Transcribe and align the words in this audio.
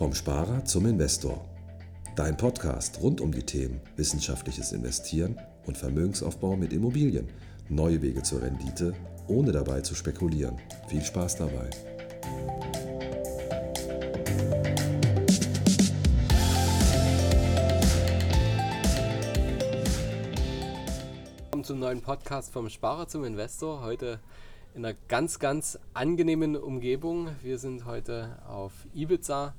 Vom 0.00 0.14
Sparer 0.14 0.64
zum 0.64 0.86
Investor. 0.86 1.44
Dein 2.16 2.34
Podcast 2.34 3.02
rund 3.02 3.20
um 3.20 3.32
die 3.32 3.42
Themen 3.42 3.82
wissenschaftliches 3.96 4.72
Investieren 4.72 5.38
und 5.66 5.76
Vermögensaufbau 5.76 6.56
mit 6.56 6.72
Immobilien. 6.72 7.28
Neue 7.68 8.00
Wege 8.00 8.22
zur 8.22 8.40
Rendite, 8.40 8.94
ohne 9.28 9.52
dabei 9.52 9.82
zu 9.82 9.94
spekulieren. 9.94 10.56
Viel 10.88 11.02
Spaß 11.02 11.36
dabei. 11.36 11.68
Willkommen 21.42 21.64
zum 21.64 21.78
neuen 21.78 22.00
Podcast 22.00 22.54
vom 22.54 22.70
Sparer 22.70 23.06
zum 23.06 23.24
Investor. 23.24 23.82
Heute 23.82 24.18
in 24.74 24.82
einer 24.82 24.96
ganz, 25.08 25.38
ganz 25.38 25.78
angenehmen 25.92 26.56
Umgebung. 26.56 27.28
Wir 27.42 27.58
sind 27.58 27.84
heute 27.84 28.38
auf 28.48 28.72
Ibiza 28.94 29.52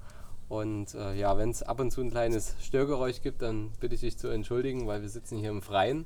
und 0.51 0.95
äh, 0.95 1.13
ja, 1.13 1.37
wenn 1.37 1.49
es 1.49 1.63
ab 1.63 1.79
und 1.79 1.91
zu 1.91 2.01
ein 2.01 2.11
kleines 2.11 2.55
Störgeräusch 2.59 3.21
gibt, 3.21 3.41
dann 3.41 3.71
bitte 3.79 3.95
ich 3.95 4.01
dich 4.01 4.17
zu 4.17 4.27
entschuldigen, 4.27 4.85
weil 4.85 5.01
wir 5.01 5.07
sitzen 5.07 5.37
hier 5.37 5.49
im 5.49 5.61
Freien. 5.61 6.05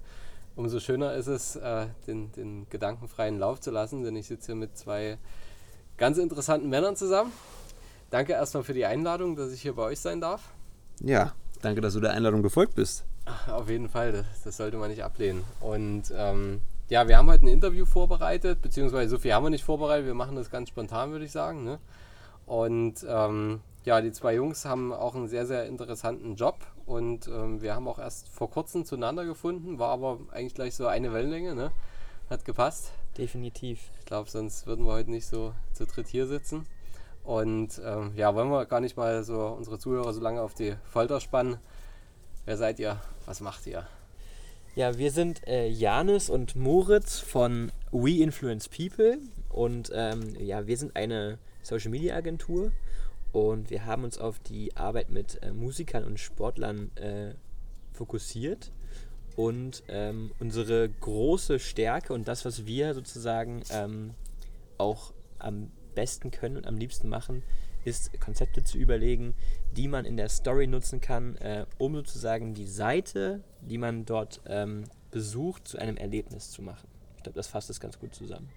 Umso 0.56 0.80
schöner 0.80 1.16
ist 1.16 1.26
es, 1.26 1.56
äh, 1.56 1.88
den, 2.06 2.32
den 2.34 2.68
gedankenfreien 2.70 3.40
Lauf 3.40 3.60
zu 3.60 3.72
lassen, 3.72 4.04
denn 4.04 4.16
ich 4.16 4.28
sitze 4.28 4.52
hier 4.52 4.56
mit 4.56 4.78
zwei 4.78 5.18
ganz 5.98 6.20
interessanten 6.20 6.70
Männern 6.70 6.96
zusammen. 6.96 7.32
Danke 8.12 8.34
erstmal 8.34 8.64
für 8.64 8.76
die 8.76 8.86
Einladung, 8.86 9.36
dass 9.36 9.52
ich 9.52 9.64
hier 9.64 9.74
bei 9.74 9.82
euch 9.82 10.00
sein 10.00 10.22
darf. 10.22 10.54
Ja, 11.02 11.34
danke, 11.64 11.82
dass 11.82 11.96
du 11.96 12.00
der 12.00 12.12
Einladung 12.12 12.44
gefolgt 12.44 12.76
bist. 12.76 13.04
Auf 13.48 13.68
jeden 13.68 13.90
Fall, 13.90 14.12
das, 14.12 14.26
das 14.44 14.58
sollte 14.58 14.78
man 14.78 14.92
nicht 14.92 15.04
ablehnen. 15.04 15.44
Und 15.60 16.14
ähm, 16.16 16.62
ja, 16.88 17.08
wir 17.08 17.18
haben 17.18 17.32
heute 17.32 17.46
ein 17.46 17.50
Interview 17.50 17.86
vorbereitet, 17.86 18.62
beziehungsweise 18.62 19.10
so 19.10 19.18
viel 19.18 19.34
haben 19.34 19.44
wir 19.44 19.50
nicht 19.50 19.64
vorbereitet, 19.64 20.06
wir 20.06 20.14
machen 20.14 20.36
das 20.36 20.52
ganz 20.52 20.70
spontan, 20.70 21.10
würde 21.10 21.26
ich 21.26 21.32
sagen. 21.32 21.64
Ne? 21.64 21.80
Und 22.46 23.04
ähm, 23.10 23.62
ja, 23.86 24.02
die 24.02 24.12
zwei 24.12 24.34
Jungs 24.34 24.66
haben 24.66 24.92
auch 24.92 25.16
einen 25.16 25.28
sehr, 25.28 25.46
sehr 25.46 25.68
interessanten 25.68 26.36
Job 26.36 26.58
und 26.88 27.28
ähm, 27.28 27.62
wir 27.62 27.76
haben 27.76 27.88
auch 27.88 28.00
erst 28.00 28.28
vor 28.30 28.50
kurzem 28.50 28.84
zueinander 28.84 29.26
gefunden, 29.26 29.78
war 29.78 29.90
aber 29.90 30.20
eigentlich 30.32 30.56
gleich 30.56 30.76
so 30.76 30.88
eine 30.88 31.14
Wellenlänge, 31.14 31.56
ne? 31.56 31.72
Hat 32.30 32.44
gepasst. 32.46 32.92
Definitiv. 33.16 33.92
Ich 34.00 34.06
glaube, 34.06 34.30
sonst 34.30 34.66
würden 34.66 34.86
wir 34.86 34.94
heute 34.94 35.12
nicht 35.12 35.28
so 35.28 35.54
zu 35.74 35.86
dritt 35.86 36.08
hier 36.08 36.26
sitzen. 36.26 36.66
Und 37.24 37.80
ähm, 37.84 38.14
ja, 38.16 38.34
wollen 38.34 38.50
wir 38.50 38.66
gar 38.66 38.80
nicht 38.80 38.98
mal 38.98 39.24
so 39.24 39.48
unsere 39.48 39.78
Zuhörer 39.78 40.14
so 40.14 40.22
lange 40.22 40.42
auf 40.42 40.56
die 40.56 40.76
Folter 40.86 41.22
spannen. 41.22 41.58
Wer 42.46 42.58
seid 42.58 42.80
ihr? 42.80 43.00
Was 43.28 43.42
macht 43.42 43.68
ihr? 43.68 43.88
Ja, 44.76 44.98
wir 44.98 45.12
sind 45.12 45.48
äh, 45.48 45.68
Janis 45.68 46.30
und 46.30 46.56
Moritz 46.56 47.20
von 47.20 47.72
We 47.92 48.18
Influence 48.22 48.68
People 48.68 49.20
und 49.50 49.92
ähm, 49.94 50.36
ja, 50.40 50.68
wir 50.68 50.78
sind 50.78 50.96
eine 50.96 51.38
Social 51.62 51.92
Media 51.92 52.16
Agentur 52.16 52.72
und 53.36 53.70
wir 53.70 53.86
haben 53.86 54.06
uns 54.06 54.18
auf 54.18 54.40
die 54.40 54.78
Arbeit 54.78 55.10
mit 55.10 55.44
äh, 55.44 55.52
Musikern 55.52 56.06
und 56.06 56.22
Sportlern 56.22 56.96
äh, 56.96 57.34
fokussiert 57.92 58.72
und 59.36 59.84
ähm, 59.90 60.32
unsere 60.40 60.88
große 60.88 61.60
Stärke 61.60 62.14
und 62.14 62.30
das, 62.30 62.46
was 62.46 62.66
wir 62.66 62.94
sozusagen 62.94 63.62
ähm, 63.72 64.14
auch 64.78 65.12
am 65.38 65.70
besten 65.96 66.32
können 66.32 66.56
und 66.56 66.66
am 66.66 66.78
liebsten 66.78 67.10
machen, 67.10 67.44
ist 67.84 68.18
Konzepte 68.22 68.64
zu 68.64 68.78
überlegen, 68.78 69.34
die 69.76 69.90
man 69.90 70.06
in 70.06 70.16
der 70.16 70.30
Story 70.30 70.66
nutzen 70.66 71.02
kann, 71.02 71.36
äh, 71.36 71.66
um 71.78 71.94
sozusagen 71.94 72.54
die 72.54 72.66
Seite, 72.66 73.44
die 73.60 73.78
man 73.78 74.06
dort 74.06 74.40
ähm, 74.46 74.86
besucht, 75.12 75.68
zu 75.68 75.78
einem 75.78 75.98
Erlebnis 75.98 76.52
zu 76.52 76.62
machen. 76.62 76.88
Ich 77.18 77.24
glaube, 77.24 77.36
das 77.36 77.48
fasst 77.48 77.70
es 77.70 77.82
ganz 77.82 78.00
gut 78.00 78.16
zusammen. 78.16 78.48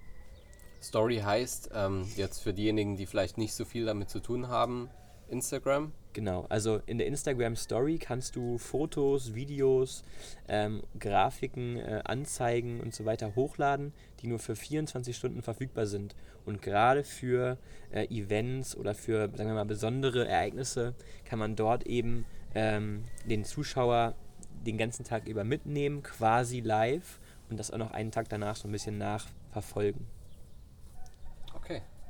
Story 0.81 1.19
heißt, 1.19 1.71
ähm, 1.75 2.07
jetzt 2.17 2.41
für 2.41 2.53
diejenigen, 2.53 2.97
die 2.97 3.07
vielleicht 3.07 3.39
nicht 3.39 3.55
so 3.55 3.65
viel 3.65 3.85
damit 3.85 4.11
zu 4.11 4.21
tun 4.21 4.49
haben, 4.49 4.89
Instagram. 5.29 5.93
Genau, 6.13 6.47
also 6.49 6.81
in 6.87 6.99
der 6.99 7.07
Instagram 7.07 7.55
Story 7.55 7.99
kannst 7.99 8.35
du 8.35 8.59
Fotos, 8.59 9.35
Videos, 9.35 10.03
ähm, 10.49 10.83
Grafiken, 10.99 11.77
äh, 11.77 12.03
Anzeigen 12.05 12.81
und 12.81 12.95
so 12.95 13.05
weiter 13.05 13.37
hochladen, 13.37 13.93
die 14.21 14.27
nur 14.27 14.39
für 14.39 14.57
24 14.57 15.15
Stunden 15.17 15.43
verfügbar 15.43 15.87
sind. 15.87 16.17
Und 16.45 16.63
gerade 16.63 17.05
für 17.05 17.59
äh, 17.93 18.07
Events 18.07 18.75
oder 18.75 18.95
für, 18.95 19.29
sagen 19.37 19.51
wir 19.51 19.55
mal, 19.55 19.65
besondere 19.65 20.27
Ereignisse 20.27 20.95
kann 21.25 21.39
man 21.39 21.57
dort 21.57 21.87
eben 21.87 22.25
ähm, 22.55 23.05
den 23.27 23.45
Zuschauer 23.45 24.15
den 24.67 24.79
ganzen 24.79 25.05
Tag 25.05 25.29
über 25.29 25.45
mitnehmen, 25.45 26.03
quasi 26.03 26.61
live 26.61 27.21
und 27.49 27.59
das 27.61 27.71
auch 27.71 27.79
noch 27.79 27.93
einen 27.93 28.11
Tag 28.11 28.29
danach 28.29 28.57
so 28.57 28.67
ein 28.67 28.73
bisschen 28.73 28.99
nachverfolgen. 28.99 30.18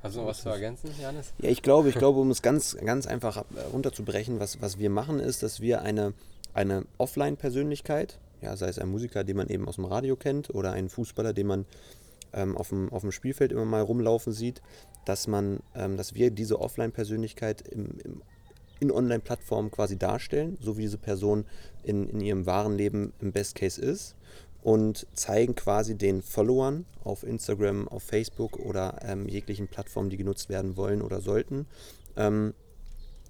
Hast 0.02 0.14
du 0.14 0.20
noch 0.20 0.28
was 0.28 0.42
zu 0.42 0.48
ergänzen, 0.48 0.90
Janis? 1.00 1.32
Ja, 1.40 1.50
ich 1.50 1.62
glaube, 1.62 1.88
ich 1.88 1.96
glaube, 1.96 2.20
um 2.20 2.30
es 2.30 2.40
ganz, 2.40 2.76
ganz 2.76 3.06
einfach 3.06 3.44
runterzubrechen, 3.72 4.38
was, 4.38 4.60
was 4.62 4.78
wir 4.78 4.90
machen, 4.90 5.18
ist, 5.18 5.42
dass 5.42 5.60
wir 5.60 5.82
eine, 5.82 6.12
eine 6.54 6.84
Offline-Persönlichkeit, 6.98 8.18
ja, 8.40 8.56
sei 8.56 8.68
es 8.68 8.78
ein 8.78 8.88
Musiker, 8.88 9.24
den 9.24 9.36
man 9.36 9.48
eben 9.48 9.66
aus 9.66 9.74
dem 9.74 9.84
Radio 9.84 10.14
kennt, 10.14 10.54
oder 10.54 10.72
einen 10.72 10.88
Fußballer, 10.88 11.32
den 11.32 11.48
man 11.48 11.66
ähm, 12.32 12.56
auf, 12.56 12.68
dem, 12.68 12.92
auf 12.92 13.02
dem 13.02 13.10
Spielfeld 13.10 13.50
immer 13.50 13.64
mal 13.64 13.82
rumlaufen 13.82 14.32
sieht, 14.32 14.62
dass 15.04 15.26
man, 15.26 15.60
ähm, 15.74 15.96
dass 15.96 16.14
wir 16.14 16.30
diese 16.30 16.60
Offline-Persönlichkeit 16.60 17.62
im, 17.62 17.98
im, 18.04 18.22
in 18.78 18.92
Online-Plattformen 18.92 19.72
quasi 19.72 19.98
darstellen, 19.98 20.58
so 20.60 20.76
wie 20.76 20.82
diese 20.82 20.98
Person 20.98 21.44
in, 21.82 22.08
in 22.08 22.20
ihrem 22.20 22.46
wahren 22.46 22.76
Leben 22.76 23.12
im 23.20 23.32
Best 23.32 23.56
Case 23.56 23.80
ist 23.80 24.14
und 24.62 25.06
zeigen 25.14 25.54
quasi 25.54 25.96
den 25.96 26.22
Followern 26.22 26.86
auf 27.04 27.22
Instagram, 27.22 27.88
auf 27.88 28.02
Facebook 28.02 28.58
oder 28.58 28.98
ähm, 29.02 29.28
jeglichen 29.28 29.68
Plattformen, 29.68 30.10
die 30.10 30.16
genutzt 30.16 30.48
werden 30.48 30.76
wollen 30.76 31.02
oder 31.02 31.20
sollten, 31.20 31.66
ähm, 32.16 32.54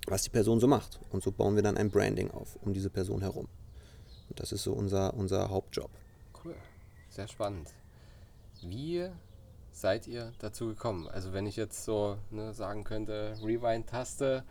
was 0.07 0.23
die 0.23 0.31
Person 0.31 0.61
so 0.61 0.67
macht. 0.67 1.01
Und 1.11 1.23
so 1.23 1.31
bauen 1.31 1.55
wir 1.55 1.63
dann 1.63 1.77
ein 1.77 1.91
Branding 1.91 2.31
auf 2.31 2.57
um 2.63 2.73
diese 2.73 2.91
Person 2.91 3.21
herum. 3.21 3.49
Und 4.29 4.41
das 4.41 4.53
ist 4.53 4.63
so 4.63 4.73
unser, 4.73 5.15
unser 5.15 5.51
Hauptjob. 5.51 5.91
Cool, 6.45 6.55
sehr 7.11 7.29
spannend. 7.29 7.73
Wie 8.63 9.09
seid 9.71 10.07
ihr 10.07 10.33
dazu 10.41 10.69
gekommen? 10.69 11.09
Also 11.09 11.33
wenn 11.33 11.47
ich 11.47 11.57
jetzt 11.57 11.85
so 11.85 12.17
ne, 12.31 12.53
sagen 12.53 12.85
könnte, 12.85 13.37
Rewind-Taste, 13.43 14.45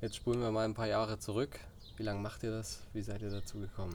jetzt 0.00 0.16
spulen 0.16 0.40
wir 0.40 0.50
mal 0.50 0.64
ein 0.64 0.74
paar 0.74 0.86
Jahre 0.86 1.18
zurück. 1.18 1.60
Wie 2.00 2.04
lange 2.04 2.20
macht 2.20 2.42
ihr 2.44 2.50
das? 2.50 2.78
Wie 2.94 3.02
seid 3.02 3.20
ihr 3.20 3.28
dazu 3.28 3.58
gekommen? 3.58 3.94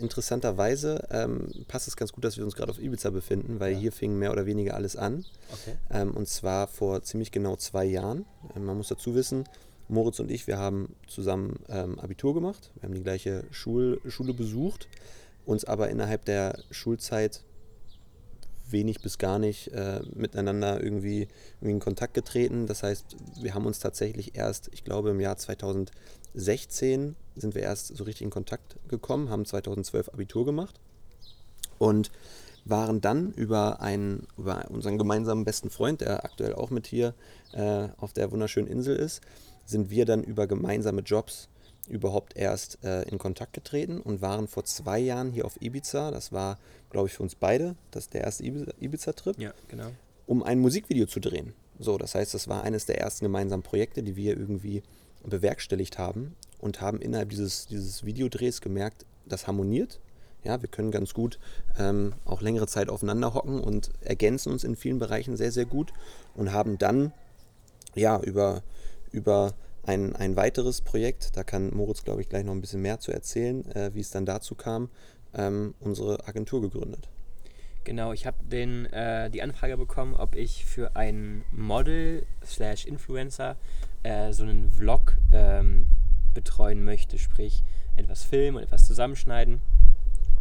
Interessanterweise 0.00 1.06
ähm, 1.12 1.48
passt 1.68 1.86
es 1.86 1.96
ganz 1.96 2.12
gut, 2.12 2.24
dass 2.24 2.36
wir 2.36 2.44
uns 2.44 2.56
gerade 2.56 2.72
auf 2.72 2.80
Ibiza 2.80 3.10
befinden, 3.10 3.60
weil 3.60 3.74
ja. 3.74 3.78
hier 3.78 3.92
fing 3.92 4.18
mehr 4.18 4.32
oder 4.32 4.46
weniger 4.46 4.74
alles 4.74 4.96
an. 4.96 5.24
Okay. 5.52 5.76
Ähm, 5.90 6.10
und 6.10 6.26
zwar 6.26 6.66
vor 6.66 7.04
ziemlich 7.04 7.30
genau 7.30 7.54
zwei 7.54 7.84
Jahren. 7.84 8.24
Ähm, 8.56 8.64
man 8.64 8.76
muss 8.76 8.88
dazu 8.88 9.14
wissen, 9.14 9.44
Moritz 9.86 10.18
und 10.18 10.28
ich, 10.28 10.48
wir 10.48 10.58
haben 10.58 10.96
zusammen 11.06 11.60
ähm, 11.68 12.00
Abitur 12.00 12.34
gemacht. 12.34 12.72
Wir 12.74 12.88
haben 12.88 12.94
die 12.96 13.04
gleiche 13.04 13.44
Schul 13.52 14.00
Schule 14.08 14.34
besucht, 14.34 14.88
uns 15.44 15.64
aber 15.64 15.88
innerhalb 15.88 16.24
der 16.24 16.58
Schulzeit 16.72 17.44
wenig 18.68 19.00
bis 19.00 19.18
gar 19.18 19.38
nicht 19.38 19.68
äh, 19.68 20.00
miteinander 20.14 20.82
irgendwie, 20.82 21.28
irgendwie, 21.60 21.74
in 21.74 21.78
Kontakt 21.78 22.14
getreten. 22.14 22.66
Das 22.66 22.82
heißt, 22.82 23.16
wir 23.40 23.54
haben 23.54 23.66
uns 23.66 23.78
tatsächlich 23.78 24.36
erst, 24.36 24.68
ich 24.72 24.82
glaube 24.82 25.10
im 25.10 25.20
Jahr 25.20 25.36
2016 26.36 27.16
sind 27.34 27.54
wir 27.54 27.62
erst 27.62 27.96
so 27.96 28.04
richtig 28.04 28.24
in 28.24 28.30
Kontakt 28.30 28.76
gekommen, 28.88 29.30
haben 29.30 29.44
2012 29.44 30.10
Abitur 30.10 30.44
gemacht 30.44 30.78
und 31.78 32.10
waren 32.64 33.00
dann 33.00 33.32
über, 33.32 33.80
einen, 33.80 34.26
über 34.36 34.66
unseren 34.70 34.98
gemeinsamen 34.98 35.44
besten 35.44 35.70
Freund, 35.70 36.00
der 36.00 36.24
aktuell 36.24 36.54
auch 36.54 36.70
mit 36.70 36.86
hier 36.86 37.14
äh, 37.52 37.88
auf 37.96 38.12
der 38.12 38.32
wunderschönen 38.32 38.68
Insel 38.68 38.96
ist, 38.96 39.20
sind 39.64 39.90
wir 39.90 40.04
dann 40.04 40.22
über 40.22 40.46
gemeinsame 40.46 41.02
Jobs 41.02 41.48
überhaupt 41.88 42.36
erst 42.36 42.82
äh, 42.84 43.02
in 43.02 43.18
Kontakt 43.18 43.52
getreten 43.52 44.00
und 44.00 44.20
waren 44.20 44.48
vor 44.48 44.64
zwei 44.64 44.98
Jahren 44.98 45.30
hier 45.30 45.44
auf 45.44 45.60
Ibiza. 45.62 46.10
Das 46.10 46.32
war, 46.32 46.58
glaube 46.90 47.06
ich, 47.06 47.14
für 47.14 47.22
uns 47.22 47.36
beide 47.36 47.76
das 47.92 48.08
der 48.08 48.22
erste 48.22 48.44
Ibiza-Trip. 48.44 49.38
Ja, 49.38 49.54
genau. 49.68 49.92
Um 50.26 50.42
ein 50.42 50.58
Musikvideo 50.58 51.06
zu 51.06 51.20
drehen. 51.20 51.54
So, 51.78 51.96
das 51.98 52.16
heißt, 52.16 52.34
das 52.34 52.48
war 52.48 52.64
eines 52.64 52.86
der 52.86 53.00
ersten 53.00 53.24
gemeinsamen 53.24 53.62
Projekte, 53.62 54.02
die 54.02 54.16
wir 54.16 54.36
irgendwie 54.36 54.82
bewerkstelligt 55.26 55.98
haben 55.98 56.34
und 56.58 56.80
haben 56.80 57.00
innerhalb 57.00 57.30
dieses, 57.30 57.66
dieses 57.66 58.04
Videodrehs 58.04 58.60
gemerkt, 58.60 59.06
das 59.26 59.46
harmoniert. 59.46 60.00
Ja, 60.44 60.62
wir 60.62 60.68
können 60.68 60.92
ganz 60.92 61.12
gut 61.12 61.40
ähm, 61.78 62.14
auch 62.24 62.40
längere 62.40 62.68
Zeit 62.68 62.88
aufeinander 62.88 63.34
hocken 63.34 63.60
und 63.60 63.90
ergänzen 64.00 64.52
uns 64.52 64.62
in 64.62 64.76
vielen 64.76 64.98
Bereichen 64.98 65.36
sehr, 65.36 65.50
sehr 65.50 65.64
gut 65.64 65.92
und 66.34 66.52
haben 66.52 66.78
dann 66.78 67.12
ja 67.94 68.20
über, 68.20 68.62
über 69.10 69.54
ein, 69.82 70.14
ein 70.14 70.36
weiteres 70.36 70.80
Projekt, 70.80 71.36
da 71.36 71.42
kann 71.44 71.74
Moritz, 71.74 72.04
glaube 72.04 72.20
ich, 72.20 72.28
gleich 72.28 72.44
noch 72.44 72.52
ein 72.52 72.60
bisschen 72.60 72.82
mehr 72.82 73.00
zu 73.00 73.12
erzählen, 73.12 73.68
äh, 73.72 73.90
wie 73.94 74.00
es 74.00 74.10
dann 74.10 74.26
dazu 74.26 74.54
kam, 74.54 74.88
ähm, 75.34 75.74
unsere 75.80 76.26
Agentur 76.28 76.60
gegründet. 76.60 77.08
Genau, 77.84 78.12
ich 78.12 78.26
habe 78.26 78.38
äh, 78.50 79.30
die 79.30 79.42
Anfrage 79.42 79.76
bekommen, 79.76 80.14
ob 80.14 80.34
ich 80.34 80.64
für 80.64 80.96
ein 80.96 81.44
Model 81.52 82.26
slash 82.44 82.84
Influencer 82.84 83.56
äh, 84.06 84.32
so 84.32 84.44
einen 84.44 84.70
Vlog 84.70 85.18
ähm, 85.32 85.86
betreuen 86.32 86.84
möchte, 86.84 87.18
sprich 87.18 87.64
etwas 87.96 88.22
filmen 88.22 88.58
und 88.58 88.62
etwas 88.62 88.86
zusammenschneiden. 88.86 89.60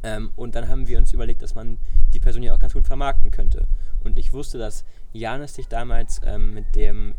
Ähm, 0.04 0.32
und 0.36 0.54
dann 0.54 0.68
haben 0.68 0.88
wir 0.88 1.00
uns 1.00 1.14
überlegt, 1.14 1.42
dass 1.42 1.56
man 1.56 1.80
die 2.14 2.20
Person 2.20 2.44
ja 2.44 2.54
auch 2.54 2.60
ganz 2.60 2.74
gut 2.74 2.86
vermarkten 2.86 3.32
könnte. 3.32 3.68
Und 4.04 4.20
ich 4.20 4.34
wusste, 4.34 4.60
dass 4.60 4.86
Janis 5.14 5.56
sich 5.56 5.68
damals 5.68 6.22
ähm, 6.24 6.54
mit 6.54 6.76
dem 6.76 7.16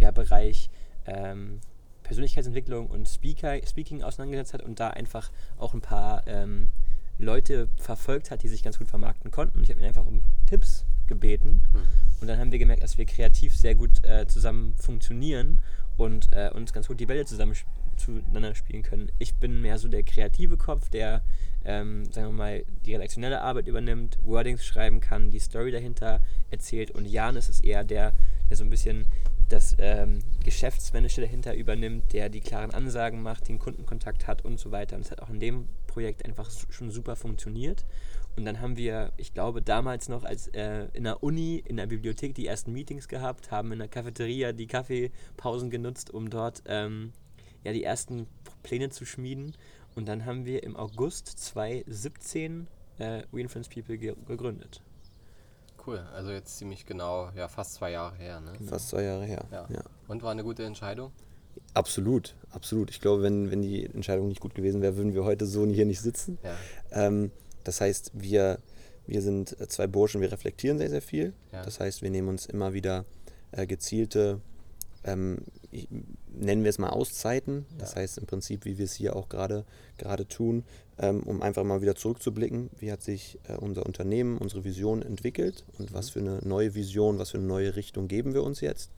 ja, 0.00 0.12
Bereich 0.12 0.70
ähm, 1.06 1.60
Persönlichkeitsentwicklung 2.04 2.86
und 2.86 3.08
Speaker, 3.08 3.58
Speaking 3.66 4.02
auseinandergesetzt 4.04 4.54
hat 4.54 4.62
und 4.62 4.78
da 4.78 4.88
einfach 4.88 5.32
auch 5.58 5.74
ein 5.74 5.80
paar 5.80 6.26
ähm, 6.28 6.70
Leute 7.18 7.68
verfolgt 7.76 8.30
hat, 8.30 8.44
die 8.44 8.48
sich 8.48 8.62
ganz 8.62 8.78
gut 8.78 8.88
vermarkten 8.88 9.32
konnten. 9.32 9.58
Und 9.58 9.64
ich 9.64 9.70
habe 9.70 9.80
ihn 9.80 9.86
einfach 9.86 10.06
um 10.06 10.22
Tipps 10.46 10.84
gebeten. 11.06 11.62
Mhm. 11.72 11.80
Und 12.20 12.28
dann 12.28 12.38
haben 12.38 12.52
wir 12.52 12.58
gemerkt, 12.58 12.82
dass 12.82 12.98
wir 12.98 13.04
kreativ 13.04 13.54
sehr 13.54 13.74
gut 13.74 14.04
äh, 14.04 14.26
zusammen 14.26 14.74
funktionieren 14.76 15.60
und 15.96 16.32
äh, 16.32 16.50
uns 16.54 16.72
ganz 16.72 16.88
gut 16.88 17.00
die 17.00 17.06
Bälle 17.06 17.24
zusammen 17.24 17.54
zueinander 17.96 18.54
spielen 18.54 18.82
können. 18.82 19.10
Ich 19.18 19.34
bin 19.34 19.60
mehr 19.60 19.78
so 19.78 19.88
der 19.88 20.02
kreative 20.02 20.56
Kopf, 20.56 20.88
der, 20.88 21.22
ähm, 21.64 22.04
sagen 22.12 22.28
wir 22.28 22.32
mal, 22.32 22.64
die 22.84 22.94
redaktionelle 22.94 23.40
Arbeit 23.40 23.66
übernimmt, 23.66 24.18
Wordings 24.24 24.64
schreiben 24.64 25.00
kann, 25.00 25.30
die 25.30 25.38
Story 25.38 25.70
dahinter 25.70 26.20
erzählt. 26.50 26.90
Und 26.90 27.06
Jan 27.06 27.36
ist 27.36 27.48
es 27.48 27.60
eher 27.60 27.84
der, 27.84 28.12
der 28.48 28.56
so 28.56 28.64
ein 28.64 28.70
bisschen 28.70 29.06
das 29.48 29.76
ähm, 29.78 30.20
Geschäftsmännische 30.44 31.20
dahinter 31.20 31.54
übernimmt, 31.54 32.12
der 32.12 32.30
die 32.30 32.40
klaren 32.40 32.72
Ansagen 32.72 33.22
macht, 33.22 33.48
den 33.48 33.58
Kundenkontakt 33.58 34.26
hat 34.26 34.44
und 34.44 34.58
so 34.58 34.70
weiter. 34.70 34.96
Und 34.96 35.02
es 35.02 35.10
hat 35.10 35.20
auch 35.20 35.28
in 35.28 35.40
dem 35.40 35.68
Projekt 35.86 36.24
einfach 36.24 36.50
schon 36.70 36.90
super 36.90 37.16
funktioniert. 37.16 37.84
Und 38.36 38.44
dann 38.44 38.60
haben 38.60 38.76
wir, 38.76 39.12
ich 39.16 39.34
glaube, 39.34 39.60
damals 39.60 40.08
noch 40.08 40.24
als 40.24 40.48
äh, 40.48 40.88
in 40.94 41.04
der 41.04 41.22
Uni, 41.22 41.62
in 41.66 41.76
der 41.76 41.86
Bibliothek 41.86 42.34
die 42.34 42.46
ersten 42.46 42.72
Meetings 42.72 43.08
gehabt, 43.08 43.50
haben 43.50 43.72
in 43.72 43.78
der 43.78 43.88
Cafeteria 43.88 44.52
die 44.52 44.66
Kaffeepausen 44.66 45.70
genutzt, 45.70 46.12
um 46.12 46.30
dort 46.30 46.62
ähm, 46.66 47.12
ja, 47.62 47.72
die 47.72 47.84
ersten 47.84 48.26
Pläne 48.62 48.88
zu 48.90 49.04
schmieden. 49.04 49.54
Und 49.94 50.08
dann 50.08 50.24
haben 50.24 50.46
wir 50.46 50.62
im 50.62 50.76
August 50.76 51.26
2017 51.26 52.68
äh, 52.98 53.22
We 53.32 53.40
Influence 53.42 53.68
People 53.68 53.98
ge 53.98 54.14
gegründet. 54.26 54.82
Cool, 55.84 55.98
also 56.14 56.30
jetzt 56.30 56.58
ziemlich 56.58 56.86
genau, 56.86 57.30
ja, 57.34 57.48
fast 57.48 57.74
zwei 57.74 57.90
Jahre 57.90 58.16
her. 58.16 58.40
Ne? 58.40 58.52
Fast 58.66 58.90
zwei 58.90 59.02
Jahre 59.02 59.24
her. 59.24 59.44
Ja. 59.50 59.66
ja. 59.68 59.82
Und 60.06 60.22
war 60.22 60.30
eine 60.30 60.44
gute 60.44 60.64
Entscheidung? 60.64 61.10
Absolut, 61.74 62.34
absolut. 62.50 62.90
Ich 62.90 63.00
glaube, 63.00 63.22
wenn, 63.22 63.50
wenn 63.50 63.62
die 63.62 63.84
Entscheidung 63.86 64.28
nicht 64.28 64.40
gut 64.40 64.54
gewesen 64.54 64.80
wäre, 64.80 64.96
würden 64.96 65.12
wir 65.12 65.24
heute 65.24 65.44
so 65.44 65.66
hier 65.66 65.84
nicht 65.84 66.00
sitzen. 66.00 66.38
Ja. 66.42 66.56
Ähm, 66.92 67.32
das 67.64 67.80
heißt, 67.80 68.12
wir, 68.14 68.58
wir 69.06 69.22
sind 69.22 69.56
zwei 69.70 69.86
Burschen, 69.86 70.20
wir 70.20 70.32
reflektieren 70.32 70.78
sehr, 70.78 70.90
sehr 70.90 71.02
viel. 71.02 71.32
Ja. 71.52 71.64
Das 71.64 71.80
heißt, 71.80 72.02
wir 72.02 72.10
nehmen 72.10 72.28
uns 72.28 72.46
immer 72.46 72.72
wieder 72.72 73.04
äh, 73.52 73.66
gezielte 73.66 74.40
ähm, 75.04 75.38
nennen 76.32 76.62
wir 76.62 76.70
es 76.70 76.78
mal 76.78 76.90
Auszeiten, 76.90 77.66
das 77.78 77.94
ja. 77.94 78.02
heißt 78.02 78.18
im 78.18 78.26
Prinzip, 78.26 78.64
wie 78.64 78.78
wir 78.78 78.84
es 78.84 78.94
hier 78.94 79.16
auch 79.16 79.28
gerade 79.28 79.64
tun, 80.28 80.64
ähm, 80.98 81.22
um 81.24 81.42
einfach 81.42 81.64
mal 81.64 81.82
wieder 81.82 81.96
zurückzublicken, 81.96 82.70
wie 82.78 82.92
hat 82.92 83.02
sich 83.02 83.38
äh, 83.48 83.54
unser 83.54 83.86
Unternehmen, 83.86 84.38
unsere 84.38 84.64
Vision 84.64 85.02
entwickelt 85.02 85.64
und 85.78 85.92
was 85.92 86.08
mhm. 86.08 86.12
für 86.12 86.20
eine 86.20 86.48
neue 86.48 86.74
Vision, 86.74 87.18
was 87.18 87.30
für 87.30 87.38
eine 87.38 87.46
neue 87.46 87.74
Richtung 87.74 88.08
geben 88.08 88.34
wir 88.34 88.42
uns 88.42 88.60
jetzt. 88.60 88.90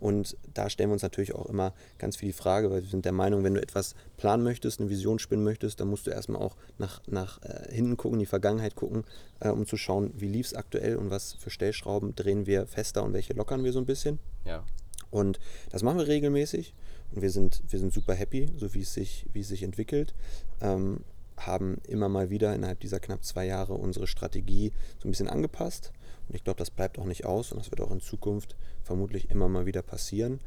Und 0.00 0.36
da 0.54 0.70
stellen 0.70 0.90
wir 0.90 0.94
uns 0.94 1.02
natürlich 1.02 1.34
auch 1.34 1.46
immer 1.46 1.74
ganz 1.98 2.16
viel 2.16 2.30
die 2.30 2.32
Frage, 2.32 2.70
weil 2.70 2.82
wir 2.82 2.88
sind 2.88 3.04
der 3.04 3.12
Meinung, 3.12 3.44
wenn 3.44 3.54
du 3.54 3.62
etwas 3.62 3.94
planen 4.16 4.42
möchtest, 4.42 4.80
eine 4.80 4.88
Vision 4.88 5.18
spinnen 5.18 5.44
möchtest, 5.44 5.80
dann 5.80 5.88
musst 5.88 6.06
du 6.06 6.10
erstmal 6.10 6.40
auch 6.40 6.56
nach, 6.78 7.02
nach 7.06 7.42
äh, 7.42 7.72
hinten 7.72 7.96
gucken, 7.96 8.16
in 8.16 8.20
die 8.20 8.26
Vergangenheit 8.26 8.74
gucken, 8.74 9.04
äh, 9.40 9.50
um 9.50 9.66
zu 9.66 9.76
schauen, 9.76 10.12
wie 10.16 10.28
lief 10.28 10.46
es 10.46 10.54
aktuell 10.54 10.96
und 10.96 11.10
was 11.10 11.34
für 11.34 11.50
Stellschrauben 11.50 12.14
drehen 12.14 12.46
wir 12.46 12.66
fester 12.66 13.04
und 13.04 13.12
welche 13.12 13.34
lockern 13.34 13.62
wir 13.62 13.72
so 13.72 13.78
ein 13.78 13.86
bisschen. 13.86 14.18
Ja. 14.44 14.64
Und 15.10 15.38
das 15.70 15.82
machen 15.82 15.98
wir 15.98 16.06
regelmäßig 16.06 16.74
und 17.12 17.22
wir 17.22 17.30
sind, 17.30 17.62
wir 17.68 17.78
sind 17.78 17.92
super 17.92 18.14
happy, 18.14 18.48
so 18.56 18.72
wie 18.74 18.82
es 18.82 18.94
sich, 18.94 19.26
wie 19.32 19.40
es 19.40 19.48
sich 19.48 19.62
entwickelt. 19.62 20.14
Ähm, 20.60 21.00
haben 21.36 21.78
immer 21.88 22.08
mal 22.08 22.30
wieder 22.30 22.54
innerhalb 22.54 22.80
dieser 22.80 23.00
knapp 23.00 23.24
zwei 23.24 23.46
Jahre 23.46 23.74
unsere 23.74 24.06
Strategie 24.06 24.72
so 24.98 25.08
ein 25.08 25.10
bisschen 25.10 25.28
angepasst. 25.28 25.92
Und 26.30 26.36
ich 26.36 26.44
glaube, 26.44 26.58
das 26.58 26.70
bleibt 26.70 26.96
auch 27.00 27.06
nicht 27.06 27.26
aus 27.26 27.50
und 27.50 27.58
das 27.58 27.72
wird 27.72 27.80
auch 27.80 27.90
in 27.90 27.98
Zukunft 27.98 28.54
vermutlich 28.84 29.30
immer 29.30 29.48
mal 29.48 29.66
wieder 29.66 29.82
passieren. 29.82 30.38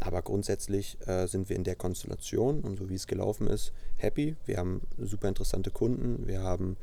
Aber 0.00 0.20
grundsätzlich 0.20 0.98
äh, 1.06 1.28
sind 1.28 1.48
wir 1.48 1.54
in 1.54 1.62
der 1.62 1.76
Konstellation 1.76 2.60
und 2.60 2.76
so 2.76 2.90
wie 2.90 2.96
es 2.96 3.06
gelaufen 3.06 3.46
ist, 3.46 3.72
happy. 3.98 4.34
Wir 4.46 4.56
haben 4.56 4.82
super 4.98 5.28
interessante 5.28 5.70
Kunden, 5.70 6.26
wir 6.26 6.42
haben 6.42 6.76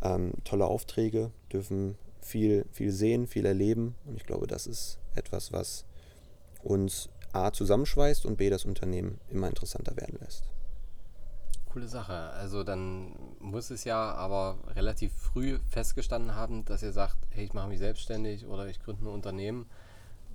ähm, 0.00 0.32
tolle 0.44 0.64
Aufträge, 0.64 1.32
dürfen 1.52 1.98
viel, 2.22 2.64
viel 2.72 2.92
sehen, 2.92 3.26
viel 3.26 3.44
erleben. 3.44 3.94
Und 4.06 4.16
ich 4.16 4.24
glaube, 4.24 4.46
das 4.46 4.66
ist 4.66 4.98
etwas, 5.14 5.52
was 5.52 5.84
uns 6.62 7.10
A 7.34 7.52
zusammenschweißt 7.52 8.24
und 8.24 8.38
B 8.38 8.48
das 8.48 8.64
Unternehmen 8.64 9.20
immer 9.28 9.48
interessanter 9.48 9.94
werden 9.98 10.18
lässt. 10.18 10.51
Coole 11.72 11.88
Sache. 11.88 12.12
Also 12.12 12.64
dann 12.64 13.12
muss 13.40 13.70
es 13.70 13.84
ja 13.84 14.12
aber 14.12 14.58
relativ 14.74 15.12
früh 15.14 15.58
festgestanden 15.70 16.34
haben, 16.34 16.64
dass 16.64 16.82
ihr 16.82 16.92
sagt, 16.92 17.16
hey, 17.30 17.44
ich 17.44 17.54
mache 17.54 17.68
mich 17.68 17.78
selbstständig 17.78 18.46
oder 18.46 18.66
ich 18.66 18.82
gründe 18.82 19.04
ein 19.04 19.08
Unternehmen. 19.08 19.66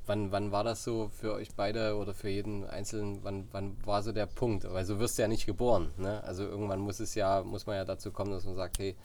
Wann, 0.08 0.32
wann 0.32 0.52
war 0.52 0.64
das 0.64 0.84
so 0.84 1.10
für 1.10 1.34
euch 1.34 1.54
beide 1.54 1.98
oder 1.98 2.14
für 2.14 2.30
jeden 2.30 2.66
Einzelnen? 2.66 3.24
Wann, 3.24 3.48
wann 3.52 3.76
war 3.86 4.02
so 4.02 4.14
der 4.14 4.26
Punkt? 4.26 4.64
Weil 4.72 4.86
so 4.86 5.00
wirst 5.00 5.18
du 5.18 5.22
ja 5.22 5.28
nicht 5.28 5.46
geboren. 5.46 5.92
Ne? 5.98 6.24
Also 6.24 6.44
irgendwann 6.44 6.80
muss 6.80 7.00
es 7.00 7.14
ja, 7.14 7.44
muss 7.44 7.68
man 7.68 7.76
ja 7.76 7.86
dazu 7.86 8.12
kommen, 8.12 8.32
dass 8.32 8.46
man 8.46 8.56
sagt, 8.56 8.80
hey, 8.80 8.96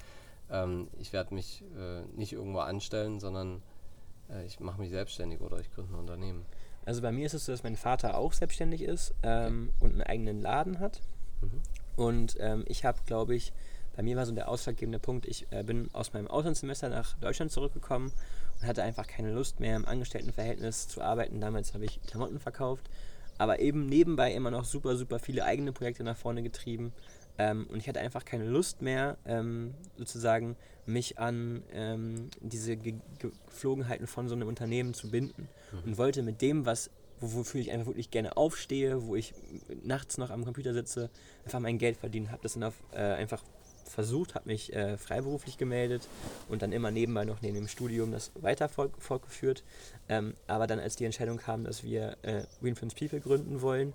ähm, 0.50 0.88
ich 1.00 1.12
werde 1.12 1.34
mich 1.34 1.64
äh, 1.76 2.02
nicht 2.16 2.32
irgendwo 2.32 2.60
anstellen, 2.60 3.20
sondern 3.20 3.62
äh, 4.30 4.46
ich 4.46 4.60
mache 4.60 4.80
mich 4.80 4.90
selbstständig 4.90 5.40
oder 5.40 5.58
ich 5.58 5.72
gründe 5.74 5.92
ein 5.92 5.98
Unternehmen. 5.98 6.46
Also 6.84 7.02
bei 7.02 7.12
mir 7.12 7.26
ist 7.26 7.34
es 7.34 7.44
so, 7.46 7.52
dass 7.52 7.62
mein 7.62 7.76
Vater 7.76 8.16
auch 8.16 8.32
selbstständig 8.32 8.82
ist 8.82 9.14
ähm, 9.22 9.70
und 9.80 9.92
einen 9.92 10.02
eigenen 10.02 10.40
Laden 10.40 10.80
hat. 10.80 11.00
Mhm. 11.40 11.60
Und 11.96 12.36
ähm, 12.40 12.64
ich 12.66 12.84
habe, 12.84 12.98
glaube 13.06 13.34
ich, 13.34 13.52
bei 13.94 14.02
mir 14.02 14.16
war 14.16 14.24
so 14.24 14.32
der 14.32 14.48
ausschlaggebende 14.48 14.98
Punkt, 14.98 15.26
ich 15.26 15.46
äh, 15.50 15.62
bin 15.62 15.90
aus 15.92 16.12
meinem 16.12 16.28
Auslandssemester 16.28 16.88
nach 16.88 17.14
Deutschland 17.18 17.52
zurückgekommen 17.52 18.12
und 18.60 18.66
hatte 18.66 18.82
einfach 18.82 19.06
keine 19.06 19.32
Lust 19.32 19.60
mehr 19.60 19.76
im 19.76 19.84
Angestelltenverhältnis 19.84 20.88
zu 20.88 21.02
arbeiten. 21.02 21.40
Damals 21.40 21.74
habe 21.74 21.84
ich 21.84 22.00
Klamotten 22.02 22.40
verkauft, 22.40 22.88
aber 23.38 23.60
eben 23.60 23.86
nebenbei 23.86 24.32
immer 24.32 24.50
noch 24.50 24.64
super, 24.64 24.96
super 24.96 25.18
viele 25.18 25.44
eigene 25.44 25.72
Projekte 25.72 26.04
nach 26.04 26.16
vorne 26.16 26.42
getrieben. 26.42 26.92
Ähm, 27.38 27.66
und 27.70 27.78
ich 27.78 27.88
hatte 27.88 28.00
einfach 28.00 28.24
keine 28.24 28.44
Lust 28.44 28.82
mehr, 28.82 29.16
ähm, 29.24 29.74
sozusagen 29.96 30.56
mich 30.84 31.18
an 31.18 31.62
ähm, 31.72 32.30
diese 32.40 32.76
Ge 32.76 32.94
Geflogenheiten 33.18 34.06
von 34.06 34.28
so 34.28 34.34
einem 34.34 34.48
Unternehmen 34.48 34.94
zu 34.94 35.10
binden. 35.10 35.48
Mhm. 35.72 35.78
Und 35.84 35.98
wollte 35.98 36.22
mit 36.22 36.42
dem, 36.42 36.66
was 36.66 36.90
wofür 37.22 37.60
ich 37.60 37.70
einfach 37.70 37.86
wirklich 37.86 38.10
gerne 38.10 38.36
aufstehe, 38.36 39.06
wo 39.06 39.16
ich 39.16 39.34
nachts 39.82 40.18
noch 40.18 40.30
am 40.30 40.44
Computer 40.44 40.74
sitze, 40.74 41.10
einfach 41.44 41.60
mein 41.60 41.78
Geld 41.78 41.96
verdienen. 41.96 42.30
Habe 42.30 42.42
das 42.42 42.54
dann 42.54 42.72
äh, 42.92 42.98
einfach 42.98 43.42
versucht, 43.84 44.34
habe 44.34 44.48
mich 44.48 44.72
äh, 44.72 44.96
freiberuflich 44.96 45.58
gemeldet 45.58 46.08
und 46.48 46.62
dann 46.62 46.72
immer 46.72 46.90
nebenbei 46.90 47.24
noch 47.24 47.42
neben 47.42 47.54
dem 47.54 47.68
Studium 47.68 48.10
das 48.10 48.32
weiter 48.34 48.68
fortgeführt. 48.68 49.62
Ähm, 50.08 50.34
aber 50.46 50.66
dann, 50.66 50.80
als 50.80 50.96
die 50.96 51.04
Entscheidung 51.04 51.38
kam, 51.38 51.64
dass 51.64 51.84
wir 51.84 52.16
äh, 52.22 52.44
Winfluence 52.60 52.94
People 52.94 53.20
gründen 53.20 53.60
wollen, 53.60 53.92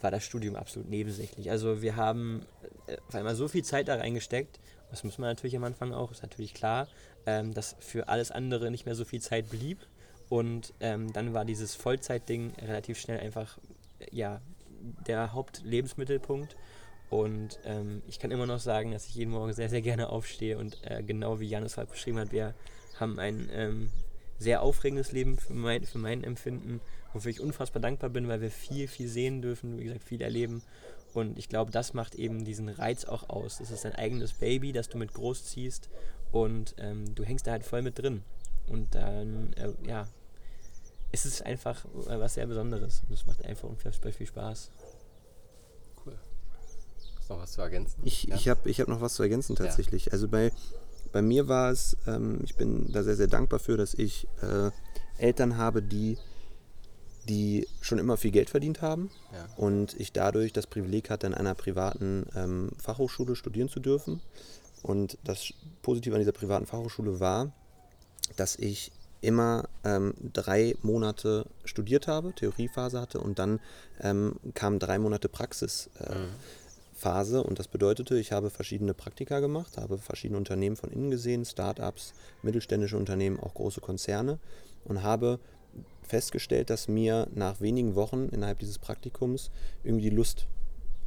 war 0.00 0.10
das 0.10 0.24
Studium 0.24 0.56
absolut 0.56 0.88
nebensächlich. 0.88 1.50
Also 1.50 1.82
wir 1.82 1.96
haben 1.96 2.42
äh, 2.86 2.96
auf 3.08 3.14
einmal 3.14 3.34
so 3.34 3.48
viel 3.48 3.64
Zeit 3.64 3.88
da 3.88 3.96
reingesteckt, 3.96 4.60
das 4.90 5.02
muss 5.02 5.18
man 5.18 5.28
natürlich 5.28 5.56
am 5.56 5.64
Anfang 5.64 5.92
auch, 5.92 6.12
ist 6.12 6.22
natürlich 6.22 6.54
klar, 6.54 6.86
ähm, 7.26 7.52
dass 7.52 7.74
für 7.80 8.08
alles 8.08 8.30
andere 8.30 8.70
nicht 8.70 8.86
mehr 8.86 8.94
so 8.94 9.04
viel 9.04 9.20
Zeit 9.20 9.50
blieb. 9.50 9.78
Und 10.28 10.72
ähm, 10.80 11.12
dann 11.12 11.34
war 11.34 11.44
dieses 11.44 11.74
Vollzeitding 11.74 12.54
relativ 12.60 12.98
schnell 12.98 13.20
einfach 13.20 13.58
ja, 14.10 14.40
der 15.06 15.32
Hauptlebensmittelpunkt. 15.32 16.56
Und 17.10 17.60
ähm, 17.64 18.02
ich 18.08 18.18
kann 18.18 18.30
immer 18.30 18.46
noch 18.46 18.58
sagen, 18.58 18.92
dass 18.92 19.06
ich 19.06 19.14
jeden 19.14 19.30
Morgen 19.30 19.52
sehr, 19.52 19.68
sehr 19.68 19.82
gerne 19.82 20.08
aufstehe 20.08 20.58
und 20.58 20.78
äh, 20.84 21.02
genau 21.02 21.38
wie 21.38 21.48
Janis 21.48 21.76
halt 21.76 21.90
beschrieben 21.90 22.18
hat, 22.18 22.32
wir 22.32 22.54
haben 22.98 23.18
ein 23.18 23.48
ähm, 23.52 23.90
sehr 24.38 24.62
aufregendes 24.62 25.12
Leben 25.12 25.38
für 25.38 25.52
mein, 25.52 25.84
für 25.84 25.98
mein 25.98 26.24
Empfinden, 26.24 26.80
wofür 27.12 27.30
ich 27.30 27.40
unfassbar 27.40 27.80
dankbar 27.80 28.10
bin, 28.10 28.26
weil 28.28 28.40
wir 28.40 28.50
viel, 28.50 28.88
viel 28.88 29.08
sehen 29.08 29.42
dürfen, 29.42 29.78
wie 29.78 29.84
gesagt, 29.84 30.04
viel 30.04 30.22
erleben. 30.22 30.62
Und 31.12 31.38
ich 31.38 31.48
glaube, 31.48 31.70
das 31.70 31.94
macht 31.94 32.16
eben 32.16 32.44
diesen 32.44 32.68
Reiz 32.68 33.04
auch 33.04 33.28
aus. 33.28 33.58
Das 33.58 33.70
ist 33.70 33.84
dein 33.84 33.94
eigenes 33.94 34.32
Baby, 34.32 34.72
das 34.72 34.88
du 34.88 34.98
mit 34.98 35.14
groß 35.14 35.44
ziehst 35.44 35.88
und 36.32 36.74
ähm, 36.78 37.14
du 37.14 37.22
hängst 37.22 37.46
da 37.46 37.52
halt 37.52 37.64
voll 37.64 37.82
mit 37.82 37.98
drin. 37.98 38.22
Und 38.66 38.94
dann, 38.94 39.52
äh, 39.54 39.72
ja, 39.86 40.06
ist 41.12 41.26
es 41.26 41.42
einfach 41.42 41.84
äh, 41.84 42.18
was 42.18 42.34
sehr 42.34 42.46
Besonderes. 42.46 43.02
Und 43.08 43.14
es 43.14 43.26
macht 43.26 43.44
einfach 43.44 43.68
unfassbar 43.68 44.12
viel 44.12 44.26
Spaß. 44.26 44.70
Cool. 46.04 46.18
Hast 47.16 47.30
du 47.30 47.34
noch 47.34 47.42
was 47.42 47.52
zu 47.52 47.60
ergänzen? 47.62 48.00
Ich, 48.04 48.24
ja. 48.24 48.36
ich 48.36 48.48
habe 48.48 48.68
ich 48.68 48.80
hab 48.80 48.88
noch 48.88 49.00
was 49.00 49.14
zu 49.14 49.22
ergänzen 49.22 49.56
tatsächlich. 49.56 50.06
Ja. 50.06 50.12
Also 50.12 50.28
bei, 50.28 50.52
bei 51.12 51.22
mir 51.22 51.48
war 51.48 51.70
es, 51.70 51.96
ähm, 52.06 52.40
ich 52.44 52.56
bin 52.56 52.92
da 52.92 53.02
sehr, 53.02 53.16
sehr 53.16 53.28
dankbar 53.28 53.60
für, 53.60 53.76
dass 53.76 53.94
ich 53.94 54.26
äh, 54.42 54.70
Eltern 55.18 55.56
habe, 55.56 55.82
die 55.82 56.18
die 57.28 57.66
schon 57.80 57.98
immer 57.98 58.16
viel 58.16 58.30
Geld 58.30 58.50
verdient 58.50 58.82
haben 58.82 59.10
ja. 59.32 59.48
und 59.56 59.98
ich 59.98 60.12
dadurch 60.12 60.52
das 60.52 60.66
Privileg 60.66 61.10
hatte, 61.10 61.26
in 61.26 61.34
einer 61.34 61.54
privaten 61.54 62.26
ähm, 62.34 62.70
Fachhochschule 62.78 63.36
studieren 63.36 63.68
zu 63.68 63.80
dürfen. 63.80 64.20
Und 64.82 65.16
das 65.24 65.52
Positive 65.80 66.14
an 66.14 66.20
dieser 66.20 66.32
privaten 66.32 66.66
Fachhochschule 66.66 67.20
war, 67.20 67.52
dass 68.36 68.56
ich 68.56 68.92
immer 69.20 69.68
ähm, 69.84 70.14
drei 70.32 70.76
Monate 70.82 71.46
studiert 71.64 72.06
habe, 72.06 72.34
Theoriephase 72.34 73.00
hatte 73.00 73.20
und 73.20 73.38
dann 73.38 73.60
ähm, 74.00 74.36
kamen 74.54 74.78
drei 74.78 74.98
Monate 74.98 75.28
Praxisphase. 75.28 77.36
Äh, 77.36 77.40
mhm. 77.40 77.48
Und 77.48 77.58
das 77.58 77.68
bedeutete, 77.68 78.18
ich 78.18 78.32
habe 78.32 78.50
verschiedene 78.50 78.94
Praktika 78.94 79.40
gemacht, 79.40 79.78
habe 79.78 79.98
verschiedene 79.98 80.38
Unternehmen 80.38 80.76
von 80.76 80.90
innen 80.90 81.10
gesehen, 81.10 81.44
Startups, 81.44 82.12
mittelständische 82.42 82.96
Unternehmen, 82.96 83.40
auch 83.40 83.54
große 83.54 83.80
Konzerne 83.80 84.38
und 84.84 85.02
habe 85.02 85.38
festgestellt, 86.02 86.70
dass 86.70 86.86
mir 86.86 87.26
nach 87.34 87.60
wenigen 87.60 87.94
Wochen 87.94 88.28
innerhalb 88.30 88.58
dieses 88.58 88.78
Praktikums 88.78 89.50
irgendwie 89.82 90.10
die 90.10 90.16
Lust 90.16 90.46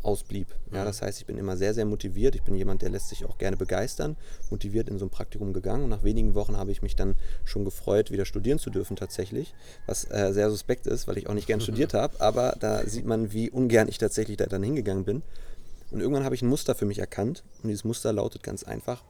ausblieb. 0.08 0.48
Ja, 0.72 0.86
das 0.86 1.02
heißt, 1.02 1.20
ich 1.20 1.26
bin 1.26 1.38
immer 1.38 1.58
sehr, 1.58 1.74
sehr 1.74 1.86
motiviert. 1.86 2.34
Ich 2.34 2.44
bin 2.44 2.56
jemand, 2.56 2.82
der 2.82 2.90
lässt 2.90 3.10
sich 3.10 3.26
auch 3.26 3.38
gerne 3.38 3.58
begeistern, 3.58 4.16
motiviert 4.50 4.88
in 4.88 4.98
so 4.98 5.06
ein 5.06 5.10
Praktikum 5.10 5.52
gegangen. 5.52 5.84
Und 5.84 5.90
nach 5.90 6.04
wenigen 6.04 6.34
Wochen 6.34 6.56
habe 6.56 6.72
ich 6.72 6.82
mich 6.82 6.96
dann 6.96 7.16
schon 7.44 7.66
gefreut, 7.66 8.10
wieder 8.10 8.26
studieren 8.26 8.58
zu 8.58 8.70
dürfen 8.70 8.96
tatsächlich, 8.96 9.54
was 9.86 10.10
äh, 10.10 10.32
sehr 10.32 10.50
suspekt 10.50 10.88
ist, 10.88 11.08
weil 11.08 11.18
ich 11.18 11.28
auch 11.28 11.34
nicht 11.34 11.48
gern 11.48 11.60
studiert 11.68 11.94
habe. 11.94 12.20
Aber 12.22 12.56
da 12.60 12.86
sieht 12.88 13.06
man, 13.06 13.34
wie 13.34 13.52
ungern 13.52 13.90
ich 13.90 13.98
tatsächlich 13.98 14.38
da 14.38 14.46
dann 14.46 14.64
hingegangen 14.64 15.04
bin. 15.04 15.22
Und 15.92 16.00
irgendwann 16.00 16.24
habe 16.24 16.36
ich 16.36 16.42
ein 16.42 16.48
Muster 16.48 16.74
für 16.74 16.86
mich 16.86 17.00
erkannt. 17.00 17.44
Und 17.62 17.68
dieses 17.68 17.84
Muster 17.84 18.14
lautet 18.14 18.44
ganz 18.44 18.64
einfach, 18.64 19.04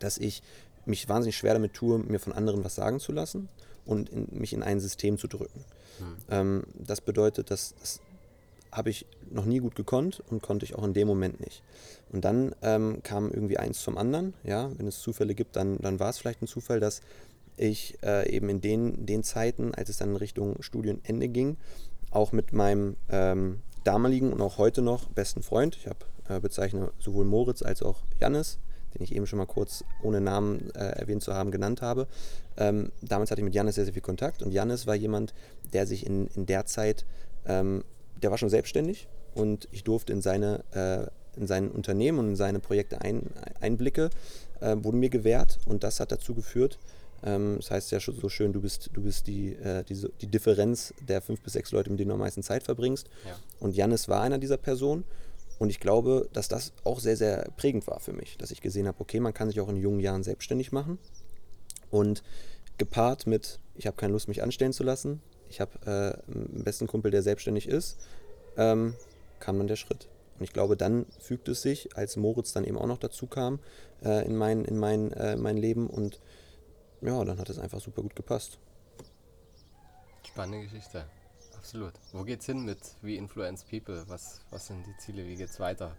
dass 0.00 0.16
ich 0.16 0.42
mich 0.86 1.08
wahnsinnig 1.08 1.36
schwer 1.36 1.52
damit 1.52 1.74
tue, 1.74 1.98
mir 1.98 2.18
von 2.18 2.32
anderen 2.32 2.64
was 2.64 2.74
sagen 2.74 2.98
zu 2.98 3.12
lassen 3.12 3.50
und 3.84 4.08
in, 4.08 4.26
mich 4.30 4.54
in 4.54 4.62
ein 4.62 4.80
System 4.80 5.18
zu 5.18 5.28
drücken. 5.28 5.64
Mhm. 5.98 6.16
Ähm, 6.30 6.64
das 6.74 7.02
bedeutet, 7.02 7.50
dass, 7.50 7.74
dass 7.78 8.00
habe 8.72 8.90
ich 8.90 9.06
noch 9.30 9.44
nie 9.44 9.58
gut 9.58 9.74
gekonnt 9.74 10.22
und 10.30 10.42
konnte 10.42 10.64
ich 10.64 10.74
auch 10.74 10.84
in 10.84 10.94
dem 10.94 11.08
Moment 11.08 11.40
nicht. 11.40 11.62
Und 12.10 12.24
dann 12.24 12.54
ähm, 12.62 13.02
kam 13.02 13.30
irgendwie 13.30 13.58
eins 13.58 13.82
zum 13.82 13.98
anderen. 13.98 14.34
Ja, 14.44 14.70
wenn 14.76 14.86
es 14.86 15.00
Zufälle 15.00 15.34
gibt, 15.34 15.56
dann, 15.56 15.78
dann 15.78 16.00
war 16.00 16.10
es 16.10 16.18
vielleicht 16.18 16.42
ein 16.42 16.46
Zufall, 16.46 16.80
dass 16.80 17.00
ich 17.56 17.98
äh, 18.02 18.30
eben 18.30 18.48
in 18.48 18.60
den, 18.60 19.04
den 19.04 19.22
Zeiten, 19.24 19.74
als 19.74 19.88
es 19.88 19.98
dann 19.98 20.10
in 20.10 20.16
Richtung 20.16 20.62
Studienende 20.62 21.28
ging, 21.28 21.56
auch 22.10 22.32
mit 22.32 22.52
meinem 22.52 22.96
ähm, 23.10 23.60
damaligen 23.84 24.32
und 24.32 24.40
auch 24.40 24.58
heute 24.58 24.82
noch 24.82 25.08
besten 25.10 25.42
Freund, 25.42 25.76
ich 25.76 25.86
habe 25.86 25.98
äh, 26.28 26.40
bezeichne 26.40 26.92
sowohl 26.98 27.24
Moritz 27.24 27.62
als 27.62 27.82
auch 27.82 28.02
Jannis, 28.20 28.58
den 28.94 29.02
ich 29.02 29.14
eben 29.14 29.26
schon 29.26 29.38
mal 29.38 29.46
kurz 29.46 29.84
ohne 30.02 30.20
Namen 30.20 30.70
äh, 30.74 30.98
erwähnt 31.00 31.22
zu 31.22 31.34
haben 31.34 31.50
genannt 31.50 31.82
habe. 31.82 32.06
Ähm, 32.56 32.92
damals 33.02 33.30
hatte 33.30 33.40
ich 33.40 33.44
mit 33.44 33.54
Jannis 33.54 33.74
sehr, 33.74 33.84
sehr 33.84 33.94
viel 33.94 34.02
Kontakt 34.02 34.42
und 34.42 34.52
Jannis 34.52 34.86
war 34.86 34.94
jemand, 34.94 35.34
der 35.72 35.86
sich 35.86 36.06
in, 36.06 36.28
in 36.28 36.46
der 36.46 36.64
Zeit 36.64 37.04
ähm, 37.46 37.84
der 38.22 38.30
war 38.30 38.38
schon 38.38 38.50
selbstständig 38.50 39.08
und 39.34 39.68
ich 39.72 39.84
durfte 39.84 40.12
in 40.12 40.22
seine 40.22 40.64
äh, 40.72 41.40
in 41.40 41.46
sein 41.46 41.70
Unternehmen 41.70 42.18
und 42.18 42.28
in 42.30 42.36
seine 42.36 42.58
Projekte 42.58 43.00
ein, 43.00 43.30
Einblicke 43.60 44.10
äh, 44.60 44.76
wurden 44.80 44.98
mir 44.98 45.08
gewährt 45.08 45.58
und 45.66 45.84
das 45.84 46.00
hat 46.00 46.10
dazu 46.10 46.34
geführt, 46.34 46.78
ähm, 47.22 47.56
das 47.58 47.70
heißt 47.70 47.90
ja 47.90 48.00
so 48.00 48.28
schön, 48.28 48.52
du 48.52 48.60
bist, 48.60 48.90
du 48.92 49.02
bist 49.02 49.26
die, 49.26 49.54
äh, 49.54 49.84
die, 49.84 50.08
die 50.20 50.26
Differenz 50.26 50.94
der 51.00 51.20
fünf 51.20 51.40
bis 51.40 51.54
sechs 51.54 51.72
Leute, 51.72 51.90
mit 51.90 52.00
denen 52.00 52.10
du 52.10 52.14
am 52.14 52.20
meisten 52.20 52.42
Zeit 52.42 52.62
verbringst. 52.62 53.08
Ja. 53.26 53.36
Und 53.60 53.76
Jannis 53.76 54.08
war 54.08 54.22
einer 54.22 54.38
dieser 54.38 54.56
Personen. 54.56 55.04
Und 55.58 55.70
ich 55.70 55.80
glaube, 55.80 56.28
dass 56.32 56.46
das 56.46 56.72
auch 56.84 57.00
sehr, 57.00 57.16
sehr 57.16 57.50
prägend 57.56 57.88
war 57.88 57.98
für 57.98 58.12
mich, 58.12 58.38
dass 58.38 58.52
ich 58.52 58.60
gesehen 58.60 58.86
habe, 58.86 59.00
okay, 59.00 59.18
man 59.18 59.34
kann 59.34 59.48
sich 59.48 59.60
auch 59.60 59.68
in 59.68 59.76
jungen 59.76 59.98
Jahren 59.98 60.22
selbstständig 60.22 60.70
machen. 60.70 60.98
Und 61.90 62.22
gepaart 62.76 63.26
mit, 63.26 63.58
ich 63.74 63.88
habe 63.88 63.96
keine 63.96 64.12
Lust, 64.12 64.28
mich 64.28 64.40
anstellen 64.40 64.72
zu 64.72 64.84
lassen, 64.84 65.20
ich 65.48 65.60
habe 65.60 65.72
äh, 65.86 66.32
einen 66.32 66.64
besten 66.64 66.86
Kumpel, 66.86 67.10
der 67.10 67.22
selbstständig 67.22 67.68
ist, 67.68 67.98
ähm, 68.56 68.94
kam 69.40 69.58
dann 69.58 69.68
der 69.68 69.76
Schritt. 69.76 70.08
Und 70.38 70.44
ich 70.44 70.52
glaube, 70.52 70.76
dann 70.76 71.06
fügt 71.18 71.48
es 71.48 71.62
sich, 71.62 71.96
als 71.96 72.16
Moritz 72.16 72.52
dann 72.52 72.64
eben 72.64 72.78
auch 72.78 72.86
noch 72.86 72.98
dazu 72.98 73.26
kam 73.26 73.58
äh, 74.04 74.24
in, 74.24 74.36
mein, 74.36 74.64
in 74.64 74.78
mein, 74.78 75.12
äh, 75.12 75.36
mein 75.36 75.56
Leben 75.56 75.88
und 75.88 76.20
ja, 77.00 77.24
dann 77.24 77.38
hat 77.38 77.48
es 77.48 77.58
einfach 77.58 77.80
super 77.80 78.02
gut 78.02 78.16
gepasst. 78.16 78.58
Spannende 80.26 80.66
Geschichte, 80.66 81.04
absolut. 81.56 81.92
Wo 82.12 82.22
geht's 82.22 82.46
hin 82.46 82.64
mit 82.64 82.78
We 83.02 83.14
Influence 83.14 83.64
People? 83.64 84.04
Was, 84.08 84.40
was 84.50 84.66
sind 84.66 84.86
die 84.86 84.96
Ziele? 84.98 85.26
Wie 85.26 85.36
geht's 85.36 85.58
weiter? 85.58 85.96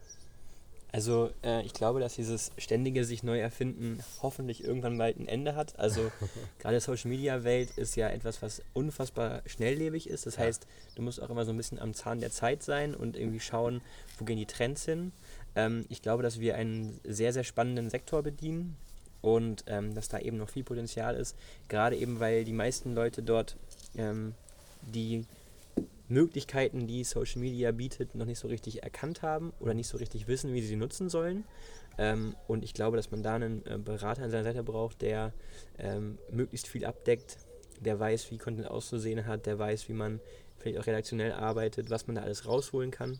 Also 0.91 1.29
äh, 1.43 1.63
ich 1.65 1.73
glaube, 1.73 1.99
dass 1.99 2.15
dieses 2.15 2.51
ständige 2.57 3.05
sich 3.05 3.21
neu 3.21 3.39
erfinden 3.39 4.03
hoffentlich 4.23 4.63
irgendwann 4.63 4.97
bald 4.97 5.19
ein 5.19 5.27
Ende 5.27 5.55
hat. 5.55 5.77
Also 5.77 6.11
gerade 6.59 6.79
Social 6.79 7.09
Media 7.09 7.43
Welt 7.43 7.71
ist 7.77 7.95
ja 7.95 8.09
etwas, 8.09 8.41
was 8.41 8.63
unfassbar 8.73 9.41
schnelllebig 9.45 10.09
ist. 10.09 10.25
Das 10.25 10.37
ja. 10.37 10.43
heißt, 10.43 10.65
du 10.95 11.01
musst 11.01 11.21
auch 11.21 11.29
immer 11.29 11.45
so 11.45 11.51
ein 11.51 11.57
bisschen 11.57 11.79
am 11.79 11.93
Zahn 11.93 12.19
der 12.19 12.31
Zeit 12.31 12.63
sein 12.63 12.95
und 12.95 13.15
irgendwie 13.15 13.39
schauen, 13.39 13.81
wo 14.17 14.25
gehen 14.25 14.37
die 14.37 14.47
Trends 14.47 14.85
hin. 14.85 15.11
Ähm, 15.55 15.85
ich 15.89 16.01
glaube, 16.01 16.23
dass 16.23 16.39
wir 16.39 16.55
einen 16.55 16.99
sehr, 17.03 17.33
sehr 17.33 17.43
spannenden 17.43 17.89
Sektor 17.89 18.23
bedienen 18.23 18.75
und 19.21 19.65
ähm, 19.67 19.93
dass 19.93 20.09
da 20.09 20.17
eben 20.19 20.37
noch 20.37 20.49
viel 20.49 20.63
Potenzial 20.63 21.15
ist. 21.15 21.35
Gerade 21.67 21.97
eben, 21.97 22.19
weil 22.19 22.45
die 22.45 22.53
meisten 22.53 22.95
Leute 22.95 23.21
dort 23.21 23.57
ähm, 23.95 24.33
die 24.81 25.25
Möglichkeiten, 26.09 26.87
die 26.87 27.03
Social 27.03 27.39
Media 27.39 27.71
bietet, 27.71 28.15
noch 28.15 28.25
nicht 28.25 28.39
so 28.39 28.47
richtig 28.47 28.83
erkannt 28.83 29.21
haben 29.21 29.53
oder 29.59 29.73
nicht 29.73 29.87
so 29.87 29.97
richtig 29.97 30.27
wissen, 30.27 30.53
wie 30.53 30.61
sie 30.61 30.67
sie 30.67 30.75
nutzen 30.75 31.09
sollen. 31.09 31.45
Ähm, 31.97 32.35
und 32.47 32.63
ich 32.63 32.73
glaube, 32.73 32.97
dass 32.97 33.11
man 33.11 33.23
da 33.23 33.35
einen 33.35 33.65
äh, 33.65 33.77
Berater 33.77 34.23
an 34.23 34.31
seiner 34.31 34.43
Seite 34.43 34.63
braucht, 34.63 35.01
der 35.01 35.33
ähm, 35.77 36.17
möglichst 36.31 36.67
viel 36.67 36.85
abdeckt, 36.85 37.37
der 37.79 37.99
weiß, 37.99 38.31
wie 38.31 38.37
Content 38.37 38.67
auszusehen 38.67 39.25
hat, 39.25 39.45
der 39.45 39.59
weiß, 39.59 39.87
wie 39.89 39.93
man 39.93 40.19
vielleicht 40.57 40.79
auch 40.79 40.87
redaktionell 40.87 41.31
arbeitet, 41.31 41.89
was 41.89 42.07
man 42.07 42.15
da 42.15 42.23
alles 42.23 42.45
rausholen 42.45 42.91
kann, 42.91 43.19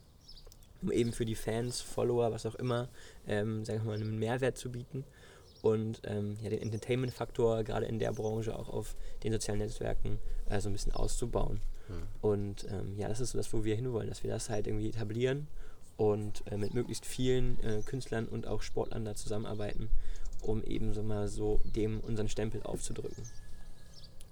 um 0.81 0.91
eben 0.91 1.13
für 1.13 1.25
die 1.25 1.35
Fans, 1.35 1.81
Follower, 1.81 2.31
was 2.31 2.45
auch 2.45 2.55
immer, 2.55 2.89
ähm, 3.27 3.63
sagen 3.65 3.81
wir 3.81 3.85
mal, 3.85 4.01
einen 4.01 4.19
Mehrwert 4.19 4.57
zu 4.57 4.71
bieten 4.71 5.03
und 5.61 6.01
ähm, 6.05 6.37
ja, 6.41 6.49
den 6.49 6.61
Entertainment-Faktor 6.61 7.63
gerade 7.63 7.85
in 7.85 7.99
der 7.99 8.13
Branche 8.13 8.57
auch 8.57 8.69
auf 8.69 8.95
den 9.23 9.33
sozialen 9.33 9.59
Netzwerken 9.59 10.19
äh, 10.49 10.59
so 10.59 10.69
ein 10.69 10.73
bisschen 10.73 10.93
auszubauen. 10.93 11.59
Und 12.21 12.65
ähm, 12.69 12.97
ja, 12.97 13.07
das 13.07 13.19
ist 13.19 13.31
so 13.31 13.37
das, 13.37 13.51
wo 13.53 13.63
wir 13.63 13.75
hinwollen, 13.75 14.09
dass 14.09 14.23
wir 14.23 14.29
das 14.29 14.49
halt 14.49 14.67
irgendwie 14.67 14.89
etablieren 14.89 15.47
und 15.97 16.43
äh, 16.47 16.57
mit 16.57 16.73
möglichst 16.73 17.05
vielen 17.05 17.61
äh, 17.63 17.81
Künstlern 17.85 18.27
und 18.27 18.47
auch 18.47 18.61
Sportlern 18.61 19.05
da 19.05 19.15
zusammenarbeiten, 19.15 19.89
um 20.41 20.63
eben 20.63 20.93
so 20.93 21.03
mal 21.03 21.27
so 21.27 21.59
dem 21.63 21.99
unseren 21.99 22.29
Stempel 22.29 22.63
aufzudrücken. 22.63 23.23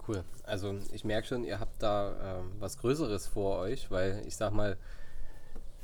Cool. 0.06 0.24
Also 0.44 0.74
ich 0.92 1.04
merke 1.04 1.28
schon, 1.28 1.44
ihr 1.44 1.60
habt 1.60 1.82
da 1.82 2.38
äh, 2.38 2.42
was 2.58 2.78
Größeres 2.78 3.26
vor 3.26 3.58
euch, 3.58 3.90
weil 3.90 4.22
ich 4.26 4.36
sag 4.36 4.52
mal, 4.52 4.78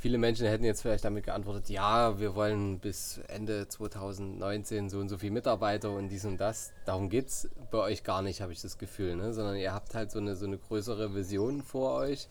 viele 0.04 0.18
Menschen 0.18 0.46
hätten 0.46 0.64
jetzt 0.64 0.82
vielleicht 0.82 1.06
damit 1.06 1.24
geantwortet, 1.24 1.70
ja, 1.70 2.20
wir 2.20 2.34
wollen 2.34 2.78
bis 2.78 3.22
Ende 3.26 3.68
2019 3.68 4.90
so 4.90 4.98
und 4.98 5.08
so 5.08 5.16
viele 5.16 5.32
Mitarbeiter 5.32 5.92
und 5.92 6.10
dies 6.10 6.26
und 6.26 6.36
das. 6.36 6.72
Darum 6.84 7.08
geht 7.08 7.28
es 7.28 7.48
bei 7.70 7.78
euch 7.78 8.04
gar 8.04 8.20
nicht, 8.20 8.42
habe 8.42 8.52
ich 8.52 8.60
das 8.60 8.76
Gefühl, 8.76 9.16
ne? 9.16 9.32
sondern 9.32 9.56
ihr 9.56 9.72
habt 9.72 9.94
halt 9.94 10.10
so 10.10 10.18
eine, 10.18 10.36
so 10.36 10.44
eine 10.44 10.58
größere 10.58 11.14
Vision 11.14 11.62
vor 11.62 11.94
euch. 11.94 12.28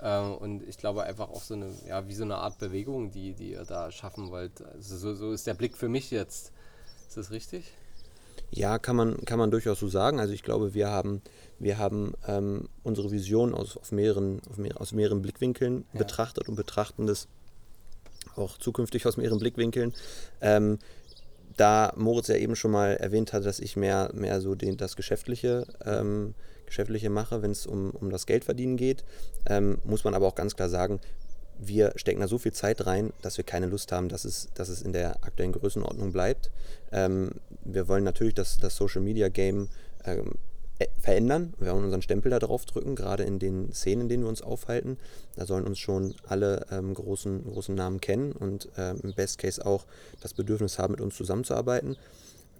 Äh, 0.00 0.20
und 0.20 0.62
ich 0.68 0.78
glaube 0.78 1.02
einfach 1.02 1.28
auch 1.28 1.42
so 1.42 1.54
eine, 1.54 1.72
ja, 1.88 2.06
wie 2.06 2.14
so 2.14 2.22
eine 2.22 2.36
Art 2.36 2.60
Bewegung, 2.60 3.10
die, 3.10 3.34
die 3.34 3.50
ihr 3.50 3.64
da 3.64 3.90
schaffen 3.90 4.30
wollt. 4.30 4.62
Also 4.62 4.96
so, 4.96 5.12
so 5.16 5.32
ist 5.32 5.44
der 5.48 5.54
Blick 5.54 5.76
für 5.76 5.88
mich 5.88 6.12
jetzt. 6.12 6.52
Ist 7.08 7.16
das 7.16 7.32
richtig? 7.32 7.72
Ja, 8.50 8.78
kann 8.78 8.96
man, 8.96 9.24
kann 9.24 9.38
man 9.38 9.50
durchaus 9.50 9.80
so 9.80 9.88
sagen. 9.88 10.20
Also 10.20 10.32
ich 10.32 10.42
glaube, 10.42 10.74
wir 10.74 10.88
haben, 10.88 11.22
wir 11.58 11.78
haben 11.78 12.14
ähm, 12.26 12.68
unsere 12.82 13.10
Vision 13.10 13.54
aus, 13.54 13.76
auf 13.76 13.92
mehreren, 13.92 14.40
auf 14.48 14.58
mehr, 14.58 14.80
aus 14.80 14.92
mehreren 14.92 15.22
Blickwinkeln 15.22 15.84
ja. 15.92 15.98
betrachtet 15.98 16.48
und 16.48 16.56
betrachten 16.56 17.06
das 17.06 17.28
auch 18.36 18.58
zukünftig 18.58 19.06
aus 19.06 19.16
mehreren 19.16 19.38
Blickwinkeln. 19.38 19.94
Ähm, 20.40 20.78
da 21.56 21.92
Moritz 21.96 22.28
ja 22.28 22.36
eben 22.36 22.56
schon 22.56 22.70
mal 22.70 22.96
erwähnt 22.96 23.32
hat, 23.32 23.44
dass 23.44 23.58
ich 23.58 23.76
mehr, 23.76 24.10
mehr 24.14 24.40
so 24.40 24.54
den, 24.54 24.76
das 24.76 24.96
Geschäftliche, 24.96 25.66
ähm, 25.84 26.34
Geschäftliche 26.66 27.10
mache, 27.10 27.42
wenn 27.42 27.50
es 27.50 27.66
um, 27.66 27.90
um 27.90 28.10
das 28.10 28.26
Geldverdienen 28.26 28.76
geht, 28.76 29.04
ähm, 29.46 29.78
muss 29.84 30.04
man 30.04 30.14
aber 30.14 30.26
auch 30.26 30.34
ganz 30.34 30.54
klar 30.54 30.68
sagen, 30.68 31.00
wir 31.58 31.92
stecken 31.96 32.20
da 32.20 32.28
so 32.28 32.38
viel 32.38 32.52
Zeit 32.52 32.86
rein, 32.86 33.12
dass 33.22 33.36
wir 33.36 33.44
keine 33.44 33.66
Lust 33.66 33.92
haben, 33.92 34.08
dass 34.08 34.24
es, 34.24 34.48
dass 34.54 34.68
es 34.68 34.82
in 34.82 34.92
der 34.92 35.24
aktuellen 35.24 35.52
Größenordnung 35.52 36.12
bleibt. 36.12 36.50
Ähm, 36.92 37.32
wir 37.64 37.88
wollen 37.88 38.04
natürlich 38.04 38.34
das, 38.34 38.58
das 38.58 38.76
Social 38.76 39.02
Media 39.02 39.28
Game 39.28 39.68
ähm, 40.04 40.32
äh, 40.78 40.86
verändern. 40.98 41.54
Wir 41.58 41.72
wollen 41.72 41.84
unseren 41.84 42.02
Stempel 42.02 42.30
da 42.30 42.38
drauf 42.38 42.64
drücken, 42.64 42.94
gerade 42.94 43.24
in 43.24 43.40
den 43.40 43.72
Szenen, 43.72 44.02
in 44.02 44.08
denen 44.08 44.22
wir 44.22 44.28
uns 44.28 44.42
aufhalten. 44.42 44.96
Da 45.34 45.44
sollen 45.44 45.66
uns 45.66 45.78
schon 45.78 46.14
alle 46.26 46.66
ähm, 46.70 46.94
großen, 46.94 47.44
großen 47.44 47.74
Namen 47.74 48.00
kennen 48.00 48.32
und 48.32 48.68
ähm, 48.76 49.00
im 49.02 49.12
Best 49.12 49.38
Case 49.38 49.64
auch 49.64 49.86
das 50.20 50.34
Bedürfnis 50.34 50.78
haben, 50.78 50.92
mit 50.92 51.00
uns 51.00 51.16
zusammenzuarbeiten. 51.16 51.96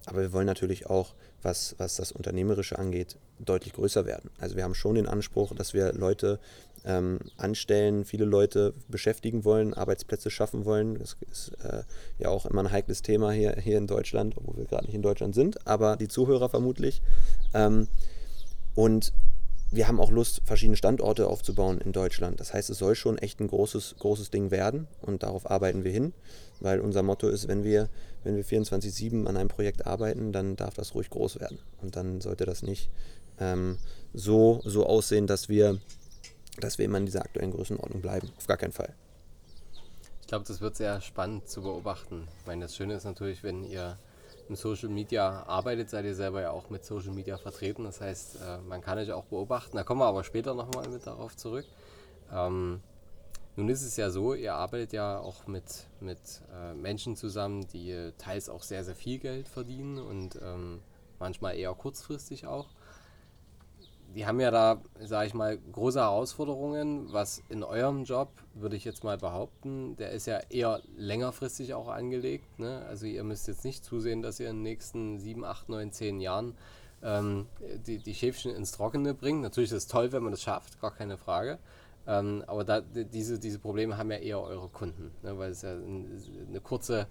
Aber 0.05 0.21
wir 0.21 0.33
wollen 0.33 0.47
natürlich 0.47 0.87
auch, 0.87 1.13
was, 1.41 1.75
was 1.77 1.95
das 1.95 2.11
Unternehmerische 2.11 2.77
angeht, 2.77 3.17
deutlich 3.39 3.73
größer 3.73 4.05
werden. 4.05 4.29
Also 4.39 4.55
wir 4.55 4.63
haben 4.63 4.73
schon 4.73 4.95
den 4.95 5.07
Anspruch, 5.07 5.53
dass 5.55 5.73
wir 5.73 5.93
Leute 5.93 6.39
ähm, 6.85 7.19
anstellen, 7.37 8.05
viele 8.05 8.25
Leute 8.25 8.73
beschäftigen 8.87 9.43
wollen, 9.45 9.73
Arbeitsplätze 9.73 10.29
schaffen 10.29 10.65
wollen. 10.65 10.97
Das 10.99 11.17
ist 11.29 11.51
äh, 11.63 11.83
ja 12.17 12.29
auch 12.29 12.45
immer 12.45 12.63
ein 12.63 12.71
heikles 12.71 13.01
Thema 13.01 13.31
hier, 13.31 13.55
hier 13.55 13.77
in 13.77 13.87
Deutschland, 13.87 14.37
obwohl 14.37 14.57
wir 14.57 14.65
gerade 14.65 14.85
nicht 14.85 14.95
in 14.95 15.01
Deutschland 15.01 15.35
sind, 15.35 15.67
aber 15.67 15.97
die 15.97 16.07
Zuhörer 16.07 16.49
vermutlich. 16.49 17.01
Ähm, 17.53 17.87
und 18.75 19.13
wir 19.71 19.87
haben 19.87 19.99
auch 19.99 20.11
Lust, 20.11 20.41
verschiedene 20.45 20.77
Standorte 20.77 21.27
aufzubauen 21.27 21.79
in 21.79 21.91
Deutschland. 21.91 22.39
Das 22.39 22.53
heißt, 22.53 22.69
es 22.69 22.79
soll 22.79 22.95
schon 22.95 23.19
echt 23.19 23.39
ein 23.39 23.47
großes, 23.47 23.95
großes 23.99 24.31
Ding 24.31 24.49
werden 24.49 24.87
und 25.01 25.21
darauf 25.21 25.49
arbeiten 25.49 25.83
wir 25.83 25.91
hin, 25.91 26.13
weil 26.59 26.79
unser 26.79 27.03
Motto 27.03 27.27
ist, 27.27 27.47
wenn 27.47 27.63
wir, 27.63 27.89
wenn 28.23 28.35
wir 28.35 28.43
24-7 28.43 29.27
an 29.27 29.37
einem 29.37 29.49
Projekt 29.49 29.85
arbeiten, 29.85 30.31
dann 30.31 30.55
darf 30.55 30.73
das 30.73 30.95
ruhig 30.95 31.09
groß 31.11 31.39
werden. 31.39 31.59
Und 31.81 31.95
dann 31.95 32.19
sollte 32.19 32.45
das 32.45 32.63
nicht 32.63 32.89
ähm, 33.39 33.77
so, 34.13 34.61
so 34.65 34.85
aussehen, 34.87 35.27
dass 35.27 35.49
wir 35.49 35.77
dass 36.59 36.77
wir 36.77 36.85
immer 36.85 36.97
in 36.97 37.05
dieser 37.05 37.21
aktuellen 37.21 37.51
Größenordnung 37.51 38.01
bleiben. 38.01 38.31
Auf 38.37 38.47
gar 38.47 38.57
keinen 38.57 38.71
Fall. 38.71 38.93
Ich 40.21 40.27
glaube, 40.27 40.45
das 40.45 40.61
wird 40.61 40.75
sehr 40.75 41.01
spannend 41.01 41.49
zu 41.49 41.61
beobachten. 41.61 42.27
Ich 42.39 42.47
meine, 42.47 42.61
das 42.61 42.75
Schöne 42.75 42.93
ist 42.93 43.05
natürlich, 43.05 43.43
wenn 43.43 43.63
ihr 43.63 43.97
im 44.47 44.55
Social 44.55 44.89
Media 44.89 45.43
arbeitet, 45.47 45.89
seid 45.89 46.05
ihr 46.05 46.15
selber 46.15 46.41
ja 46.41 46.51
auch 46.51 46.69
mit 46.69 46.83
Social 46.83 47.11
Media 47.11 47.37
vertreten. 47.37 47.83
Das 47.83 48.01
heißt, 48.01 48.37
äh, 48.41 48.57
man 48.67 48.81
kann 48.81 48.97
euch 48.97 49.11
auch 49.11 49.25
beobachten. 49.25 49.77
Da 49.77 49.83
kommen 49.83 50.01
wir 50.01 50.05
aber 50.05 50.23
später 50.23 50.53
nochmal 50.53 50.87
mit 50.89 51.05
darauf 51.05 51.35
zurück. 51.35 51.65
Ähm, 52.31 52.81
nun 53.55 53.69
ist 53.69 53.81
es 53.81 53.97
ja 53.97 54.09
so, 54.09 54.33
ihr 54.33 54.55
arbeitet 54.55 54.93
ja 54.93 55.19
auch 55.19 55.45
mit, 55.47 55.87
mit 55.99 56.19
äh, 56.53 56.73
Menschen 56.73 57.15
zusammen, 57.15 57.67
die 57.67 58.11
teils 58.17 58.49
auch 58.49 58.63
sehr, 58.63 58.83
sehr 58.83 58.95
viel 58.95 59.19
Geld 59.19 59.47
verdienen 59.47 59.99
und 59.99 60.39
ähm, 60.41 60.81
manchmal 61.19 61.57
eher 61.57 61.73
kurzfristig 61.73 62.47
auch 62.47 62.69
die 64.15 64.25
haben 64.25 64.39
ja 64.39 64.51
da, 64.51 64.81
sage 64.99 65.27
ich 65.27 65.33
mal, 65.33 65.57
große 65.71 65.99
Herausforderungen, 65.99 67.11
was 67.11 67.43
in 67.49 67.63
eurem 67.63 68.03
Job, 68.03 68.31
würde 68.53 68.75
ich 68.75 68.85
jetzt 68.85 69.03
mal 69.03 69.17
behaupten, 69.17 69.95
der 69.97 70.11
ist 70.11 70.25
ja 70.25 70.39
eher 70.49 70.81
längerfristig 70.97 71.73
auch 71.73 71.87
angelegt. 71.87 72.59
Ne? 72.59 72.83
Also 72.87 73.05
ihr 73.05 73.23
müsst 73.23 73.47
jetzt 73.47 73.63
nicht 73.63 73.85
zusehen, 73.85 74.21
dass 74.21 74.39
ihr 74.39 74.49
in 74.49 74.57
den 74.57 74.63
nächsten 74.63 75.19
sieben, 75.19 75.45
acht, 75.45 75.69
neun, 75.69 75.91
zehn 75.91 76.19
Jahren 76.19 76.55
ähm, 77.03 77.47
die, 77.85 77.99
die 77.99 78.15
Schäfchen 78.15 78.53
ins 78.55 78.71
Trockene 78.71 79.13
bringt. 79.13 79.41
Natürlich 79.41 79.71
ist 79.71 79.77
es 79.77 79.87
toll, 79.87 80.11
wenn 80.11 80.23
man 80.23 80.31
das 80.31 80.41
schafft, 80.41 80.81
gar 80.81 80.91
keine 80.91 81.17
Frage. 81.17 81.59
Ähm, 82.07 82.43
aber 82.47 82.63
da, 82.63 82.81
diese, 82.81 83.39
diese 83.39 83.59
Probleme 83.59 83.97
haben 83.97 84.11
ja 84.11 84.17
eher 84.17 84.41
eure 84.41 84.69
Kunden, 84.69 85.11
ne? 85.21 85.37
weil 85.37 85.51
es 85.51 85.61
ja 85.61 85.73
ein, 85.73 86.19
eine 86.47 86.61
kurze 86.61 87.07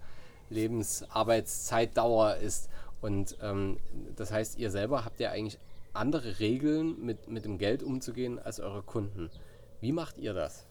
Lebensarbeitszeitdauer 0.49 2.35
ist. 2.35 2.69
Und 3.01 3.37
ähm, 3.41 3.77
das 4.17 4.31
heißt, 4.31 4.59
ihr 4.59 4.71
selber 4.71 5.05
habt 5.05 5.19
ja 5.21 5.31
eigentlich 5.31 5.57
andere 5.93 6.39
Regeln, 6.39 7.03
mit, 7.03 7.27
mit 7.27 7.45
dem 7.45 7.57
Geld 7.57 7.83
umzugehen 7.83 8.39
als 8.39 8.59
eure 8.59 8.83
Kunden. 8.83 9.29
Wie 9.81 9.91
macht 9.91 10.17
ihr 10.17 10.33
das? 10.33 10.65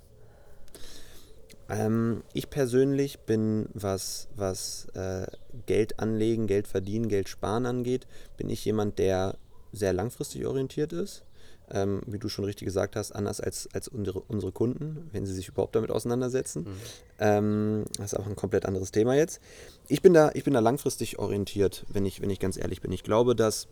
Ähm, 1.69 2.23
ich 2.33 2.51
persönlich 2.51 3.21
bin, 3.21 3.69
was, 3.75 4.29
was 4.35 4.87
äh, 4.95 5.27
Geld 5.67 6.01
anlegen, 6.01 6.47
Geld 6.47 6.67
verdienen, 6.67 7.09
Geld 7.09 7.29
sparen 7.29 7.67
angeht, 7.67 8.07
bin 8.37 8.49
ich 8.49 8.65
jemand, 8.65 8.99
der 8.99 9.37
sehr 9.73 9.93
langfristig 9.93 10.47
orientiert 10.47 10.93
ist. 10.93 11.25
Ähm, 11.71 12.01
wie 12.07 12.19
du 12.19 12.31
schon 12.31 12.47
richtig 12.47 12.65
gesagt 12.65 12.97
hast, 12.97 13.13
anders 13.13 13.43
als, 13.43 13.69
als 13.75 13.89
unsere, 13.89 14.21
unsere 14.21 14.53
Kunden, 14.53 15.11
wenn 15.13 15.27
sie 15.27 15.35
sich 15.35 15.49
überhaupt 15.49 15.77
damit 15.77 15.91
auseinandersetzen. 15.91 16.63
Mhm. 16.63 16.77
Ähm, 17.19 17.85
das 17.99 18.15
ist 18.15 18.19
auch 18.19 18.27
ein 18.27 18.37
komplett 18.37 18.65
anderes 18.65 18.91
Thema 18.91 19.15
jetzt. 19.15 19.39
Ich 19.87 20.01
bin 20.01 20.15
da, 20.15 20.31
ich 20.33 20.45
bin 20.45 20.55
da 20.55 20.61
langfristig 20.61 21.19
orientiert, 21.19 21.85
wenn 21.89 22.07
ich, 22.07 22.23
wenn 22.23 22.31
ich 22.31 22.41
ganz 22.41 22.57
ehrlich 22.57 22.81
bin. 22.81 22.91
Ich 22.91 23.03
glaube, 23.03 23.37
dass 23.37 23.69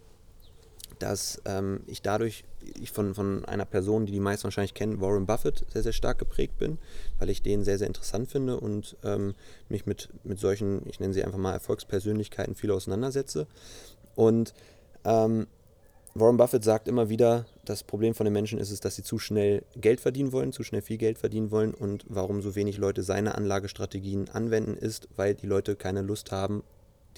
dass 0.99 1.41
ähm, 1.45 1.81
ich 1.87 2.03
dadurch 2.03 2.45
ich 2.81 2.91
von, 2.91 3.15
von 3.15 3.45
einer 3.45 3.65
Person, 3.65 4.07
die 4.07 4.13
die 4.13 4.21
meisten 4.21 4.45
wahrscheinlich 4.45 4.75
kennen, 4.75 5.01
Warren 5.01 5.27
Buffett, 5.27 5.65
sehr, 5.73 5.83
sehr 5.83 5.93
stark 5.93 6.19
geprägt 6.19 6.59
bin, 6.59 6.79
weil 7.19 7.31
ich 7.31 7.43
den 7.43 7.65
sehr, 7.65 7.79
sehr 7.79 7.87
interessant 7.87 8.29
finde 8.31 8.59
und 8.59 8.97
ähm, 9.05 9.35
mich 9.69 9.87
mit, 9.87 10.09
mit 10.25 10.39
solchen, 10.39 10.87
ich 10.89 11.01
nenne 11.01 11.15
sie 11.15 11.23
einfach 11.23 11.39
mal 11.39 11.53
Erfolgspersönlichkeiten, 11.53 12.55
viel 12.55 12.71
auseinandersetze. 12.71 13.47
Und 14.15 14.55
ähm, 15.05 15.47
Warren 16.15 16.39
Buffett 16.39 16.65
sagt 16.65 16.89
immer 16.89 17.11
wieder, 17.11 17.45
das 17.65 17.83
Problem 17.83 18.15
von 18.15 18.25
den 18.25 18.33
Menschen 18.33 18.59
ist 18.59 18.71
es, 18.71 18.81
dass 18.81 18.97
sie 18.97 19.03
zu 19.03 19.19
schnell 19.19 19.65
Geld 19.77 20.01
verdienen 20.01 20.33
wollen, 20.33 20.53
zu 20.53 20.63
schnell 20.63 20.81
viel 20.81 20.97
Geld 20.97 21.19
verdienen 21.19 21.51
wollen 21.51 21.75
und 21.75 22.05
warum 22.09 22.41
so 22.41 22.55
wenig 22.55 22.79
Leute 22.79 23.03
seine 23.03 23.35
Anlagestrategien 23.35 24.31
anwenden, 24.31 24.77
ist, 24.77 25.09
weil 25.17 25.35
die 25.35 25.47
Leute 25.47 25.77
keine 25.77 26.01
Lust 26.01 26.33
haben, 26.33 26.63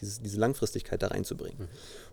dieses, 0.01 0.21
diese 0.21 0.39
Langfristigkeit 0.39 1.03
da 1.03 1.09
reinzubringen. 1.09 1.59
Mhm. 1.61 1.69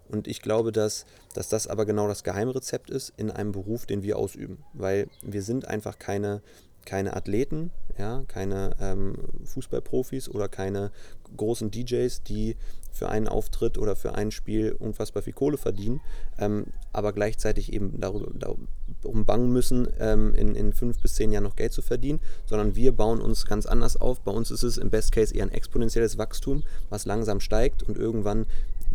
Und 0.10 0.28
ich 0.28 0.42
glaube, 0.42 0.72
dass, 0.72 1.06
dass 1.34 1.50
das 1.50 1.68
aber 1.68 1.86
genau 1.86 2.08
das 2.08 2.24
Geheimrezept 2.24 2.90
ist 2.90 3.14
in 3.18 3.32
einem 3.32 3.52
Beruf, 3.52 3.86
den 3.86 4.04
wir 4.04 4.18
ausüben. 4.18 4.64
Weil 4.74 5.08
wir 5.22 5.42
sind 5.42 5.68
einfach 5.68 5.98
keine, 6.00 6.42
keine 6.86 7.16
Athleten, 7.16 7.72
ja, 7.98 8.24
keine 8.28 8.76
ähm, 8.80 9.16
Fußballprofis 9.46 10.30
oder 10.30 10.48
keine 10.48 10.92
großen 11.36 11.72
DJs, 11.72 12.24
die 12.24 12.56
für 12.96 13.10
einen 13.10 13.28
Auftritt 13.28 13.78
oder 13.78 13.98
für 13.98 14.16
ein 14.16 14.32
Spiel 14.32 14.72
unfassbar 14.72 15.22
viel 15.22 15.34
Kohle 15.34 15.58
verdienen, 15.58 16.00
ähm, 16.40 16.68
aber 16.94 17.12
gleichzeitig 17.12 17.74
eben 17.74 18.00
darum, 18.00 18.40
darum 18.40 19.26
bangen 19.26 19.52
müssen, 19.52 19.88
ähm, 20.00 20.34
in, 20.34 20.56
in 20.56 20.72
fünf 20.72 21.01
bis 21.01 21.16
zehn 21.16 21.32
Jahren 21.34 21.44
noch 21.44 21.58
Geld 21.58 21.74
zu 21.74 21.82
verdienen, 21.82 22.22
sondern 22.46 22.75
wir 22.75 22.94
bauen 22.94 23.22
uns 23.22 23.46
ganz 23.46 23.66
anders 23.66 23.98
auf. 23.98 24.22
Bei 24.22 24.32
uns 24.32 24.50
ist 24.50 24.64
es 24.64 24.77
im 24.77 24.92
Best 24.92 25.12
Case 25.12 25.36
eher 25.36 25.44
ein 25.44 25.51
exponentielles 25.51 26.18
Wachstum, 26.18 26.64
was 26.90 27.06
langsam 27.06 27.42
steigt 27.42 27.84
und 27.84 27.98
irgendwann 27.98 28.46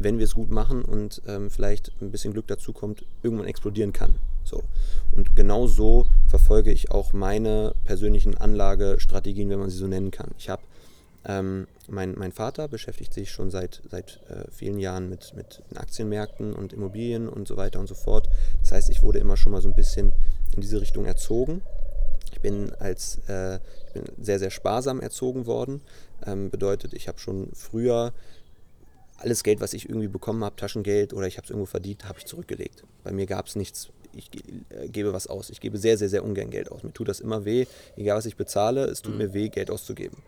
wenn 0.02 0.18
wir 0.18 0.24
es 0.24 0.34
gut 0.34 0.50
machen 0.50 0.82
und 0.82 1.22
ähm, 1.26 1.50
vielleicht 1.50 1.92
ein 2.00 2.10
bisschen 2.10 2.32
Glück 2.32 2.46
dazu 2.46 2.72
kommt, 2.72 3.04
irgendwann 3.22 3.46
explodieren 3.46 3.92
kann. 3.92 4.16
So. 4.44 4.62
Und 5.12 5.36
genau 5.36 5.66
so 5.66 6.06
verfolge 6.28 6.72
ich 6.72 6.90
auch 6.90 7.12
meine 7.12 7.74
persönlichen 7.84 8.36
Anlagestrategien, 8.36 9.48
wenn 9.50 9.58
man 9.58 9.70
sie 9.70 9.78
so 9.78 9.86
nennen 9.86 10.10
kann. 10.10 10.30
Ich 10.38 10.48
habe 10.48 10.62
ähm, 11.24 11.66
mein, 11.88 12.14
mein 12.16 12.32
Vater 12.32 12.68
beschäftigt 12.68 13.12
sich 13.12 13.30
schon 13.30 13.50
seit, 13.50 13.82
seit 13.90 14.20
äh, 14.30 14.50
vielen 14.50 14.78
Jahren 14.78 15.10
mit, 15.10 15.34
mit 15.36 15.62
Aktienmärkten 15.74 16.54
und 16.54 16.72
Immobilien 16.72 17.28
und 17.28 17.46
so 17.46 17.56
weiter 17.56 17.78
und 17.78 17.88
so 17.88 17.94
fort. 17.94 18.28
Das 18.62 18.72
heißt, 18.72 18.90
ich 18.90 19.02
wurde 19.02 19.18
immer 19.18 19.36
schon 19.36 19.52
mal 19.52 19.60
so 19.60 19.68
ein 19.68 19.74
bisschen 19.74 20.12
in 20.54 20.62
diese 20.62 20.80
Richtung 20.80 21.04
erzogen. 21.04 21.62
Ich 22.32 22.40
bin 22.40 22.72
als 22.78 23.20
äh, 23.28 23.56
ich 23.88 23.92
bin 23.92 24.04
sehr, 24.20 24.38
sehr 24.38 24.50
sparsam 24.50 25.00
erzogen 25.00 25.46
worden. 25.46 25.82
Ähm, 26.24 26.50
bedeutet, 26.50 26.94
ich 26.94 27.08
habe 27.08 27.18
schon 27.18 27.48
früher 27.52 28.12
alles 29.20 29.42
Geld, 29.42 29.60
was 29.60 29.74
ich 29.74 29.88
irgendwie 29.88 30.08
bekommen 30.08 30.42
habe, 30.44 30.56
Taschengeld 30.56 31.12
oder 31.12 31.26
ich 31.26 31.36
habe 31.36 31.44
es 31.44 31.50
irgendwo 31.50 31.66
verdient, 31.66 32.04
habe 32.04 32.18
ich 32.18 32.26
zurückgelegt. 32.26 32.84
Bei 33.04 33.12
mir 33.12 33.26
gab 33.26 33.46
es 33.46 33.56
nichts, 33.56 33.90
ich 34.14 34.30
äh, 34.70 34.88
gebe 34.88 35.12
was 35.12 35.26
aus. 35.26 35.50
Ich 35.50 35.60
gebe 35.60 35.78
sehr, 35.78 35.98
sehr, 35.98 36.08
sehr 36.08 36.24
ungern 36.24 36.50
Geld 36.50 36.70
aus. 36.72 36.82
Mir 36.82 36.92
tut 36.92 37.08
das 37.08 37.20
immer 37.20 37.44
weh, 37.44 37.66
egal 37.96 38.16
was 38.16 38.26
ich 38.26 38.36
bezahle, 38.36 38.84
es 38.84 39.02
tut 39.02 39.12
mhm. 39.12 39.18
mir 39.18 39.34
weh, 39.34 39.48
Geld 39.48 39.70
auszugeben. 39.70 40.18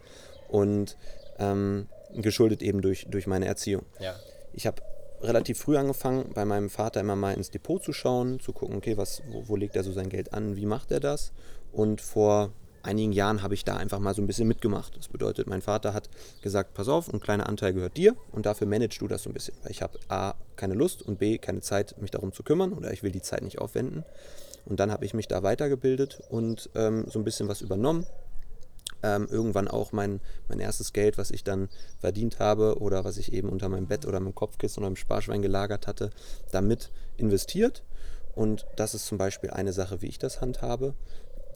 Und 0.49 0.97
ähm, 1.39 1.89
geschuldet 2.15 2.63
eben 2.63 2.83
durch, 2.83 3.07
durch 3.09 3.27
meine 3.27 3.47
Erziehung. 3.47 3.85
Ja. 3.99 4.15
Ich 4.53 4.67
habe 4.67 4.83
relativ 5.23 5.59
früh 5.59 5.77
angefangen, 5.77 6.31
bei 6.35 6.45
meinem 6.45 6.69
Vater 6.69 7.01
immer 7.01 7.17
mal 7.17 7.35
ins 7.35 7.51
Depot 7.51 7.83
zu 7.83 7.93
schauen, 7.93 8.41
zu 8.41 8.53
gucken, 8.53 8.77
okay, 8.77 8.97
was, 8.97 9.23
wo, 9.31 9.49
wo 9.49 9.57
legt 9.57 9.77
er 9.77 9.85
so 9.85 9.93
sein 9.93 10.09
Geld 10.09 10.35
an, 10.35 10.57
wie 10.57 10.67
macht 10.67 10.91
er 10.91 11.01
das? 11.01 11.33
Und 11.73 12.01
vor 12.01 12.53
einigen 12.83 13.13
Jahren 13.13 13.43
habe 13.43 13.55
ich 13.55 13.65
da 13.65 13.77
einfach 13.77 13.99
mal 13.99 14.15
so 14.15 14.23
ein 14.23 14.27
bisschen 14.27 14.49
mitgemacht. 14.49 14.97
Das 14.97 15.09
bedeutet, 15.09 15.47
mein 15.47 15.63
Vater 15.63 15.95
hat 15.95 16.09
gesagt, 16.43 16.75
pass 16.75 16.89
auf, 16.89 17.13
ein 17.13 17.21
kleiner 17.21 17.49
Anteil 17.49 17.73
gehört 17.73 17.97
dir 17.97 18.17
und 18.33 18.47
dafür 18.47 18.67
managst 18.67 19.01
du 19.01 19.09
das 19.09 19.23
so 19.23 19.31
ein 19.31 19.35
bisschen. 19.35 19.55
Weil 19.63 19.71
ich 19.71 19.83
habe 19.83 19.99
A, 20.09 20.35
keine 20.57 20.75
Lust 20.75 21.03
und 21.03 21.19
B, 21.19 21.39
keine 21.39 21.61
Zeit, 21.61 21.95
mich 22.01 22.11
darum 22.11 22.33
zu 22.33 22.43
kümmern 22.43 22.73
oder 22.73 22.93
ich 22.93 23.03
will 23.03 23.13
die 23.13 23.23
Zeit 23.23 23.43
nicht 23.43 23.59
aufwenden. 23.59 24.05
Und 24.65 24.79
dann 24.81 24.91
habe 24.91 25.05
ich 25.05 25.15
mich 25.15 25.29
da 25.29 25.43
weitergebildet 25.43 26.21
und 26.29 26.71
ähm, 26.75 27.07
so 27.09 27.19
ein 27.19 27.25
bisschen 27.25 27.49
was 27.49 27.63
übernommen. 27.63 28.07
Ähm, 29.05 29.27
irgendwann 29.29 29.67
auch 29.67 29.91
mein, 29.91 30.21
mein 30.49 30.61
erstes 30.61 30.93
Geld, 30.93 31.19
was 31.19 31.33
ich 31.33 31.43
dann 31.43 31.69
verdient 31.99 32.39
habe 32.39 32.79
oder 32.79 33.05
was 33.05 33.17
ich 33.17 33.33
eben 33.33 33.49
unter 33.49 33.69
meinem 33.69 33.89
Bett 33.89 34.07
oder 34.07 34.21
meinem 34.21 34.35
Kopfkissen 34.35 34.83
oder 34.83 34.89
im 34.89 34.97
Sparschwein 34.97 35.43
gelagert 35.43 35.89
hatte, 35.89 36.11
damit 36.53 36.91
investiert. 37.17 37.83
Und 38.35 38.67
das 38.77 38.95
ist 38.95 39.07
zum 39.07 39.19
Beispiel 39.19 39.51
eine 39.51 39.73
Sache, 39.73 40.03
wie 40.03 40.07
ich 40.07 40.19
das 40.19 40.41
handhabe. 40.41 40.95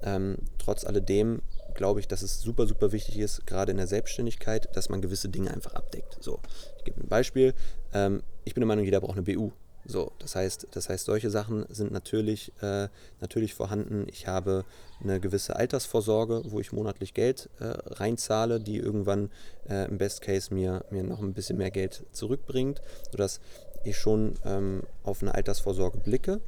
Ähm, 0.03 0.37
trotz 0.59 0.85
alledem 0.85 1.43
glaube 1.75 2.01
ich, 2.01 2.09
dass 2.09 2.23
es 2.23 2.41
super, 2.41 2.67
super 2.67 2.93
wichtig 2.93 3.19
ist, 3.19 3.47
gerade 3.47 3.71
in 3.71 3.77
der 3.77 3.87
Selbstständigkeit, 3.87 4.75
dass 4.75 4.89
man 4.89 5.03
gewisse 5.03 5.29
Dinge 5.29 5.53
einfach 5.53 5.75
abdeckt. 5.75 6.17
So, 6.21 6.41
ich 6.79 6.85
gebe 6.85 7.01
ein 7.01 7.09
Beispiel. 7.09 7.55
Ähm, 7.93 8.23
ich 8.45 8.55
bin 8.55 8.63
der 8.63 8.69
Meinung, 8.69 8.85
jeder 8.85 9.01
braucht 9.01 9.19
eine 9.19 9.23
BU. 9.23 9.53
So, 9.89 10.11
das 10.19 10.35
heißt, 10.35 10.69
das 10.73 10.89
heißt, 10.89 11.05
solche 11.05 11.31
Sachen 11.31 11.65
sind 11.69 11.93
natürlich, 11.93 12.53
äh, 12.61 12.89
natürlich 13.21 13.55
vorhanden. 13.55 14.07
Ich 14.09 14.27
habe 14.27 14.65
eine 15.01 15.21
gewisse 15.21 15.55
Altersvorsorge, 15.55 16.43
wo 16.47 16.59
ich 16.59 16.73
monatlich 16.73 17.15
Geld 17.15 17.49
äh, 17.61 17.67
reinzahle, 17.67 18.59
die 18.59 18.79
irgendwann 18.79 19.31
äh, 19.69 19.87
im 19.89 19.99
Best 19.99 20.23
Case 20.23 20.53
mir, 20.53 20.85
mir 20.91 21.05
noch 21.05 21.21
ein 21.23 21.35
bisschen 21.35 21.57
mehr 21.57 21.71
Geld 21.71 22.05
zurückbringt, 22.11 22.83
sodass 23.13 23.41
ich 23.85 23.97
schon 23.97 24.35
ähm, 24.45 24.83
auf 25.05 25.23
eine 25.23 25.35
Altersvorsorge 25.35 25.99
blicke. 25.99 26.41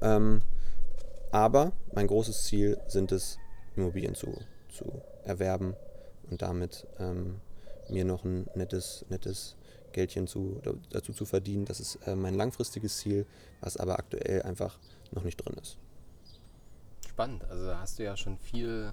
Ähm, 0.00 0.40
aber 1.34 1.72
mein 1.92 2.06
großes 2.06 2.44
Ziel 2.44 2.78
sind 2.86 3.10
es, 3.10 3.40
Immobilien 3.74 4.14
zu, 4.14 4.38
zu 4.68 5.02
erwerben 5.24 5.74
und 6.30 6.42
damit 6.42 6.86
ähm, 7.00 7.40
mir 7.88 8.04
noch 8.04 8.22
ein 8.22 8.46
nettes, 8.54 9.04
nettes 9.08 9.56
Geldchen 9.90 10.28
zu, 10.28 10.62
dazu 10.90 11.12
zu 11.12 11.24
verdienen. 11.24 11.64
Das 11.64 11.80
ist 11.80 11.96
äh, 12.06 12.14
mein 12.14 12.34
langfristiges 12.34 12.98
Ziel, 12.98 13.26
was 13.60 13.76
aber 13.76 13.98
aktuell 13.98 14.42
einfach 14.42 14.78
noch 15.10 15.24
nicht 15.24 15.36
drin 15.36 15.56
ist. 15.60 15.76
Spannend. 17.08 17.42
Also 17.50 17.74
hast 17.78 17.98
du 17.98 18.04
ja 18.04 18.16
schon 18.16 18.38
viel, 18.38 18.92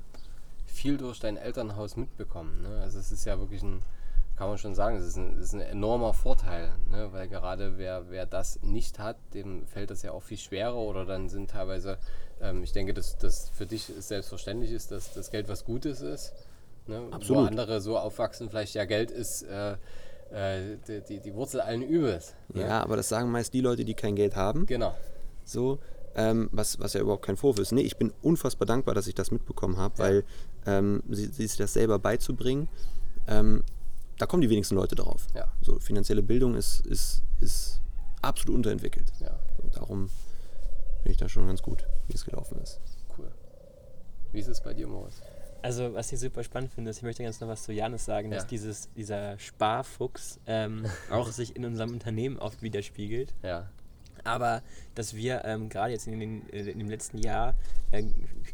viel 0.65 0.97
durch 0.97 1.19
dein 1.19 1.38
Elternhaus 1.38 1.95
mitbekommen. 1.95 2.63
Ne? 2.63 2.82
Also 2.82 2.97
es 2.97 3.12
ist 3.12 3.23
ja 3.25 3.38
wirklich 3.38 3.62
ein 3.62 3.84
kann 4.41 4.49
man 4.49 4.58
schon 4.58 4.73
sagen, 4.73 4.97
es 4.97 5.06
ist 5.06 5.17
ein, 5.17 5.38
ist 5.38 5.54
ein 5.54 5.62
enormer 5.62 6.15
Vorteil, 6.15 6.71
ne? 6.89 7.10
weil 7.12 7.27
gerade 7.27 7.77
wer, 7.77 8.10
wer 8.10 8.25
das 8.25 8.60
nicht 8.63 8.97
hat, 8.97 9.15
dem 9.36 9.67
fällt 9.67 9.91
das 9.91 10.01
ja 10.01 10.13
auch 10.13 10.23
viel 10.23 10.39
schwerer 10.39 10.77
oder 10.77 11.06
dann 11.06 11.30
sind 11.30 11.51
teilweise, 11.51 11.99
ähm, 12.41 12.63
ich 12.63 12.71
denke, 12.71 12.95
dass 12.95 13.19
das 13.19 13.51
für 13.51 13.67
dich 13.67 13.93
selbstverständlich 13.99 14.71
ist, 14.71 14.89
dass 14.89 15.13
das 15.13 15.30
Geld 15.30 15.47
was 15.47 15.63
Gutes 15.63 16.01
ist. 16.01 16.34
Ne? 16.88 17.04
Absolut. 17.12 17.43
Wo 17.43 17.47
andere 17.49 17.82
so 17.82 17.99
aufwachsen, 17.99 18.49
vielleicht 18.49 18.73
ja 18.73 18.86
Geld 18.86 19.12
ist 19.12 19.43
äh, 19.43 19.73
äh, 20.32 20.77
die, 20.88 21.01
die, 21.01 21.19
die, 21.19 21.36
Wurzel 21.36 21.62
allen 21.62 21.84
Übels. 21.84 22.34
Ne? 22.51 22.63
Ja, 22.63 22.82
aber 22.82 22.97
das 22.97 23.10
sagen 23.10 23.30
meist 23.30 23.54
die 23.54 23.62
Leute, 23.62 23.86
die 23.86 23.93
kein 23.93 24.15
Geld 24.15 24.36
haben. 24.36 24.65
Genau. 24.65 24.95
So, 25.45 25.77
ähm, 26.15 26.49
was, 26.51 26.80
was 26.80 26.93
ja 26.93 27.01
überhaupt 27.01 27.27
kein 27.27 27.38
Vorwurf 27.38 27.60
ist. 27.60 27.73
Nee, 27.73 27.82
ich 27.82 27.97
bin 27.97 28.12
unfassbar 28.23 28.65
dankbar, 28.65 28.95
dass 28.95 29.06
ich 29.06 29.13
das 29.13 29.30
mitbekommen 29.30 29.77
habe, 29.77 29.93
ja. 29.99 30.04
weil 30.04 30.23
ähm, 30.65 31.04
sie, 31.10 31.27
sie 31.27 31.45
sich 31.45 31.58
das 31.58 31.73
selber 31.73 31.99
beizubringen, 31.99 32.69
ähm, 33.27 33.63
da 34.21 34.27
kommen 34.27 34.41
die 34.41 34.49
wenigsten 34.51 34.75
Leute 34.75 34.93
drauf. 34.93 35.25
Ja. 35.34 35.51
So 35.62 35.79
finanzielle 35.79 36.21
Bildung 36.21 36.53
ist, 36.55 36.86
ist, 36.86 37.23
ist 37.39 37.81
absolut 38.21 38.55
unterentwickelt. 38.55 39.12
Ja. 39.19 39.39
Und 39.57 39.75
darum 39.75 40.12
bin 41.03 41.12
ich 41.12 41.17
da 41.17 41.27
schon 41.27 41.47
ganz 41.47 41.63
gut, 41.63 41.88
wie 42.07 42.13
es 42.13 42.23
gelaufen 42.23 42.60
ist. 42.62 42.79
Cool. 43.17 43.31
Wie 44.31 44.39
ist 44.39 44.47
es 44.47 44.62
bei 44.62 44.75
dir, 44.75 44.88
Moritz? 44.88 45.15
Also, 45.63 45.95
was 45.95 46.12
ich 46.12 46.19
super 46.19 46.43
spannend 46.43 46.71
finde, 46.71 46.91
ist, 46.91 46.97
ich 46.97 47.03
möchte 47.03 47.23
ganz 47.23 47.39
noch 47.39 47.47
was 47.47 47.63
zu 47.63 47.71
Janis 47.73 48.05
sagen, 48.05 48.31
Ja. 48.31 48.38
dass 48.38 48.45
dieses, 48.45 48.91
dieser 48.93 49.39
Sparfuchs 49.39 50.39
ähm, 50.45 50.86
auch 51.10 51.27
sich 51.31 51.55
in 51.55 51.65
unserem 51.65 51.89
Unternehmen 51.91 52.38
oft 52.38 52.62
widerspiegelt. 52.62 53.34
Ja. 53.41 53.71
Aber 54.23 54.62
dass 54.93 55.15
wir 55.15 55.45
ähm, 55.45 55.69
gerade 55.69 55.93
jetzt 55.93 56.05
in, 56.05 56.19
den, 56.19 56.47
äh, 56.51 56.69
in 56.69 56.77
dem 56.77 56.89
letzten 56.89 57.17
Jahr 57.17 57.55
äh, 57.89 58.03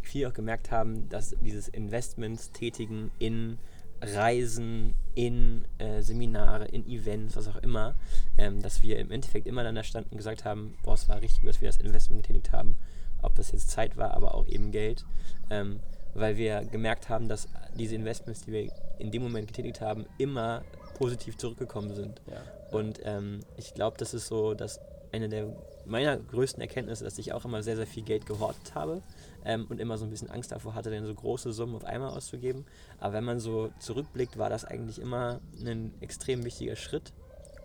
viel 0.02 0.28
auch 0.28 0.34
gemerkt 0.34 0.72
haben, 0.72 1.10
dass 1.10 1.36
dieses 1.42 1.68
Investments 1.68 2.54
tätigen 2.54 3.12
in 3.20 3.58
Reisen, 4.02 4.96
in 5.18 5.66
äh, 5.80 6.04
Seminare, 6.04 6.66
in 6.66 6.86
Events, 6.88 7.36
was 7.36 7.48
auch 7.48 7.56
immer, 7.58 7.96
ähm, 8.38 8.62
dass 8.62 8.84
wir 8.84 9.00
im 9.00 9.10
Endeffekt 9.10 9.48
immer 9.48 9.64
dann 9.64 9.74
da 9.74 9.84
standen 9.84 10.12
und 10.12 10.18
gesagt 10.18 10.46
haben, 10.46 10.78
boah, 10.84 10.94
es 10.94 11.10
war 11.10 11.22
richtig 11.22 11.44
dass 11.44 11.60
wir 11.60 11.70
das 11.70 11.78
Investment 11.78 12.22
getätigt 12.22 12.52
haben, 12.52 12.78
ob 13.24 13.34
das 13.34 13.52
jetzt 13.52 13.72
Zeit 13.72 13.98
war, 13.98 14.14
aber 14.14 14.36
auch 14.36 14.48
eben 14.48 14.72
Geld, 14.72 15.06
ähm, 15.50 15.80
weil 16.14 16.38
wir 16.38 16.62
gemerkt 16.66 17.10
haben, 17.10 17.28
dass 17.28 17.48
diese 17.74 17.96
Investments, 17.96 18.46
die 18.46 18.52
wir 18.52 18.72
in 19.00 19.10
dem 19.10 19.24
Moment 19.24 19.48
getätigt 19.48 19.82
haben, 19.82 20.06
immer 20.20 20.64
positiv 21.00 21.36
zurückgekommen 21.38 21.96
sind. 21.96 22.22
Ja. 22.28 22.78
Und 22.78 23.00
ähm, 23.04 23.40
ich 23.56 23.74
glaube, 23.74 23.98
das 23.98 24.14
ist 24.14 24.28
so, 24.28 24.54
dass 24.54 24.80
eine 25.12 25.30
der 25.30 25.48
meiner 25.86 26.18
größten 26.18 26.62
Erkenntnisse, 26.62 27.04
dass 27.04 27.18
ich 27.18 27.34
auch 27.34 27.46
immer 27.46 27.64
sehr, 27.64 27.76
sehr 27.76 27.88
viel 27.88 28.04
Geld 28.04 28.26
gehortet 28.26 28.76
habe 28.76 29.02
ähm, 29.46 29.66
und 29.70 29.80
immer 29.80 29.98
so 29.98 30.06
ein 30.06 30.10
bisschen 30.10 30.30
Angst 30.30 30.52
davor 30.52 30.76
hatte, 30.76 30.92
dann 30.92 31.06
so 31.06 31.14
große 31.14 31.52
Summen 31.54 31.76
auf 31.76 31.86
einmal 31.86 32.10
auszugeben. 32.10 32.66
Aber 33.00 33.14
wenn 33.14 33.24
man 33.24 33.40
so 33.40 33.72
zurückblickt, 33.80 34.38
war 34.38 34.50
das 34.50 34.66
eigentlich 34.66 35.00
immer 35.00 35.40
ein 35.60 35.94
extrem 36.02 36.44
wichtiger 36.44 36.76
Schritt. 36.76 37.14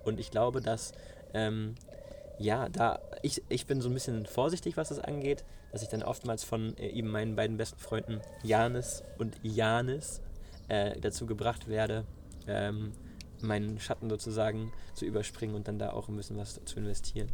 Und 0.05 0.21
ich 0.21 0.31
glaube, 0.31 0.61
dass 0.61 0.93
ähm, 1.35 1.75
ja, 2.39 2.69
da 2.69 3.01
ich, 3.23 3.43
ich 3.49 3.67
bin 3.67 3.81
so 3.81 3.89
ein 3.89 3.95
bisschen 3.95 4.27
vorsichtig, 4.27 4.77
was 4.77 4.89
das 4.89 4.99
angeht, 4.99 5.45
dass 5.71 5.83
ich 5.83 5.89
dann 5.89 6.03
oftmals 6.03 6.45
von 6.45 6.77
äh, 6.77 6.89
eben 6.89 7.09
meinen 7.09 7.37
beiden 7.37 7.57
besten 7.57 7.79
Freunden 7.79 8.21
Janis 8.43 9.03
und 9.19 9.39
Janis 9.43 10.21
äh, 10.69 10.99
dazu 11.01 11.27
gebracht 11.27 11.69
werde, 11.69 12.05
ähm, 12.47 12.93
meinen 13.41 13.81
Schatten 13.81 14.09
sozusagen 14.09 14.73
zu 14.95 15.05
überspringen 15.05 15.55
und 15.55 15.69
dann 15.69 15.79
da 15.79 15.93
auch 15.93 16.09
ein 16.09 16.17
bisschen 16.17 16.37
was 16.37 16.61
zu 16.65 16.79
investieren. 16.79 17.29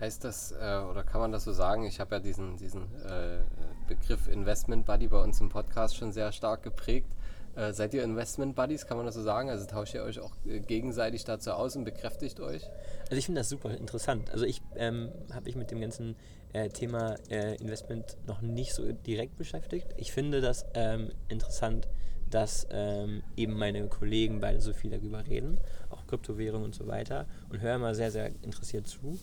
Heißt 0.00 0.24
das, 0.24 0.52
äh, 0.52 0.80
oder 0.90 1.04
kann 1.04 1.20
man 1.20 1.30
das 1.30 1.44
so 1.44 1.52
sagen? 1.52 1.84
Ich 1.84 2.00
habe 2.00 2.14
ja 2.14 2.20
diesen, 2.20 2.56
diesen 2.56 2.82
äh, 3.04 3.40
Begriff 3.86 4.28
Investment 4.28 4.86
Buddy 4.86 5.08
bei 5.08 5.20
uns 5.20 5.40
im 5.40 5.50
Podcast 5.50 5.96
schon 5.96 6.12
sehr 6.12 6.32
stark 6.32 6.62
geprägt. 6.62 7.10
Äh, 7.54 7.74
seid 7.74 7.92
ihr 7.92 8.02
Investment 8.02 8.54
Buddies, 8.54 8.86
kann 8.86 8.96
man 8.96 9.04
das 9.04 9.16
so 9.16 9.22
sagen? 9.22 9.50
Also 9.50 9.66
tauscht 9.66 9.92
ihr 9.94 10.02
euch 10.02 10.18
auch 10.20 10.32
äh, 10.46 10.60
gegenseitig 10.60 11.24
dazu 11.24 11.50
aus 11.50 11.76
und 11.76 11.84
bekräftigt 11.84 12.40
euch? 12.40 12.62
Also 13.10 13.16
ich 13.16 13.26
finde 13.26 13.40
das 13.40 13.50
super 13.50 13.76
interessant. 13.76 14.30
Also 14.30 14.46
ich 14.46 14.62
ähm, 14.76 15.10
habe 15.32 15.44
mich 15.44 15.56
mit 15.56 15.70
dem 15.70 15.80
ganzen 15.80 16.16
äh, 16.54 16.70
Thema 16.70 17.16
äh, 17.28 17.56
Investment 17.56 18.16
noch 18.26 18.40
nicht 18.40 18.72
so 18.72 18.90
direkt 18.92 19.36
beschäftigt. 19.36 19.88
Ich 19.98 20.12
finde 20.12 20.40
das 20.40 20.64
ähm, 20.72 21.10
interessant, 21.28 21.88
dass 22.30 22.66
ähm, 22.70 23.22
eben 23.36 23.58
meine 23.58 23.86
Kollegen 23.88 24.40
beide 24.40 24.60
so 24.60 24.72
viel 24.72 24.90
darüber 24.90 25.26
reden, 25.26 25.58
auch 25.90 26.06
Kryptowährung 26.06 26.62
und 26.62 26.74
so 26.74 26.86
weiter, 26.86 27.26
und 27.50 27.60
höre 27.60 27.78
mal 27.78 27.94
sehr, 27.94 28.10
sehr 28.10 28.30
interessiert 28.42 28.86
zu. 28.86 29.18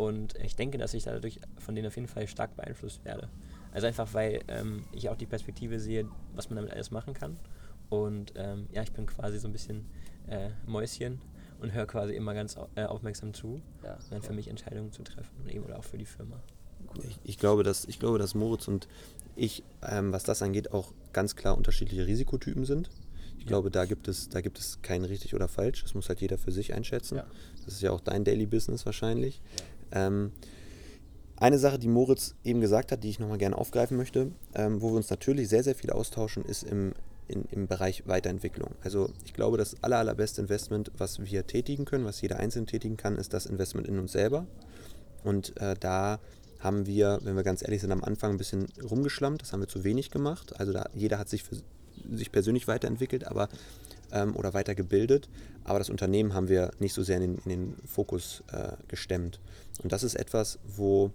Und 0.00 0.34
ich 0.42 0.56
denke, 0.56 0.78
dass 0.78 0.94
ich 0.94 1.04
dadurch 1.04 1.40
von 1.58 1.74
denen 1.74 1.86
auf 1.88 1.96
jeden 1.96 2.08
Fall 2.08 2.26
stark 2.26 2.56
beeinflusst 2.56 3.04
werde. 3.04 3.28
Also 3.70 3.86
einfach, 3.86 4.14
weil 4.14 4.40
ähm, 4.48 4.84
ich 4.92 5.10
auch 5.10 5.16
die 5.16 5.26
Perspektive 5.26 5.78
sehe, 5.78 6.08
was 6.34 6.48
man 6.48 6.56
damit 6.56 6.72
alles 6.72 6.90
machen 6.90 7.12
kann. 7.12 7.36
Und 7.90 8.32
ähm, 8.36 8.66
ja, 8.72 8.82
ich 8.82 8.92
bin 8.92 9.04
quasi 9.04 9.38
so 9.38 9.46
ein 9.46 9.52
bisschen 9.52 9.84
äh, 10.26 10.48
Mäuschen 10.66 11.20
und 11.60 11.74
höre 11.74 11.86
quasi 11.86 12.14
immer 12.14 12.32
ganz 12.32 12.56
au 12.56 12.68
äh, 12.76 12.84
aufmerksam 12.84 13.34
zu, 13.34 13.60
Ja. 13.84 13.94
um 13.96 14.10
dann 14.10 14.22
für 14.22 14.32
mich 14.32 14.48
Entscheidungen 14.48 14.90
zu 14.90 15.02
treffen 15.02 15.36
und 15.42 15.50
eben 15.52 15.64
oder 15.64 15.78
auch 15.78 15.84
für 15.84 15.98
die 15.98 16.06
Firma. 16.06 16.40
Ich, 17.06 17.18
ich, 17.24 17.38
glaube, 17.38 17.62
dass, 17.62 17.84
ich 17.84 17.98
glaube, 17.98 18.18
dass 18.18 18.34
Moritz 18.34 18.68
und 18.68 18.88
ich, 19.36 19.62
ähm, 19.86 20.12
was 20.12 20.24
das 20.24 20.40
angeht, 20.40 20.72
auch 20.72 20.94
ganz 21.12 21.36
klar 21.36 21.58
unterschiedliche 21.58 22.06
Risikotypen 22.06 22.64
sind. 22.64 22.88
Ich 23.38 23.46
glaube, 23.46 23.70
da 23.70 23.84
gibt, 23.84 24.08
es, 24.08 24.28
da 24.30 24.40
gibt 24.40 24.58
es 24.58 24.80
kein 24.82 25.04
richtig 25.04 25.34
oder 25.34 25.48
falsch. 25.48 25.82
Das 25.82 25.94
muss 25.94 26.08
halt 26.08 26.20
jeder 26.20 26.38
für 26.38 26.52
sich 26.52 26.72
einschätzen. 26.74 27.16
Ja. 27.16 27.26
Das 27.64 27.74
ist 27.74 27.82
ja 27.82 27.90
auch 27.90 28.00
dein 28.00 28.24
Daily 28.24 28.46
Business 28.46 28.86
wahrscheinlich. 28.86 29.40
Ähm, 29.92 30.32
eine 31.36 31.58
Sache, 31.58 31.78
die 31.78 31.88
Moritz 31.88 32.34
eben 32.44 32.60
gesagt 32.60 32.92
hat, 32.92 33.02
die 33.02 33.08
ich 33.08 33.18
nochmal 33.18 33.38
gerne 33.38 33.56
aufgreifen 33.56 33.96
möchte, 33.96 34.30
ähm, 34.54 34.82
wo 34.82 34.90
wir 34.90 34.96
uns 34.96 35.08
natürlich 35.08 35.48
sehr, 35.48 35.64
sehr 35.64 35.74
viel 35.74 35.90
austauschen, 35.90 36.44
ist 36.44 36.64
im, 36.64 36.92
in, 37.28 37.44
im 37.50 37.66
Bereich 37.66 38.06
Weiterentwicklung. 38.06 38.72
Also 38.82 39.10
ich 39.24 39.32
glaube, 39.32 39.56
das 39.56 39.82
aller, 39.82 39.96
allerbeste 39.98 40.42
Investment, 40.42 40.92
was 40.98 41.24
wir 41.24 41.46
tätigen 41.46 41.86
können, 41.86 42.04
was 42.04 42.20
jeder 42.20 42.38
Einzelne 42.38 42.66
tätigen 42.66 42.98
kann, 42.98 43.16
ist 43.16 43.32
das 43.32 43.46
Investment 43.46 43.88
in 43.88 43.98
uns 43.98 44.12
selber. 44.12 44.46
Und 45.24 45.58
äh, 45.60 45.74
da 45.80 46.20
haben 46.58 46.86
wir, 46.86 47.20
wenn 47.22 47.36
wir 47.36 47.42
ganz 47.42 47.62
ehrlich 47.62 47.80
sind, 47.80 47.90
am 47.90 48.04
Anfang 48.04 48.32
ein 48.32 48.38
bisschen 48.38 48.66
rumgeschlammt. 48.82 49.40
Das 49.40 49.52
haben 49.52 49.60
wir 49.60 49.68
zu 49.68 49.82
wenig 49.82 50.10
gemacht. 50.10 50.60
Also 50.60 50.72
da, 50.72 50.88
jeder 50.94 51.18
hat 51.18 51.28
sich 51.28 51.42
für 51.42 51.56
sich 52.12 52.30
persönlich 52.30 52.68
weiterentwickelt, 52.68 53.26
aber 53.26 53.48
ähm, 54.12 54.36
oder 54.36 54.54
weitergebildet. 54.54 55.28
Aber 55.64 55.78
das 55.78 55.90
Unternehmen 55.90 56.34
haben 56.34 56.48
wir 56.48 56.70
nicht 56.78 56.94
so 56.94 57.02
sehr 57.02 57.16
in 57.16 57.22
den, 57.22 57.38
in 57.44 57.50
den 57.50 57.76
Fokus 57.86 58.42
äh, 58.52 58.72
gestemmt. 58.88 59.40
Und 59.82 59.92
das 59.92 60.02
ist 60.02 60.14
etwas, 60.14 60.58
wo, 60.64 61.10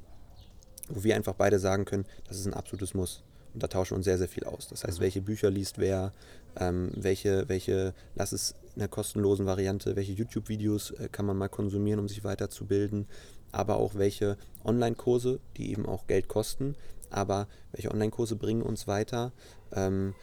wo 0.89 1.03
wir 1.03 1.15
einfach 1.15 1.33
beide 1.33 1.59
sagen 1.59 1.85
können, 1.85 2.05
das 2.27 2.37
ist 2.37 2.45
ein 2.45 2.53
absolutes 2.53 2.93
Muss. 2.93 3.23
Und 3.53 3.63
da 3.63 3.67
tauschen 3.67 3.91
wir 3.91 3.97
uns 3.97 4.05
sehr, 4.05 4.17
sehr 4.17 4.27
viel 4.27 4.43
aus. 4.43 4.67
Das 4.67 4.83
heißt, 4.83 4.99
welche 4.99 5.21
Bücher 5.21 5.49
liest 5.49 5.77
wer, 5.77 6.11
ähm, 6.57 6.91
welche, 6.93 7.47
welche, 7.47 7.93
lass 8.15 8.33
es 8.33 8.53
in 8.75 8.79
der 8.79 8.89
kostenlosen 8.89 9.45
Variante, 9.45 9.95
welche 9.95 10.11
YouTube-Videos 10.11 10.91
äh, 10.91 11.09
kann 11.11 11.25
man 11.25 11.37
mal 11.37 11.47
konsumieren, 11.47 11.99
um 11.99 12.09
sich 12.09 12.23
weiterzubilden, 12.23 13.07
aber 13.53 13.77
auch 13.77 13.95
welche 13.95 14.37
Online-Kurse, 14.65 15.39
die 15.55 15.71
eben 15.71 15.85
auch 15.85 16.07
Geld 16.07 16.27
kosten, 16.27 16.75
aber 17.09 17.47
welche 17.71 17.91
Online-Kurse 17.91 18.35
bringen 18.35 18.61
uns 18.61 18.87
weiter. 18.87 19.31
Ähm, 19.71 20.13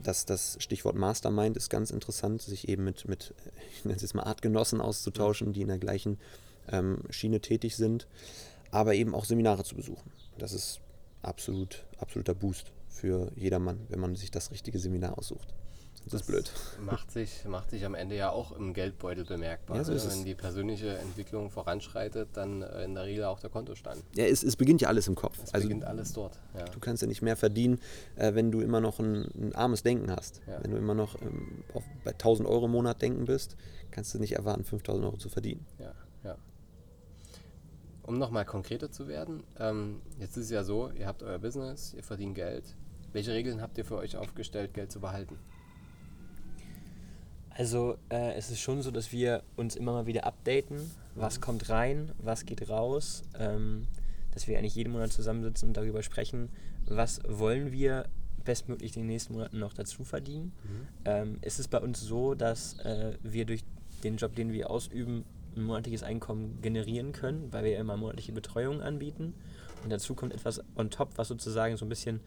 das, 0.00 0.26
das 0.26 0.56
Stichwort 0.60 0.96
Mastermind 0.96 1.56
ist 1.56 1.70
ganz 1.70 1.90
interessant, 1.90 2.42
sich 2.42 2.68
eben 2.68 2.84
mit, 2.84 3.08
mit 3.08 3.34
ich 3.72 3.84
nenne 3.84 3.96
es 3.96 4.02
jetzt 4.02 4.14
mal 4.14 4.24
Artgenossen 4.24 4.80
auszutauschen, 4.80 5.52
die 5.52 5.62
in 5.62 5.68
der 5.68 5.78
gleichen 5.78 6.18
ähm, 6.68 7.02
Schiene 7.10 7.40
tätig 7.40 7.76
sind, 7.76 8.06
aber 8.70 8.94
eben 8.94 9.14
auch 9.14 9.24
Seminare 9.24 9.64
zu 9.64 9.74
besuchen. 9.74 10.12
Das 10.38 10.52
ist 10.52 10.80
absolut, 11.22 11.84
absoluter 11.98 12.34
Boost 12.34 12.72
für 12.88 13.32
jedermann, 13.36 13.80
wenn 13.88 14.00
man 14.00 14.16
sich 14.16 14.30
das 14.30 14.50
richtige 14.50 14.78
Seminar 14.78 15.18
aussucht. 15.18 15.54
Das 16.04 16.14
ist 16.14 16.26
blöd. 16.26 16.50
Macht 16.80 17.10
sich, 17.10 17.44
macht 17.44 17.70
sich 17.70 17.84
am 17.84 17.94
Ende 17.94 18.16
ja 18.16 18.30
auch 18.30 18.52
im 18.52 18.74
Geldbeutel 18.74 19.24
bemerkbar. 19.24 19.76
Ja, 19.76 19.84
so 19.84 19.92
ne? 19.92 19.96
ist 19.96 20.04
es. 20.04 20.16
Wenn 20.16 20.24
die 20.24 20.34
persönliche 20.34 20.98
Entwicklung 20.98 21.50
voranschreitet, 21.50 22.30
dann 22.34 22.62
äh, 22.62 22.84
in 22.84 22.94
der 22.94 23.04
Regel 23.04 23.24
auch 23.24 23.38
der 23.38 23.50
Kontostand. 23.50 24.02
Ja, 24.16 24.24
es, 24.24 24.42
es 24.42 24.56
beginnt 24.56 24.80
ja 24.80 24.88
alles 24.88 25.06
im 25.06 25.14
Kopf. 25.14 25.38
Es 25.42 25.54
Also 25.54 25.68
beginnt 25.68 25.84
alles 25.84 26.12
dort. 26.12 26.38
Ja. 26.56 26.64
du 26.64 26.80
kannst 26.80 27.02
ja 27.02 27.08
nicht 27.08 27.22
mehr 27.22 27.36
verdienen, 27.36 27.80
äh, 28.16 28.34
wenn 28.34 28.50
du 28.50 28.60
immer 28.60 28.80
noch 28.80 28.98
ein, 28.98 29.28
ein 29.34 29.54
armes 29.54 29.82
Denken 29.82 30.10
hast. 30.10 30.40
Ja. 30.46 30.62
Wenn 30.62 30.72
du 30.72 30.76
immer 30.76 30.94
noch 30.94 31.20
ähm, 31.22 31.62
auf, 31.72 31.84
bei 32.04 32.10
1000 32.12 32.48
Euro 32.48 32.66
im 32.66 32.72
Monat 32.72 33.00
denken 33.00 33.24
bist, 33.24 33.56
kannst 33.90 34.12
du 34.14 34.18
nicht 34.18 34.32
erwarten, 34.32 34.64
5000 34.64 35.04
Euro 35.04 35.16
zu 35.16 35.28
verdienen. 35.28 35.64
Ja, 35.78 35.94
ja. 36.24 36.36
Um 38.02 38.18
nochmal 38.18 38.44
konkreter 38.44 38.90
zu 38.90 39.06
werden, 39.06 39.44
ähm, 39.58 40.00
jetzt 40.18 40.36
ist 40.36 40.46
es 40.46 40.50
ja 40.50 40.64
so, 40.64 40.90
ihr 40.90 41.06
habt 41.06 41.22
euer 41.22 41.38
Business, 41.38 41.94
ihr 41.94 42.02
verdient 42.02 42.34
Geld. 42.34 42.74
Welche 43.12 43.32
Regeln 43.32 43.60
habt 43.60 43.78
ihr 43.78 43.84
für 43.84 43.96
euch 43.96 44.16
aufgestellt, 44.16 44.74
Geld 44.74 44.90
zu 44.90 44.98
behalten? 45.00 45.38
Also 47.56 47.96
äh, 48.08 48.34
es 48.34 48.50
ist 48.50 48.60
schon 48.60 48.82
so, 48.82 48.90
dass 48.90 49.12
wir 49.12 49.42
uns 49.56 49.76
immer 49.76 49.92
mal 49.92 50.06
wieder 50.06 50.24
updaten, 50.24 50.90
was 51.14 51.40
kommt 51.40 51.68
rein, 51.68 52.12
was 52.18 52.46
geht 52.46 52.68
raus, 52.68 53.22
ähm, 53.38 53.86
dass 54.32 54.48
wir 54.48 54.58
eigentlich 54.58 54.74
jeden 54.74 54.92
Monat 54.92 55.12
zusammensitzen 55.12 55.68
und 55.68 55.76
darüber 55.76 56.02
sprechen, 56.02 56.48
was 56.86 57.20
wollen 57.28 57.72
wir 57.72 58.06
bestmöglich 58.44 58.96
in 58.96 59.02
den 59.02 59.08
nächsten 59.08 59.34
Monaten 59.34 59.58
noch 59.58 59.72
dazu 59.72 60.04
verdienen. 60.04 60.52
Ähm, 61.04 61.38
es 61.42 61.58
ist 61.58 61.68
bei 61.68 61.78
uns 61.78 62.00
so, 62.00 62.34
dass 62.34 62.78
äh, 62.80 63.16
wir 63.22 63.44
durch 63.44 63.64
den 64.02 64.16
Job, 64.16 64.34
den 64.34 64.52
wir 64.52 64.70
ausüben, 64.70 65.24
ein 65.54 65.64
monatliches 65.64 66.02
Einkommen 66.02 66.58
generieren 66.62 67.12
können, 67.12 67.52
weil 67.52 67.64
wir 67.64 67.78
immer 67.78 67.96
monatliche 67.96 68.32
Betreuung 68.32 68.80
anbieten. 68.80 69.34
Und 69.84 69.90
dazu 69.90 70.14
kommt 70.14 70.32
etwas 70.32 70.62
on 70.76 70.90
top, 70.90 71.10
was 71.16 71.28
sozusagen 71.28 71.76
so 71.76 71.84
ein 71.84 71.88
bisschen 71.88 72.20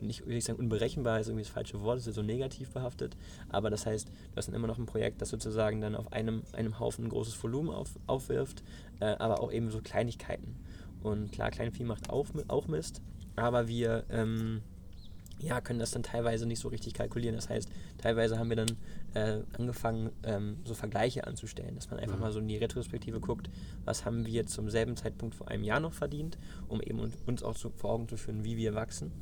nicht 0.00 0.26
will 0.26 0.36
ich 0.36 0.44
sagen 0.44 0.58
unberechenbar 0.58 1.20
ist 1.20 1.28
irgendwie 1.28 1.44
das 1.44 1.52
falsche 1.52 1.80
Wort, 1.82 1.98
ist 1.98 2.12
so 2.14 2.22
negativ 2.22 2.70
behaftet, 2.70 3.16
aber 3.48 3.70
das 3.70 3.86
heißt, 3.86 4.08
du 4.08 4.36
hast 4.36 4.46
dann 4.48 4.54
immer 4.54 4.66
noch 4.66 4.78
ein 4.78 4.86
Projekt, 4.86 5.20
das 5.22 5.28
sozusagen 5.30 5.80
dann 5.80 5.94
auf 5.94 6.12
einem, 6.12 6.42
einem 6.52 6.78
Haufen 6.78 7.04
ein 7.06 7.08
großes 7.10 7.42
Volumen 7.42 7.70
auf, 7.70 7.90
aufwirft, 8.06 8.62
äh, 9.00 9.04
aber 9.06 9.40
auch 9.40 9.52
eben 9.52 9.70
so 9.70 9.80
Kleinigkeiten. 9.80 10.56
Und 11.02 11.30
klar, 11.32 11.50
Kleinvieh 11.50 11.84
macht 11.84 12.10
auch, 12.10 12.26
auch 12.48 12.66
Mist, 12.68 13.00
aber 13.36 13.68
wir 13.68 14.04
ähm, 14.10 14.62
ja, 15.40 15.60
können 15.60 15.78
das 15.78 15.92
dann 15.92 16.02
teilweise 16.02 16.46
nicht 16.46 16.58
so 16.58 16.66
richtig 16.66 16.94
kalkulieren. 16.94 17.36
Das 17.36 17.48
heißt, 17.48 17.68
teilweise 17.98 18.40
haben 18.40 18.48
wir 18.48 18.56
dann 18.56 18.76
äh, 19.14 19.42
angefangen, 19.56 20.10
ähm, 20.24 20.56
so 20.64 20.74
Vergleiche 20.74 21.26
anzustellen, 21.28 21.76
dass 21.76 21.88
man 21.90 22.00
einfach 22.00 22.16
Mhm. 22.16 22.20
mal 22.22 22.32
so 22.32 22.40
in 22.40 22.48
die 22.48 22.56
Retrospektive 22.56 23.20
guckt, 23.20 23.48
was 23.84 24.04
haben 24.04 24.26
wir 24.26 24.46
zum 24.46 24.68
selben 24.68 24.96
Zeitpunkt 24.96 25.36
vor 25.36 25.46
einem 25.46 25.62
Jahr 25.62 25.78
noch 25.78 25.92
verdient, 25.92 26.36
um 26.66 26.80
eben 26.80 26.98
un- 26.98 27.12
uns 27.26 27.44
auch 27.44 27.54
zu, 27.54 27.70
vor 27.70 27.92
Augen 27.92 28.08
zu 28.08 28.16
führen, 28.16 28.42
wie 28.42 28.56
wir 28.56 28.74
wachsen. 28.74 29.12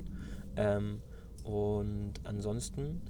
Ähm, 0.56 1.00
und 1.44 2.14
ansonsten, 2.24 3.02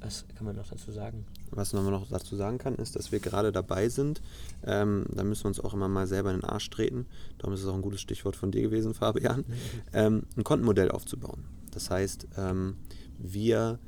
was 0.00 0.24
kann 0.34 0.46
man 0.46 0.56
noch 0.56 0.68
dazu 0.68 0.90
sagen? 0.90 1.26
was 1.56 1.72
man 1.72 1.84
noch 1.90 2.08
dazu 2.08 2.36
sagen 2.36 2.58
kann, 2.58 2.74
ist, 2.74 2.96
dass 2.96 3.12
wir 3.12 3.20
gerade 3.20 3.52
dabei 3.52 3.88
sind, 3.88 4.20
ähm, 4.64 5.06
da 5.10 5.24
müssen 5.24 5.44
wir 5.44 5.48
uns 5.48 5.60
auch 5.60 5.74
immer 5.74 5.88
mal 5.88 6.06
selber 6.06 6.30
in 6.32 6.40
den 6.40 6.44
Arsch 6.48 6.68
treten, 6.70 7.06
darum 7.38 7.54
ist 7.54 7.62
es 7.62 7.68
auch 7.68 7.74
ein 7.74 7.82
gutes 7.82 8.00
Stichwort 8.00 8.36
von 8.36 8.50
dir 8.50 8.62
gewesen, 8.62 8.94
Fabian, 8.94 9.44
ähm, 9.92 10.24
ein 10.36 10.44
Kontenmodell 10.44 10.90
aufzubauen. 10.90 11.44
Das 11.72 11.90
heißt, 11.90 12.28
ähm, 12.36 12.76
wir, 13.18 13.78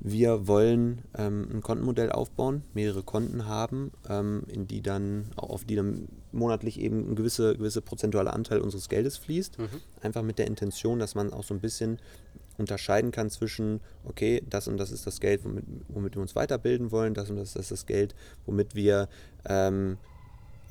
wir 0.00 0.46
wollen 0.46 1.02
ähm, 1.16 1.48
ein 1.52 1.62
Kontenmodell 1.62 2.12
aufbauen, 2.12 2.62
mehrere 2.74 3.02
Konten 3.02 3.46
haben, 3.46 3.92
ähm, 4.08 4.44
in 4.48 4.66
die 4.66 4.82
dann, 4.82 5.30
auf 5.36 5.64
die 5.64 5.74
dann 5.74 6.08
monatlich 6.32 6.80
eben 6.80 7.10
ein 7.10 7.16
gewisser 7.16 7.54
gewisse 7.54 7.80
prozentualer 7.80 8.32
Anteil 8.32 8.60
unseres 8.60 8.88
Geldes 8.88 9.16
fließt. 9.16 9.58
Mhm. 9.58 9.68
Einfach 10.02 10.22
mit 10.22 10.38
der 10.38 10.46
Intention, 10.46 10.98
dass 10.98 11.14
man 11.14 11.32
auch 11.32 11.44
so 11.44 11.54
ein 11.54 11.60
bisschen 11.60 11.98
unterscheiden 12.58 13.10
kann 13.10 13.30
zwischen, 13.30 13.80
okay, 14.04 14.42
das 14.48 14.68
und 14.68 14.76
das 14.76 14.90
ist 14.90 15.06
das 15.06 15.20
Geld, 15.20 15.44
womit, 15.44 15.64
womit 15.88 16.14
wir 16.14 16.22
uns 16.22 16.34
weiterbilden 16.34 16.90
wollen, 16.90 17.14
das 17.14 17.30
und 17.30 17.36
das 17.36 17.56
ist 17.56 17.70
das 17.70 17.86
Geld, 17.86 18.14
womit 18.46 18.74
wir 18.74 19.08
ähm, 19.46 19.98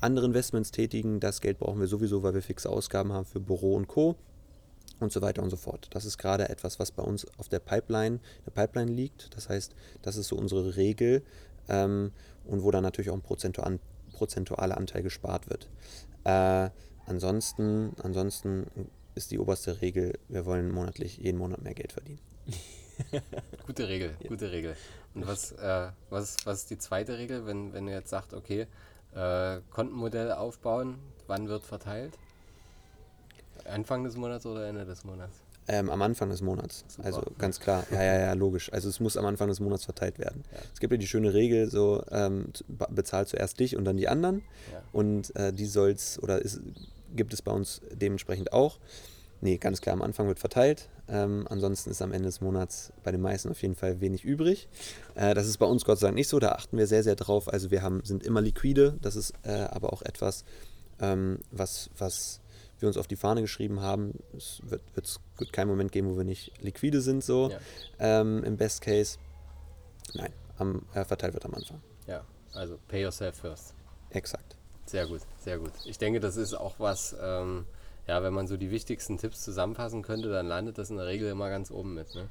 andere 0.00 0.26
Investments 0.26 0.70
tätigen, 0.70 1.20
das 1.20 1.40
Geld 1.40 1.58
brauchen 1.58 1.80
wir 1.80 1.86
sowieso, 1.86 2.22
weil 2.22 2.34
wir 2.34 2.42
fixe 2.42 2.68
Ausgaben 2.68 3.12
haben 3.12 3.24
für 3.24 3.40
Büro 3.40 3.74
und 3.74 3.88
Co. 3.88 4.16
und 5.00 5.12
so 5.12 5.20
weiter 5.22 5.42
und 5.42 5.50
so 5.50 5.56
fort. 5.56 5.88
Das 5.90 6.04
ist 6.04 6.18
gerade 6.18 6.48
etwas, 6.48 6.78
was 6.78 6.90
bei 6.90 7.02
uns 7.02 7.26
auf 7.38 7.48
der 7.48 7.58
Pipeline, 7.58 8.20
der 8.44 8.50
Pipeline 8.50 8.90
liegt. 8.90 9.34
Das 9.36 9.48
heißt, 9.48 9.74
das 10.02 10.16
ist 10.16 10.28
so 10.28 10.36
unsere 10.36 10.76
Regel 10.76 11.22
ähm, 11.68 12.12
und 12.44 12.62
wo 12.62 12.70
dann 12.70 12.82
natürlich 12.82 13.10
auch 13.10 13.14
ein 13.14 13.22
prozentual, 13.22 13.78
prozentualer 14.12 14.76
Anteil 14.76 15.02
gespart 15.02 15.48
wird. 15.48 15.68
Äh, 16.24 16.70
ansonsten, 17.06 17.92
ansonsten 18.02 18.66
ist 19.14 19.30
die 19.30 19.38
oberste 19.38 19.80
Regel, 19.80 20.18
wir 20.28 20.44
wollen 20.46 20.70
monatlich 20.70 21.18
jeden 21.18 21.38
Monat 21.38 21.62
mehr 21.62 21.74
Geld 21.74 21.92
verdienen. 21.92 22.20
gute 23.66 23.88
Regel, 23.88 24.16
ja. 24.20 24.28
gute 24.28 24.50
Regel. 24.50 24.76
Und 25.14 25.26
was, 25.26 25.52
äh, 25.52 25.88
was, 26.10 26.36
was 26.44 26.60
ist 26.60 26.70
die 26.70 26.78
zweite 26.78 27.18
Regel, 27.18 27.46
wenn, 27.46 27.72
wenn 27.72 27.88
ihr 27.88 27.94
jetzt 27.94 28.10
sagt, 28.10 28.34
okay, 28.34 28.66
äh, 29.14 29.60
Kontenmodell 29.70 30.32
aufbauen, 30.32 30.98
wann 31.26 31.48
wird 31.48 31.62
verteilt? 31.62 32.18
Anfang 33.66 34.04
des 34.04 34.16
Monats 34.16 34.46
oder 34.46 34.66
Ende 34.68 34.84
des 34.84 35.04
Monats? 35.04 35.42
Ähm, 35.68 35.90
am 35.90 36.00
Anfang 36.02 36.30
des 36.30 36.42
Monats. 36.42 36.84
Super. 36.86 37.06
Also 37.06 37.22
ganz 37.38 37.58
klar. 37.58 37.84
Ja, 37.90 38.02
ja, 38.02 38.20
ja, 38.20 38.32
logisch. 38.34 38.72
Also 38.72 38.88
es 38.88 39.00
muss 39.00 39.16
am 39.16 39.26
Anfang 39.26 39.48
des 39.48 39.58
Monats 39.58 39.84
verteilt 39.84 40.18
werden. 40.18 40.44
Ja. 40.52 40.58
Es 40.72 40.78
gibt 40.78 40.92
ja 40.92 40.96
die 40.96 41.08
schöne 41.08 41.34
Regel, 41.34 41.70
so 41.70 42.04
ähm, 42.10 42.52
bezahlt 42.90 43.28
zuerst 43.28 43.58
dich 43.58 43.76
und 43.76 43.84
dann 43.84 43.96
die 43.96 44.08
anderen. 44.08 44.42
Ja. 44.72 44.82
Und 44.92 45.34
äh, 45.34 45.52
die 45.52 45.66
soll's 45.66 46.22
oder 46.22 46.40
ist, 46.40 46.60
gibt 47.14 47.32
es 47.34 47.42
bei 47.42 47.50
uns 47.50 47.80
dementsprechend 47.92 48.52
auch. 48.52 48.78
Nee, 49.40 49.58
ganz 49.58 49.80
klar, 49.80 49.92
am 49.92 50.02
Anfang 50.02 50.28
wird 50.28 50.38
verteilt. 50.38 50.88
Ähm, 51.08 51.46
ansonsten 51.50 51.90
ist 51.90 52.00
am 52.00 52.12
Ende 52.12 52.26
des 52.26 52.40
Monats 52.40 52.92
bei 53.04 53.12
den 53.12 53.20
meisten 53.20 53.50
auf 53.50 53.60
jeden 53.60 53.74
Fall 53.74 54.00
wenig 54.00 54.24
übrig. 54.24 54.68
Äh, 55.14 55.34
das 55.34 55.46
ist 55.46 55.58
bei 55.58 55.66
uns 55.66 55.84
Gott 55.84 55.98
sei 55.98 56.06
Dank 56.06 56.14
nicht 56.14 56.28
so, 56.28 56.38
da 56.38 56.52
achten 56.52 56.78
wir 56.78 56.86
sehr, 56.86 57.02
sehr 57.02 57.16
drauf. 57.16 57.52
Also 57.52 57.70
wir 57.70 57.82
haben, 57.82 58.02
sind 58.04 58.24
immer 58.24 58.40
liquide, 58.40 58.96
das 59.02 59.14
ist 59.14 59.34
äh, 59.42 59.50
aber 59.50 59.92
auch 59.92 60.02
etwas, 60.02 60.44
ähm, 61.00 61.38
was, 61.50 61.90
was 61.98 62.40
wir 62.78 62.88
uns 62.88 62.96
auf 62.96 63.06
die 63.06 63.16
Fahne 63.16 63.40
geschrieben 63.40 63.80
haben. 63.80 64.12
Es 64.36 64.60
wird, 64.64 64.82
wird 64.94 65.52
keinen 65.52 65.68
Moment 65.68 65.92
geben, 65.92 66.10
wo 66.10 66.16
wir 66.16 66.24
nicht 66.24 66.52
liquide 66.60 67.00
sind, 67.00 67.24
so 67.24 67.50
ja. 67.50 67.58
ähm, 67.98 68.44
im 68.44 68.56
Best 68.56 68.80
Case. 68.80 69.18
Nein, 70.14 70.32
am, 70.58 70.82
äh, 70.94 71.04
verteilt 71.04 71.34
wird 71.34 71.44
am 71.44 71.54
Anfang. 71.54 71.80
Ja, 72.06 72.24
also 72.52 72.78
pay 72.88 73.02
yourself 73.02 73.36
first. 73.36 73.74
Exakt. 74.10 74.56
Sehr 74.86 75.06
gut, 75.06 75.20
sehr 75.38 75.58
gut. 75.58 75.72
Ich 75.84 75.98
denke, 75.98 76.20
das 76.20 76.36
ist 76.36 76.54
auch 76.54 76.76
was, 76.78 77.16
ähm, 77.20 77.66
ja, 78.06 78.22
wenn 78.22 78.32
man 78.32 78.46
so 78.46 78.56
die 78.56 78.70
wichtigsten 78.70 79.18
Tipps 79.18 79.42
zusammenfassen 79.42 80.02
könnte, 80.02 80.30
dann 80.30 80.46
landet 80.46 80.78
das 80.78 80.90
in 80.90 80.96
der 80.96 81.06
Regel 81.06 81.28
immer 81.30 81.50
ganz 81.50 81.70
oben 81.70 81.94
mit. 81.94 82.14
Ne? 82.14 82.28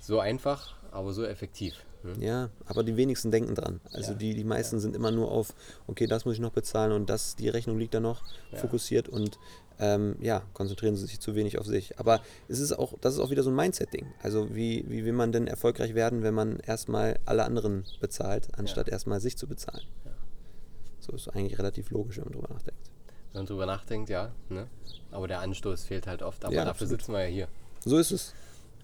So 0.00 0.20
einfach, 0.20 0.76
aber 0.90 1.12
so 1.12 1.24
effektiv. 1.24 1.74
Ne? 2.02 2.14
Ja, 2.24 2.50
aber 2.66 2.82
die 2.82 2.96
wenigsten 2.96 3.30
denken 3.30 3.54
dran. 3.54 3.80
Also 3.92 4.12
ja. 4.12 4.18
die, 4.18 4.34
die 4.34 4.44
meisten 4.44 4.76
ja. 4.76 4.80
sind 4.80 4.96
immer 4.96 5.10
nur 5.10 5.30
auf, 5.30 5.54
okay, 5.86 6.06
das 6.06 6.24
muss 6.24 6.34
ich 6.34 6.40
noch 6.40 6.52
bezahlen 6.52 6.92
und 6.92 7.10
das, 7.10 7.36
die 7.36 7.48
Rechnung 7.48 7.78
liegt 7.78 7.94
da 7.94 8.00
noch, 8.00 8.22
ja. 8.52 8.58
fokussiert 8.58 9.08
und 9.08 9.38
ähm, 9.78 10.16
ja, 10.20 10.42
konzentrieren 10.52 10.94
sie 10.96 11.06
sich 11.06 11.20
zu 11.20 11.34
wenig 11.34 11.58
auf 11.58 11.66
sich. 11.66 11.98
Aber 11.98 12.20
es 12.48 12.60
ist 12.60 12.72
auch, 12.72 12.94
das 13.00 13.14
ist 13.14 13.20
auch 13.20 13.30
wieder 13.30 13.42
so 13.42 13.50
ein 13.50 13.56
Mindset-Ding. 13.56 14.06
Also 14.22 14.54
wie, 14.54 14.84
wie 14.88 15.04
will 15.04 15.12
man 15.12 15.32
denn 15.32 15.46
erfolgreich 15.46 15.94
werden, 15.94 16.22
wenn 16.22 16.34
man 16.34 16.58
erstmal 16.60 17.18
alle 17.24 17.44
anderen 17.44 17.84
bezahlt, 18.00 18.48
anstatt 18.56 18.88
erstmal 18.88 19.20
sich 19.20 19.36
zu 19.38 19.46
bezahlen? 19.46 19.84
So 21.00 21.12
ist 21.12 21.28
eigentlich 21.28 21.58
relativ 21.58 21.90
logisch, 21.90 22.18
wenn 22.18 22.24
man 22.24 22.34
drüber 22.34 22.52
nachdenkt. 22.52 22.90
Wenn 23.32 23.40
man 23.40 23.46
drüber 23.46 23.66
nachdenkt, 23.66 24.10
ja. 24.10 24.32
Ne? 24.50 24.66
Aber 25.10 25.26
der 25.28 25.40
Anstoß 25.40 25.84
fehlt 25.84 26.06
halt 26.06 26.22
oft. 26.22 26.44
Aber 26.44 26.54
dafür 26.54 26.70
absolut. 26.70 26.90
sitzen 26.90 27.12
wir 27.12 27.22
ja 27.22 27.28
hier. 27.28 27.48
So 27.84 27.96
ist 27.96 28.10
es. 28.10 28.34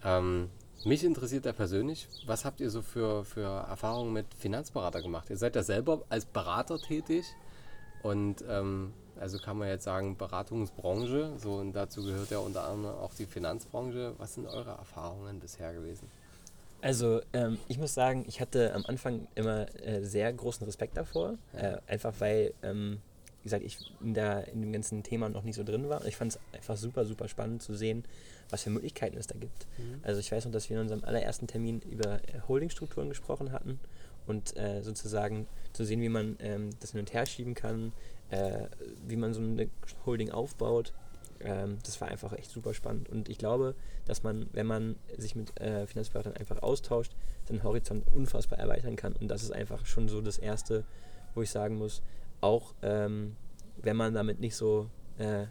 Ähm, 0.02 0.48
mich 0.84 1.04
interessiert 1.04 1.46
ja 1.46 1.52
persönlich, 1.52 2.08
was 2.26 2.44
habt 2.44 2.60
ihr 2.60 2.70
so 2.70 2.82
für, 2.82 3.24
für 3.24 3.66
Erfahrungen 3.68 4.12
mit 4.12 4.26
Finanzberater 4.38 5.02
gemacht? 5.02 5.30
Ihr 5.30 5.36
seid 5.36 5.56
ja 5.56 5.62
selber 5.62 6.02
als 6.08 6.24
Berater 6.26 6.78
tätig 6.78 7.24
und 8.02 8.44
ähm, 8.48 8.92
also 9.18 9.38
kann 9.38 9.56
man 9.58 9.68
jetzt 9.68 9.84
sagen 9.84 10.16
Beratungsbranche, 10.16 11.32
so 11.38 11.54
und 11.54 11.72
dazu 11.72 12.04
gehört 12.04 12.30
ja 12.30 12.38
unter 12.38 12.64
anderem 12.64 12.96
auch 12.96 13.14
die 13.14 13.26
Finanzbranche. 13.26 14.14
Was 14.18 14.34
sind 14.34 14.46
eure 14.46 14.70
Erfahrungen 14.70 15.40
bisher 15.40 15.72
gewesen? 15.72 16.08
Also 16.82 17.20
ähm, 17.32 17.58
ich 17.68 17.78
muss 17.78 17.94
sagen, 17.94 18.24
ich 18.28 18.40
hatte 18.40 18.74
am 18.74 18.84
Anfang 18.86 19.26
immer 19.34 19.66
äh, 19.82 20.02
sehr 20.04 20.32
großen 20.32 20.64
Respekt 20.66 20.96
davor, 20.96 21.36
äh, 21.54 21.78
einfach 21.86 22.12
weil, 22.18 22.52
ähm, 22.62 23.00
gesagt, 23.46 23.64
ich 23.64 23.78
in, 24.02 24.14
der, 24.14 24.48
in 24.48 24.60
dem 24.60 24.72
ganzen 24.72 25.02
Thema 25.02 25.28
noch 25.28 25.42
nicht 25.42 25.56
so 25.56 25.64
drin 25.64 25.88
war. 25.88 26.04
Ich 26.06 26.16
fand 26.16 26.32
es 26.32 26.38
einfach 26.52 26.76
super, 26.76 27.04
super 27.04 27.28
spannend 27.28 27.62
zu 27.62 27.74
sehen, 27.74 28.04
was 28.50 28.62
für 28.62 28.70
Möglichkeiten 28.70 29.16
es 29.16 29.26
da 29.26 29.38
gibt. 29.38 29.66
Mhm. 29.78 30.00
Also 30.02 30.20
ich 30.20 30.30
weiß 30.30 30.44
noch, 30.44 30.52
dass 30.52 30.68
wir 30.68 30.76
in 30.76 30.82
unserem 30.82 31.04
allerersten 31.04 31.46
Termin 31.46 31.80
über 31.80 32.16
äh, 32.16 32.40
Holdingstrukturen 32.48 33.08
gesprochen 33.08 33.52
hatten 33.52 33.80
und 34.26 34.56
äh, 34.56 34.82
sozusagen 34.82 35.46
zu 35.72 35.84
sehen, 35.84 36.00
wie 36.00 36.08
man 36.08 36.36
ähm, 36.40 36.70
das 36.80 36.92
hin 36.92 37.00
und 37.00 37.12
her 37.12 37.26
schieben 37.26 37.54
kann, 37.54 37.92
äh, 38.30 38.66
wie 39.06 39.16
man 39.16 39.34
so 39.34 39.40
eine 39.40 39.68
Holding 40.04 40.30
aufbaut 40.30 40.92
ähm, 41.40 41.78
das 41.84 42.00
war 42.00 42.08
einfach 42.08 42.32
echt 42.32 42.50
super 42.50 42.74
spannend. 42.74 43.08
Und 43.08 43.28
ich 43.28 43.38
glaube, 43.38 43.74
dass 44.04 44.22
man, 44.22 44.48
wenn 44.52 44.66
man 44.66 44.96
sich 45.16 45.34
mit 45.34 45.58
äh, 45.60 45.86
Finanzberatern 45.86 46.34
einfach 46.34 46.62
austauscht, 46.62 47.12
seinen 47.46 47.62
Horizont 47.62 48.04
unfassbar 48.14 48.58
erweitern 48.58 48.96
kann. 48.96 49.14
Und 49.14 49.28
das 49.28 49.42
ist 49.42 49.52
einfach 49.52 49.86
schon 49.86 50.08
so 50.08 50.20
das 50.20 50.38
Erste, 50.38 50.84
wo 51.34 51.42
ich 51.42 51.50
sagen 51.50 51.76
muss, 51.76 52.02
auch 52.40 52.74
ähm, 52.82 53.36
wenn 53.82 53.96
man 53.96 54.14
damit 54.14 54.40
nicht 54.40 54.56
so 54.56 54.90
äh, 55.18 55.46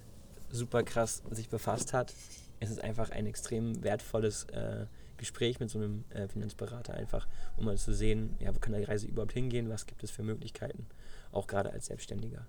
super 0.51 0.83
krass 0.83 1.23
sich 1.31 1.49
befasst 1.49 1.93
hat, 1.93 2.13
ist 2.59 2.69
es 2.69 2.79
einfach 2.79 3.09
ein 3.11 3.25
extrem 3.25 3.83
wertvolles 3.83 4.45
äh, 4.45 4.85
Gespräch 5.17 5.59
mit 5.59 5.69
so 5.69 5.79
einem 5.79 6.03
äh, 6.09 6.27
Finanzberater, 6.27 6.93
einfach 6.93 7.27
um 7.57 7.65
mal 7.65 7.77
zu 7.77 7.93
sehen, 7.93 8.35
ja, 8.39 8.53
wo 8.53 8.59
kann 8.59 8.73
die 8.73 8.83
Reise 8.83 9.07
überhaupt 9.07 9.33
hingehen, 9.33 9.69
was 9.69 9.85
gibt 9.85 10.03
es 10.03 10.11
für 10.11 10.23
Möglichkeiten, 10.23 10.85
auch 11.31 11.47
gerade 11.47 11.71
als 11.71 11.87
Selbstständiger. 11.87 12.45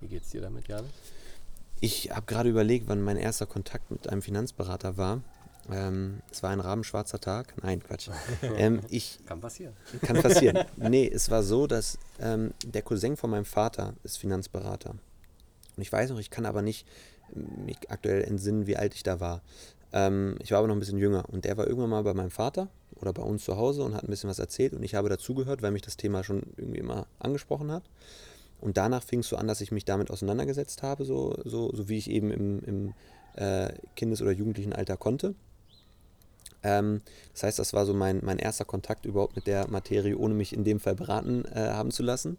Wie 0.00 0.08
geht 0.08 0.22
es 0.22 0.30
dir 0.30 0.40
damit, 0.40 0.68
Jan? 0.68 0.84
Ich 1.80 2.10
habe 2.10 2.26
gerade 2.26 2.48
überlegt, 2.48 2.88
wann 2.88 3.02
mein 3.02 3.16
erster 3.16 3.46
Kontakt 3.46 3.90
mit 3.90 4.08
einem 4.08 4.22
Finanzberater 4.22 4.96
war. 4.96 5.22
Ähm, 5.70 6.20
es 6.30 6.42
war 6.42 6.50
ein 6.50 6.60
rabenschwarzer 6.60 7.20
Tag. 7.20 7.54
Nein, 7.62 7.82
Quatsch. 7.82 8.08
Ähm, 8.56 8.80
ich, 8.88 9.18
kann 9.26 9.40
passieren. 9.40 9.74
Kann 10.02 10.20
passieren. 10.22 10.64
nee, 10.76 11.08
es 11.12 11.30
war 11.30 11.42
so, 11.42 11.66
dass 11.66 11.98
ähm, 12.20 12.52
der 12.64 12.82
Cousin 12.82 13.16
von 13.16 13.30
meinem 13.30 13.44
Vater 13.44 13.94
ist 14.02 14.18
Finanzberater. 14.18 14.90
Und 14.90 15.82
ich 15.82 15.92
weiß 15.92 16.10
noch, 16.10 16.18
ich 16.18 16.30
kann 16.30 16.46
aber 16.46 16.62
nicht 16.62 16.86
mich 17.34 17.90
aktuell 17.90 18.24
entsinnen, 18.24 18.66
wie 18.66 18.76
alt 18.76 18.94
ich 18.94 19.02
da 19.02 19.20
war. 19.20 19.42
Ähm, 19.92 20.36
ich 20.40 20.50
war 20.50 20.58
aber 20.58 20.68
noch 20.68 20.76
ein 20.76 20.80
bisschen 20.80 20.98
jünger. 20.98 21.24
Und 21.28 21.44
der 21.44 21.56
war 21.56 21.66
irgendwann 21.66 21.90
mal 21.90 22.02
bei 22.02 22.14
meinem 22.14 22.30
Vater 22.30 22.68
oder 22.96 23.12
bei 23.12 23.22
uns 23.22 23.44
zu 23.44 23.56
Hause 23.56 23.82
und 23.84 23.94
hat 23.94 24.04
ein 24.04 24.10
bisschen 24.10 24.30
was 24.30 24.38
erzählt. 24.38 24.72
Und 24.72 24.82
ich 24.82 24.94
habe 24.94 25.08
dazugehört, 25.08 25.62
weil 25.62 25.70
mich 25.70 25.82
das 25.82 25.96
Thema 25.96 26.24
schon 26.24 26.42
irgendwie 26.56 26.78
immer 26.78 27.06
angesprochen 27.18 27.70
hat. 27.70 27.84
Und 28.60 28.76
danach 28.76 29.02
fing 29.02 29.20
es 29.20 29.28
so 29.28 29.36
an, 29.36 29.46
dass 29.46 29.60
ich 29.60 29.70
mich 29.70 29.84
damit 29.84 30.10
auseinandergesetzt 30.10 30.82
habe, 30.82 31.04
so, 31.04 31.36
so, 31.44 31.70
so 31.72 31.88
wie 31.88 31.98
ich 31.98 32.10
eben 32.10 32.32
im, 32.32 32.60
im 32.64 32.94
äh, 33.36 33.72
Kindes- 33.94 34.20
oder 34.20 34.32
Jugendlichen 34.32 34.72
Alter 34.72 34.96
konnte. 34.96 35.34
Ähm, 36.62 37.02
das 37.32 37.44
heißt, 37.44 37.58
das 37.58 37.72
war 37.72 37.86
so 37.86 37.94
mein, 37.94 38.20
mein 38.22 38.38
erster 38.38 38.64
Kontakt 38.64 39.06
überhaupt 39.06 39.36
mit 39.36 39.46
der 39.46 39.68
Materie, 39.68 40.16
ohne 40.16 40.34
mich 40.34 40.52
in 40.52 40.64
dem 40.64 40.80
Fall 40.80 40.94
beraten 40.94 41.44
äh, 41.46 41.70
haben 41.70 41.90
zu 41.90 42.02
lassen. 42.02 42.38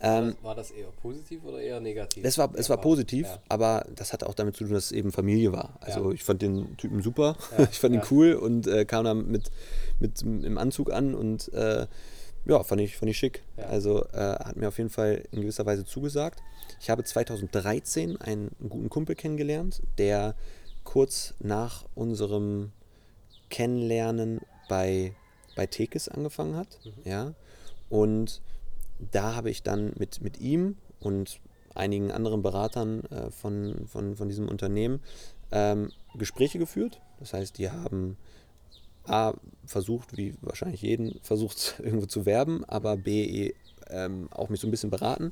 Ähm, 0.00 0.34
war 0.42 0.54
das 0.54 0.70
eher 0.70 0.88
positiv 1.00 1.44
oder 1.44 1.60
eher 1.60 1.80
negativ? 1.80 2.24
Es 2.24 2.36
war, 2.36 2.50
es 2.54 2.68
war 2.68 2.78
positiv, 2.78 3.26
ja. 3.26 3.38
aber 3.48 3.86
das 3.94 4.12
hatte 4.12 4.28
auch 4.28 4.34
damit 4.34 4.56
zu 4.56 4.64
tun, 4.64 4.74
dass 4.74 4.86
es 4.86 4.92
eben 4.92 5.12
Familie 5.12 5.52
war. 5.52 5.78
Also 5.80 6.10
ja. 6.10 6.14
ich 6.14 6.24
fand 6.24 6.42
den 6.42 6.76
Typen 6.76 7.00
super, 7.00 7.36
ja. 7.56 7.64
ich 7.70 7.78
fand 7.78 7.94
ihn 7.94 8.02
cool 8.10 8.34
und 8.34 8.66
äh, 8.66 8.84
kam 8.84 9.04
dann 9.04 9.30
mit, 9.30 9.50
mit 10.00 10.20
im 10.22 10.58
Anzug 10.58 10.92
an 10.92 11.14
und 11.14 11.52
äh, 11.54 11.86
ja, 12.44 12.62
fand 12.62 12.82
ich, 12.82 12.96
fand 12.96 13.10
ich 13.10 13.16
schick. 13.16 13.42
Also 13.56 14.04
äh, 14.12 14.18
hat 14.18 14.56
mir 14.56 14.68
auf 14.68 14.76
jeden 14.76 14.90
Fall 14.90 15.22
in 15.32 15.40
gewisser 15.40 15.64
Weise 15.64 15.84
zugesagt. 15.84 16.42
Ich 16.80 16.90
habe 16.90 17.02
2013 17.02 18.20
einen 18.20 18.50
guten 18.68 18.90
Kumpel 18.90 19.14
kennengelernt, 19.14 19.80
der 19.96 20.34
kurz 20.82 21.32
nach 21.40 21.86
unserem 21.94 22.72
Kennenlernen 23.54 24.40
bei, 24.68 25.14
bei 25.54 25.66
Tekes 25.66 26.08
angefangen 26.08 26.56
hat. 26.56 26.80
Mhm. 26.84 26.92
Ja. 27.04 27.34
Und 27.88 28.42
da 29.12 29.36
habe 29.36 29.48
ich 29.48 29.62
dann 29.62 29.92
mit, 29.96 30.20
mit 30.20 30.40
ihm 30.40 30.76
und 30.98 31.38
einigen 31.72 32.10
anderen 32.10 32.42
Beratern 32.42 33.04
äh, 33.04 33.30
von, 33.30 33.86
von, 33.86 34.16
von 34.16 34.28
diesem 34.28 34.48
Unternehmen 34.48 34.98
ähm, 35.52 35.92
Gespräche 36.16 36.58
geführt. 36.58 37.00
Das 37.20 37.32
heißt, 37.32 37.56
die 37.58 37.70
haben 37.70 38.16
A, 39.06 39.34
versucht, 39.64 40.16
wie 40.16 40.34
wahrscheinlich 40.40 40.82
jeden, 40.82 41.16
versucht 41.22 41.76
irgendwo 41.78 42.06
zu 42.06 42.26
werben, 42.26 42.64
aber 42.64 42.96
B, 42.96 43.52
ähm, 43.88 44.26
auch 44.32 44.48
mich 44.48 44.58
so 44.58 44.66
ein 44.66 44.72
bisschen 44.72 44.90
beraten, 44.90 45.30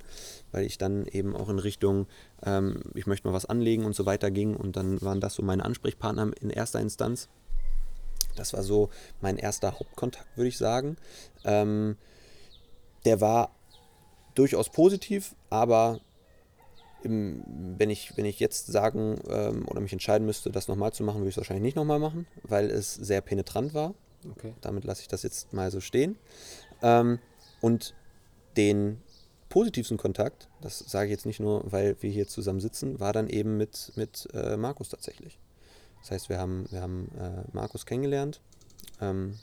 weil 0.53 0.65
ich 0.65 0.79
dann 0.79 1.07
eben 1.07 1.35
auch 1.35 1.49
in 1.49 1.59
Richtung, 1.59 2.07
ähm, 2.45 2.83
ich 2.95 3.07
möchte 3.09 3.27
mal 3.27 3.35
was 3.35 3.47
anlegen 3.47 3.85
und 3.85 3.97
so 3.97 4.07
weiter 4.07 4.31
ging 4.31 4.55
und 4.55 4.77
dann 4.77 5.03
waren 5.03 5.21
das 5.21 5.35
so 5.35 5.43
meine 5.43 5.65
Ansprechpartner 5.65 6.31
in 6.41 6.51
erster 6.51 6.79
Instanz. 6.79 7.29
Das 8.37 8.53
war 8.53 8.63
so 8.63 8.91
mein 9.21 9.37
erster 9.37 9.79
Hauptkontakt, 9.79 10.37
würde 10.37 10.49
ich 10.49 10.59
sagen. 10.59 10.97
Ähm, 11.45 11.97
der 13.05 13.21
war 13.21 13.51
durchaus 14.35 14.71
positiv, 14.71 15.35
aber 15.51 16.01
im, 17.03 17.43
wenn, 17.79 17.91
ich, 17.91 18.17
wenn 18.17 18.25
ich 18.25 18.39
jetzt 18.39 18.67
sagen 18.67 19.21
ähm, 19.29 19.67
oder 19.69 19.81
mich 19.81 19.93
entscheiden 19.93 20.27
müsste, 20.27 20.51
das 20.51 20.69
nochmal 20.69 20.93
zu 20.93 21.03
machen, 21.03 21.19
würde 21.19 21.31
ich 21.31 21.35
es 21.35 21.39
wahrscheinlich 21.39 21.65
nicht 21.65 21.77
nochmal 21.77 21.99
machen, 21.99 22.27
weil 22.43 22.71
es 22.71 22.95
sehr 22.95 23.21
penetrant 23.21 23.75
war. 23.75 23.95
Okay. 24.31 24.55
Damit 24.61 24.85
lasse 24.85 25.03
ich 25.03 25.09
das 25.09 25.23
jetzt 25.25 25.53
mal 25.53 25.71
so 25.71 25.81
stehen. 25.81 26.17
Ähm, 26.81 27.19
und 27.61 27.95
den 28.57 29.03
positivsten 29.49 29.99
Kontakt, 29.99 30.49
das 30.61 30.79
sage 30.79 31.07
ich 31.07 31.11
jetzt 31.11 31.27
nicht 31.27 31.41
nur, 31.41 31.71
weil 31.71 31.97
wir 32.01 32.11
hier 32.11 32.27
zusammen 32.27 32.61
sitzen, 32.61 33.01
war 33.01 33.13
dann 33.13 33.29
eben 33.29 33.57
mit, 33.57 33.93
mit 33.97 34.29
äh, 34.33 34.57
Markus 34.57 34.89
tatsächlich. 34.89 35.39
Das 36.03 36.11
heißt, 36.11 36.29
wir 36.29 36.39
haben, 36.39 36.67
wir 36.71 36.83
haben 36.83 37.09
äh, 37.19 37.45
Markus 37.53 37.87
kennengelernt 37.87 38.41
ähm, 39.01 39.39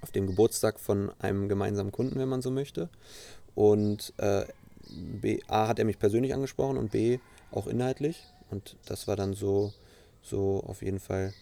auf 0.00 0.10
dem 0.12 0.26
Geburtstag 0.26 0.78
von 0.78 1.10
einem 1.18 1.48
gemeinsamen 1.48 1.92
Kunden, 1.92 2.18
wenn 2.18 2.28
man 2.28 2.42
so 2.42 2.50
möchte. 2.50 2.88
Und 3.54 4.12
äh, 4.18 4.46
B, 4.90 5.40
A 5.48 5.68
hat 5.68 5.78
er 5.78 5.84
mich 5.84 5.98
persönlich 5.98 6.34
angesprochen 6.34 6.76
und 6.76 6.92
B 6.92 7.18
auch 7.50 7.66
inhaltlich. 7.66 8.24
Und 8.50 8.76
das 8.86 9.08
war 9.08 9.16
dann 9.16 9.34
so, 9.34 9.72
so 10.22 10.62
auf 10.66 10.82
jeden 10.82 11.00
Fall 11.00 11.34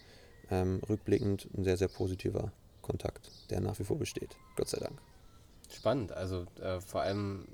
ähm, 0.49 0.81
rückblickend 0.89 1.47
ein 1.55 1.63
sehr, 1.63 1.77
sehr 1.77 1.87
positiver 1.87 2.51
Kontakt, 2.81 3.29
der 3.49 3.61
nach 3.61 3.77
wie 3.79 3.83
vor 3.83 3.97
besteht. 3.97 4.35
Gott 4.55 4.69
sei 4.69 4.79
Dank. 4.79 4.99
Spannend, 5.69 6.13
also 6.13 6.45
äh, 6.61 6.79
vor 6.79 7.01
allem 7.01 7.45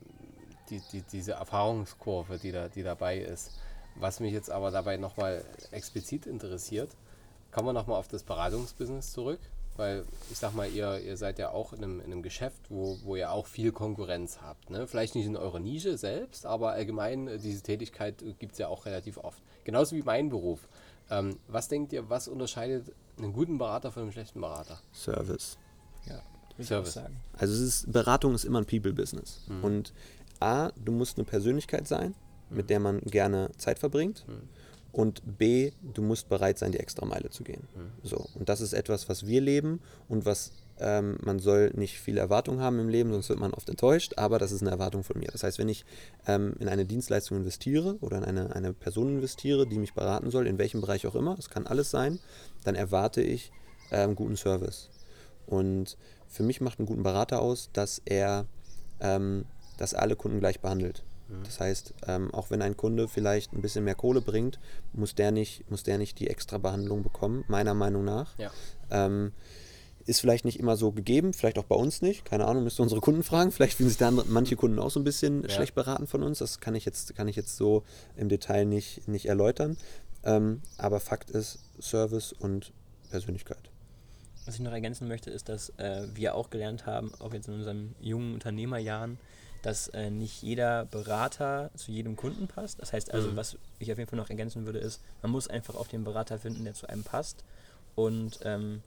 die, 0.70 0.82
die, 0.92 1.02
diese 1.02 1.34
Erfahrungskurve, 1.34 2.38
die, 2.38 2.52
da, 2.52 2.68
die 2.68 2.84
dabei 2.84 3.18
ist. 3.18 3.52
Was 3.96 4.20
mich 4.20 4.34
jetzt 4.34 4.50
aber 4.50 4.72
dabei 4.72 4.98
nochmal 4.98 5.44
explizit 5.72 6.26
interessiert, 6.26 6.90
kommen 7.52 7.68
wir 7.68 7.74
nochmal 7.74 7.98
auf 7.98 8.08
das 8.08 8.24
Beratungsbusiness 8.24 9.14
zurück, 9.14 9.40
weil 9.78 10.06
ich 10.32 10.38
sag 10.38 10.54
mal, 10.56 10.70
ihr, 10.70 11.00
ihr 11.00 11.18
seid 11.18 11.40
ja 11.40 11.50
auch 11.50 11.74
in 11.74 11.84
einem, 11.84 12.00
in 12.00 12.08
einem 12.08 12.24
Geschäft, 12.24 12.62
wo, 12.70 12.98
wo 13.04 13.16
ihr 13.16 13.32
auch 13.32 13.48
viel 13.48 13.72
Konkurrenz 13.72 14.40
habt. 14.42 14.70
Ne? 14.70 14.88
Vielleicht 14.88 15.16
nicht 15.16 15.26
in 15.26 15.38
eurer 15.38 15.60
Nische 15.60 15.98
selbst, 15.98 16.46
aber 16.46 16.72
allgemein 16.72 17.28
äh, 17.28 17.38
diese 17.38 17.62
Tätigkeit 17.62 18.24
gibt 18.40 18.54
es 18.54 18.58
ja 18.58 18.68
auch 18.68 18.86
relativ 18.86 19.18
oft. 19.18 19.42
Genauso 19.64 19.96
wie 19.96 20.04
mein 20.04 20.30
Beruf. 20.30 20.68
Ähm, 21.10 21.38
was 21.48 21.68
denkt 21.68 21.94
ihr, 21.94 22.10
was 22.10 22.28
unterscheidet 22.28 22.92
einen 23.18 23.34
guten 23.34 23.58
Berater 23.58 23.92
von 23.92 24.04
einem 24.04 24.12
schlechten 24.12 24.42
Berater? 24.42 24.80
Service. 24.94 25.58
Ja, 26.08 26.22
Service. 26.64 26.94
sagen. 26.94 27.20
Also 27.34 27.54
es 27.54 27.60
ist, 27.60 27.92
Beratung 27.92 28.34
ist 28.34 28.46
immer 28.46 28.60
ein 28.60 28.66
People-Business. 28.66 29.42
Mhm. 29.48 29.64
Und 29.64 29.94
A, 30.40 30.72
du 30.84 30.92
musst 30.92 31.18
eine 31.18 31.26
Persönlichkeit 31.26 31.88
sein, 31.88 32.16
mit 32.56 32.70
der 32.70 32.80
man 32.80 33.02
gerne 33.02 33.50
Zeit 33.58 33.80
verbringt. 33.80 34.26
Mhm. 34.28 34.50
Und 34.92 35.24
B, 35.40 35.72
du 35.82 36.04
musst 36.04 36.30
bereit 36.30 36.60
sein, 36.60 36.72
die 36.72 36.80
extra 36.80 37.06
Meile 37.06 37.32
zu 37.32 37.44
gehen. 37.44 37.68
Mhm. 37.76 38.08
So. 38.08 38.28
Und 38.36 38.50
das 38.50 38.62
ist 38.62 38.74
etwas, 38.74 39.10
was 39.10 39.26
wir 39.26 39.42
leben 39.42 39.82
und 40.08 40.26
was 40.26 40.52
ähm, 40.80 41.18
man 41.24 41.40
soll 41.40 41.72
nicht 41.76 42.00
viele 42.00 42.20
Erwartungen 42.20 42.60
haben 42.60 42.80
im 42.80 42.90
Leben, 42.90 43.12
sonst 43.12 43.30
wird 43.30 43.40
man 43.40 43.54
oft 43.54 43.70
enttäuscht, 43.70 44.14
aber 44.18 44.40
das 44.40 44.52
ist 44.52 44.62
eine 44.62 44.72
Erwartung 44.72 45.04
von 45.04 45.20
mir. 45.20 45.30
Das 45.32 45.44
heißt, 45.44 45.60
wenn 45.60 45.70
ich 45.70 45.86
ähm, 46.28 46.56
in 46.60 46.68
eine 46.68 46.86
Dienstleistung 46.86 47.38
investiere 47.38 47.98
oder 48.02 48.18
in 48.18 48.24
eine, 48.24 48.56
eine 48.56 48.74
Person 48.74 49.10
investiere, 49.10 49.68
die 49.68 49.78
mich 49.78 49.94
beraten 49.94 50.32
soll, 50.32 50.48
in 50.48 50.58
welchem 50.58 50.82
Bereich 50.82 51.06
auch 51.08 51.16
immer, 51.16 51.36
das 51.36 51.50
kann 51.50 51.68
alles 51.68 51.92
sein, 51.92 52.20
dann 52.64 52.76
erwarte 52.76 53.22
ich 53.22 53.52
ähm, 53.92 54.16
guten 54.16 54.36
Service. 54.36 54.90
Und 55.46 55.98
für 56.28 56.44
mich 56.44 56.62
macht 56.62 56.80
einen 56.80 56.88
guten 56.88 57.04
Berater 57.04 57.42
aus, 57.42 57.70
dass 57.74 58.02
er 58.06 58.46
ähm, 59.00 59.46
dass 59.78 59.94
alle 59.94 60.16
Kunden 60.16 60.40
gleich 60.40 60.60
behandelt. 60.60 61.04
Mhm. 61.34 61.44
Das 61.44 61.60
heißt, 61.60 61.94
ähm, 62.08 62.34
auch 62.34 62.50
wenn 62.50 62.62
ein 62.62 62.78
Kunde 62.78 63.08
vielleicht 63.08 63.54
ein 63.54 63.62
bisschen 63.62 63.84
mehr 63.84 63.96
Kohle 63.96 64.22
bringt, 64.22 64.60
muss 64.94 65.16
der 65.16 65.32
nicht, 65.32 65.70
muss 65.70 65.84
der 65.84 65.98
nicht 65.98 66.20
die 66.20 66.30
extra 66.30 66.58
Behandlung 66.58 67.04
bekommen, 67.04 67.44
meiner 67.48 67.74
Meinung 67.74 68.06
nach. 68.06 68.38
Ja. 68.38 68.52
Ähm, 68.90 69.34
ist 70.06 70.20
vielleicht 70.20 70.44
nicht 70.44 70.60
immer 70.60 70.76
so 70.76 70.92
gegeben, 70.92 71.34
vielleicht 71.34 71.58
auch 71.58 71.64
bei 71.64 71.76
uns 71.76 72.02
nicht. 72.02 72.26
Keine 72.26 72.46
Ahnung, 72.46 72.64
müsst 72.64 72.80
ihr 72.80 72.84
unsere 72.84 73.02
Kunden 73.02 73.24
fragen. 73.24 73.52
Vielleicht 73.54 73.78
fühlen 73.78 73.88
sich 73.88 73.98
da 73.98 74.12
manche 74.12 74.58
Kunden 74.58 74.80
auch 74.80 74.92
so 74.92 75.00
ein 75.00 75.06
bisschen 75.06 75.44
ja. 75.44 75.50
schlecht 75.50 75.76
beraten 75.76 76.08
von 76.08 76.24
uns. 76.24 76.40
Das 76.40 76.60
kann 76.60 76.76
ich 76.76 76.84
jetzt, 76.84 77.16
kann 77.16 77.30
ich 77.30 77.38
jetzt 77.38 77.56
so 77.56 77.84
im 78.18 78.28
Detail 78.28 78.66
nicht, 78.66 79.08
nicht 79.08 79.28
erläutern. 79.28 79.78
Ähm, 80.26 80.62
aber 80.78 81.00
Fakt 81.00 81.30
ist 81.30 81.60
Service 81.80 82.34
und 82.34 82.74
Persönlichkeit. 83.12 83.70
Was 84.46 84.56
ich 84.56 84.62
noch 84.62 84.74
ergänzen 84.74 85.08
möchte, 85.08 85.30
ist, 85.30 85.48
dass 85.48 85.70
äh, 85.78 86.08
wir 86.14 86.36
auch 86.36 86.50
gelernt 86.50 86.86
haben, 86.86 87.14
auch 87.20 87.34
jetzt 87.34 87.48
in 87.48 87.54
unseren 87.54 87.96
jungen 88.02 88.34
Unternehmerjahren, 88.34 89.18
dass 89.64 89.88
äh, 89.88 90.12
nicht 90.12 90.44
jeder 90.44 90.86
Berater 90.86 91.72
zu 91.76 91.92
jedem 91.92 92.16
Kunden 92.16 92.48
passt. 92.48 92.82
Das 92.82 92.94
heißt 92.94 93.14
also, 93.14 93.32
mhm. 93.32 93.38
was 93.38 93.58
ich 93.80 93.92
auf 93.92 93.98
jeden 93.98 94.10
Fall 94.10 94.20
noch 94.20 94.30
ergänzen 94.30 94.66
würde, 94.66 94.80
ist, 94.80 95.02
man 95.22 95.32
muss 95.32 95.48
einfach 95.48 95.76
auch 95.76 95.88
den 95.88 96.04
Berater 96.04 96.38
finden, 96.38 96.66
der 96.66 96.74
zu 96.74 96.88
einem 96.88 97.04
passt. 97.04 97.44
Und 97.96 98.40
ähm, 98.44 98.82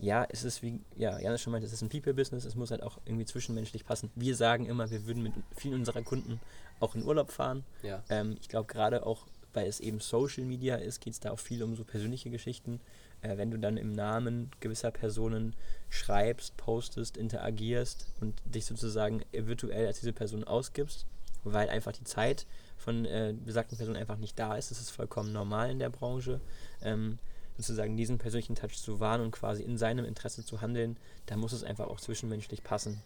ja, 0.00 0.26
es 0.28 0.42
ist 0.42 0.62
wie, 0.62 0.80
ja, 0.96 1.18
Janis 1.18 1.42
schon 1.42 1.52
meinte, 1.52 1.66
es 1.66 1.72
ist 1.72 1.82
ein 1.82 1.90
People-Business, 1.90 2.44
es 2.44 2.54
muss 2.54 2.70
halt 2.70 2.82
auch 2.82 2.98
irgendwie 3.04 3.26
zwischenmenschlich 3.26 3.84
passen. 3.84 4.10
Wir 4.14 4.34
sagen 4.34 4.66
immer, 4.66 4.90
wir 4.90 5.06
würden 5.06 5.22
mit 5.22 5.32
vielen 5.56 5.74
unserer 5.74 6.02
Kunden 6.02 6.40
auch 6.80 6.94
in 6.94 7.04
Urlaub 7.04 7.30
fahren. 7.30 7.64
Ja. 7.82 8.02
Ähm, 8.08 8.36
ich 8.40 8.48
glaube, 8.48 8.66
gerade 8.66 9.06
auch, 9.06 9.26
weil 9.52 9.68
es 9.68 9.78
eben 9.78 10.00
Social 10.00 10.44
Media 10.44 10.76
ist, 10.76 11.00
geht 11.00 11.12
es 11.12 11.20
da 11.20 11.30
auch 11.30 11.38
viel 11.38 11.62
um 11.62 11.76
so 11.76 11.84
persönliche 11.84 12.30
Geschichten 12.30 12.80
äh, 13.24 13.36
wenn 13.38 13.50
du 13.50 13.58
dann 13.58 13.76
im 13.76 13.92
Namen 13.92 14.50
gewisser 14.60 14.90
Personen 14.90 15.54
schreibst, 15.88 16.56
postest, 16.56 17.16
interagierst 17.16 18.06
und 18.20 18.40
dich 18.44 18.66
sozusagen 18.66 19.22
virtuell 19.32 19.86
als 19.86 20.00
diese 20.00 20.12
Person 20.12 20.44
ausgibst, 20.44 21.06
weil 21.42 21.68
einfach 21.68 21.92
die 21.92 22.04
Zeit 22.04 22.46
von 22.76 23.04
äh, 23.04 23.34
besagten 23.44 23.76
Personen 23.76 23.96
einfach 23.96 24.18
nicht 24.18 24.38
da 24.38 24.56
ist. 24.56 24.70
Das 24.70 24.80
ist 24.80 24.90
vollkommen 24.90 25.32
normal 25.32 25.70
in 25.70 25.78
der 25.78 25.90
Branche. 25.90 26.40
Ähm, 26.82 27.18
sozusagen 27.56 27.96
diesen 27.96 28.18
persönlichen 28.18 28.56
Touch 28.56 28.76
zu 28.76 28.98
wahren 29.00 29.20
und 29.20 29.30
quasi 29.30 29.62
in 29.62 29.78
seinem 29.78 30.04
Interesse 30.04 30.44
zu 30.44 30.60
handeln, 30.60 30.96
da 31.26 31.36
muss 31.36 31.52
es 31.52 31.62
einfach 31.62 31.86
auch 31.86 32.00
zwischenmenschlich 32.00 32.64
passen. 32.64 33.00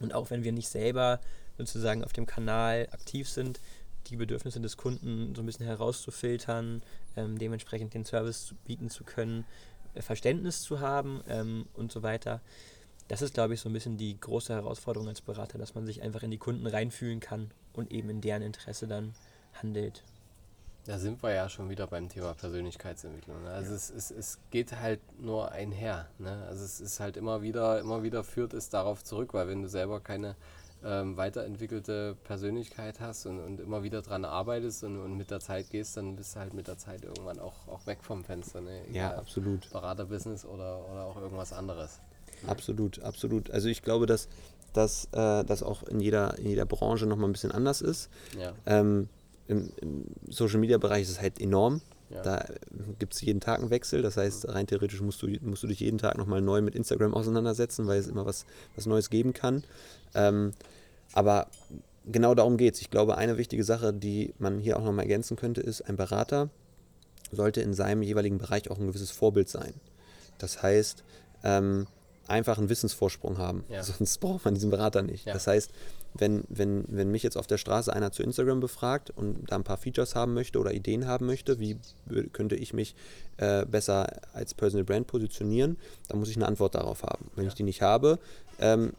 Und 0.00 0.14
auch 0.14 0.30
wenn 0.30 0.44
wir 0.44 0.52
nicht 0.52 0.68
selber 0.68 1.20
sozusagen 1.56 2.04
auf 2.04 2.12
dem 2.12 2.26
Kanal 2.26 2.88
aktiv 2.90 3.28
sind, 3.28 3.60
die 4.06 4.16
Bedürfnisse 4.16 4.60
des 4.60 4.76
Kunden 4.76 5.34
so 5.34 5.42
ein 5.42 5.46
bisschen 5.46 5.66
herauszufiltern, 5.66 6.82
ähm, 7.16 7.38
dementsprechend 7.38 7.94
den 7.94 8.04
Service 8.04 8.54
bieten 8.64 8.90
zu 8.90 9.04
können, 9.04 9.44
äh, 9.94 10.02
Verständnis 10.02 10.62
zu 10.62 10.80
haben 10.80 11.22
ähm, 11.28 11.66
und 11.74 11.92
so 11.92 12.02
weiter. 12.02 12.40
Das 13.08 13.22
ist, 13.22 13.34
glaube 13.34 13.54
ich, 13.54 13.60
so 13.60 13.68
ein 13.68 13.72
bisschen 13.72 13.96
die 13.96 14.18
große 14.18 14.52
Herausforderung 14.52 15.08
als 15.08 15.20
Berater, 15.20 15.58
dass 15.58 15.74
man 15.74 15.84
sich 15.84 16.02
einfach 16.02 16.22
in 16.22 16.30
die 16.30 16.38
Kunden 16.38 16.66
reinfühlen 16.66 17.20
kann 17.20 17.50
und 17.72 17.90
eben 17.90 18.08
in 18.08 18.20
deren 18.20 18.42
Interesse 18.42 18.86
dann 18.86 19.14
handelt. 19.54 20.04
Da 20.86 20.98
sind 20.98 21.22
wir 21.22 21.32
ja 21.32 21.48
schon 21.48 21.68
wieder 21.68 21.86
beim 21.86 22.08
Thema 22.08 22.34
Persönlichkeitsentwicklung. 22.34 23.42
Ne? 23.42 23.50
Also 23.50 23.70
ja. 23.70 23.76
es, 23.76 23.90
es, 23.90 24.10
es 24.10 24.38
geht 24.50 24.72
halt 24.72 25.00
nur 25.20 25.52
einher. 25.52 26.08
Ne? 26.18 26.44
Also 26.48 26.64
es 26.64 26.80
ist 26.80 27.00
halt 27.00 27.16
immer 27.16 27.42
wieder, 27.42 27.80
immer 27.80 28.02
wieder 28.02 28.24
führt 28.24 28.54
es 28.54 28.70
darauf 28.70 29.04
zurück, 29.04 29.34
weil 29.34 29.48
wenn 29.48 29.62
du 29.62 29.68
selber 29.68 30.00
keine 30.00 30.36
ähm, 30.84 31.16
weiterentwickelte 31.16 32.16
Persönlichkeit 32.24 33.00
hast 33.00 33.26
und, 33.26 33.38
und 33.40 33.60
immer 33.60 33.82
wieder 33.82 34.02
dran 34.02 34.24
arbeitest 34.24 34.84
und, 34.84 34.98
und 34.98 35.16
mit 35.16 35.30
der 35.30 35.40
Zeit 35.40 35.70
gehst, 35.70 35.96
dann 35.96 36.16
bist 36.16 36.34
du 36.34 36.40
halt 36.40 36.54
mit 36.54 36.68
der 36.68 36.78
Zeit 36.78 37.04
irgendwann 37.04 37.38
auch, 37.38 37.68
auch 37.68 37.86
weg 37.86 37.98
vom 38.02 38.24
Fenster. 38.24 38.60
Ne? 38.60 38.82
ja, 38.92 39.14
absolut. 39.16 39.70
Beraterbusiness 39.70 40.44
oder, 40.44 40.80
oder 40.90 41.04
auch 41.04 41.20
irgendwas 41.20 41.52
anderes. 41.52 42.00
Absolut, 42.46 43.00
absolut. 43.02 43.50
Also 43.50 43.68
ich 43.68 43.82
glaube, 43.82 44.06
dass, 44.06 44.28
dass 44.72 45.06
äh, 45.12 45.44
das 45.44 45.62
auch 45.62 45.82
in 45.82 46.00
jeder, 46.00 46.38
in 46.38 46.48
jeder 46.48 46.66
Branche 46.66 47.06
nochmal 47.06 47.28
ein 47.28 47.32
bisschen 47.32 47.52
anders 47.52 47.82
ist. 47.82 48.08
Ja. 48.38 48.52
Ähm, 48.66 49.08
Im, 49.48 49.70
im 49.80 50.04
Social-Media-Bereich 50.28 51.02
ist 51.02 51.10
es 51.10 51.20
halt 51.20 51.40
enorm. 51.40 51.82
Ja. 52.10 52.22
Da 52.22 52.44
gibt 52.98 53.14
es 53.14 53.20
jeden 53.20 53.40
Tag 53.40 53.60
einen 53.60 53.70
Wechsel. 53.70 54.02
Das 54.02 54.16
heißt, 54.16 54.48
rein 54.48 54.66
theoretisch 54.66 55.00
musst 55.00 55.22
du, 55.22 55.28
musst 55.42 55.62
du 55.62 55.66
dich 55.66 55.80
jeden 55.80 55.98
Tag 55.98 56.18
nochmal 56.18 56.40
neu 56.40 56.60
mit 56.60 56.74
Instagram 56.74 57.14
auseinandersetzen, 57.14 57.86
weil 57.86 57.98
es 58.00 58.08
immer 58.08 58.26
was, 58.26 58.46
was 58.74 58.86
Neues 58.86 59.10
geben 59.10 59.32
kann. 59.32 59.64
Ähm, 60.14 60.52
aber 61.12 61.48
genau 62.06 62.34
darum 62.34 62.56
geht 62.56 62.74
es. 62.74 62.80
Ich 62.80 62.90
glaube, 62.90 63.16
eine 63.16 63.38
wichtige 63.38 63.64
Sache, 63.64 63.92
die 63.92 64.34
man 64.38 64.58
hier 64.58 64.78
auch 64.78 64.84
nochmal 64.84 65.04
ergänzen 65.04 65.36
könnte, 65.36 65.60
ist, 65.60 65.82
ein 65.82 65.96
Berater 65.96 66.50
sollte 67.32 67.60
in 67.60 67.74
seinem 67.74 68.02
jeweiligen 68.02 68.38
Bereich 68.38 68.70
auch 68.70 68.78
ein 68.78 68.88
gewisses 68.88 69.10
Vorbild 69.10 69.48
sein. 69.48 69.74
Das 70.38 70.62
heißt, 70.62 71.04
ähm, 71.44 71.86
einfach 72.26 72.58
einen 72.58 72.68
Wissensvorsprung 72.68 73.38
haben. 73.38 73.64
Ja. 73.68 73.82
Sonst 73.84 74.18
braucht 74.18 74.44
man 74.44 74.54
diesen 74.54 74.70
Berater 74.70 75.02
nicht. 75.02 75.26
Ja. 75.26 75.32
Das 75.32 75.46
heißt, 75.46 75.70
wenn, 76.14 76.44
wenn, 76.48 76.84
wenn 76.88 77.10
mich 77.10 77.22
jetzt 77.22 77.36
auf 77.36 77.46
der 77.46 77.58
Straße 77.58 77.92
einer 77.92 78.10
zu 78.10 78.22
Instagram 78.22 78.60
befragt 78.60 79.10
und 79.10 79.50
da 79.50 79.56
ein 79.56 79.64
paar 79.64 79.76
Features 79.76 80.14
haben 80.14 80.34
möchte 80.34 80.58
oder 80.58 80.72
Ideen 80.72 81.06
haben 81.06 81.26
möchte, 81.26 81.60
wie 81.60 81.78
könnte 82.32 82.56
ich 82.56 82.72
mich 82.72 82.96
äh, 83.36 83.64
besser 83.64 84.08
als 84.32 84.54
Personal 84.54 84.84
Brand 84.84 85.06
positionieren, 85.06 85.76
dann 86.08 86.18
muss 86.18 86.28
ich 86.28 86.36
eine 86.36 86.48
Antwort 86.48 86.74
darauf 86.74 87.02
haben. 87.04 87.30
Wenn 87.36 87.44
ja. 87.44 87.48
ich 87.48 87.54
die 87.54 87.62
nicht 87.62 87.82
habe, 87.82 88.18
ähm, 88.58 88.92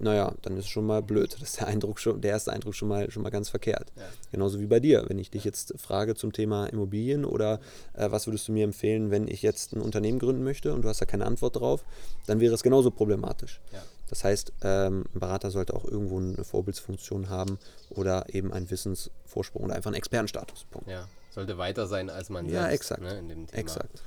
naja, 0.00 0.34
dann 0.42 0.56
ist 0.56 0.68
schon 0.68 0.86
mal 0.86 1.02
blöd. 1.02 1.34
Das 1.34 1.42
ist 1.42 1.60
der 1.60 1.68
Eindruck 1.68 1.98
schon, 1.98 2.20
der 2.20 2.32
erste 2.32 2.52
Eindruck 2.52 2.74
schon 2.74 2.88
mal, 2.88 3.10
schon 3.10 3.22
mal 3.22 3.30
ganz 3.30 3.48
verkehrt. 3.48 3.92
Ja. 3.96 4.02
Genauso 4.32 4.60
wie 4.60 4.66
bei 4.66 4.80
dir. 4.80 5.04
Wenn 5.08 5.18
ich 5.18 5.30
dich 5.30 5.44
jetzt 5.44 5.74
frage 5.78 6.14
zum 6.14 6.32
Thema 6.32 6.66
Immobilien 6.66 7.24
oder 7.24 7.60
äh, 7.92 8.10
was 8.10 8.26
würdest 8.26 8.48
du 8.48 8.52
mir 8.52 8.64
empfehlen, 8.64 9.10
wenn 9.10 9.28
ich 9.28 9.42
jetzt 9.42 9.74
ein 9.74 9.80
Unternehmen 9.80 10.18
gründen 10.18 10.42
möchte 10.42 10.72
und 10.72 10.82
du 10.82 10.88
hast 10.88 11.00
da 11.00 11.04
keine 11.04 11.26
Antwort 11.26 11.56
drauf, 11.56 11.84
dann 12.26 12.40
wäre 12.40 12.54
es 12.54 12.62
genauso 12.62 12.90
problematisch. 12.90 13.60
Ja. 13.72 13.82
Das 14.08 14.24
heißt, 14.24 14.52
ähm, 14.62 15.04
ein 15.14 15.20
Berater 15.20 15.50
sollte 15.50 15.74
auch 15.74 15.84
irgendwo 15.84 16.18
eine 16.18 16.44
Vorbildsfunktion 16.44 17.28
haben 17.28 17.58
oder 17.90 18.24
eben 18.34 18.52
einen 18.52 18.68
Wissensvorsprung 18.68 19.62
oder 19.62 19.76
einfach 19.76 19.90
einen 19.90 19.98
Expertenstatus. 19.98 20.66
Ja, 20.86 21.06
sollte 21.30 21.58
weiter 21.58 21.86
sein 21.86 22.10
als 22.10 22.28
man 22.28 22.46
ja, 22.46 22.62
selbst 22.62 22.74
exakt. 22.74 23.02
Ne, 23.02 23.18
in 23.18 23.28
dem 23.28 23.46
Thema. 23.46 23.60
Exakt. 23.60 24.02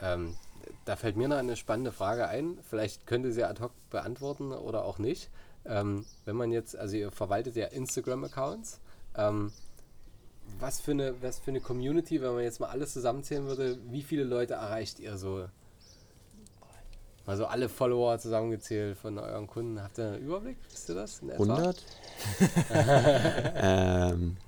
Ähm, 0.00 0.36
da 0.84 0.96
fällt 0.96 1.16
mir 1.16 1.28
noch 1.28 1.36
eine 1.36 1.56
spannende 1.56 1.92
Frage 1.92 2.28
ein. 2.28 2.58
Vielleicht 2.68 3.06
könnt 3.06 3.24
ihr 3.24 3.32
sie 3.32 3.44
ad 3.44 3.62
hoc 3.62 3.72
beantworten 3.90 4.52
oder 4.52 4.84
auch 4.84 4.98
nicht. 4.98 5.30
Ähm, 5.64 6.06
wenn 6.24 6.36
man 6.36 6.50
jetzt, 6.50 6.76
also 6.76 6.96
ihr 6.96 7.10
verwaltet 7.10 7.56
ja 7.56 7.66
Instagram-Accounts, 7.66 8.80
ähm, 9.16 9.52
was, 10.58 10.80
für 10.80 10.92
eine, 10.92 11.20
was 11.22 11.38
für 11.38 11.50
eine 11.50 11.60
Community, 11.60 12.22
wenn 12.22 12.34
man 12.34 12.42
jetzt 12.42 12.60
mal 12.60 12.68
alles 12.68 12.92
zusammenzählen 12.92 13.46
würde, 13.46 13.78
wie 13.90 14.02
viele 14.02 14.24
Leute 14.24 14.54
erreicht 14.54 14.98
ihr 14.98 15.18
so? 15.18 15.48
Also 17.26 17.44
alle 17.44 17.68
Follower 17.68 18.18
zusammengezählt 18.18 18.96
von 18.96 19.18
euren 19.18 19.46
Kunden. 19.46 19.82
Habt 19.82 19.98
ihr 19.98 20.06
einen 20.08 20.22
Überblick? 20.22 20.56
Wisst 20.70 20.88
ihr 20.88 20.94
das? 20.94 21.20
100? 21.22 21.84
ähm, 23.54 24.38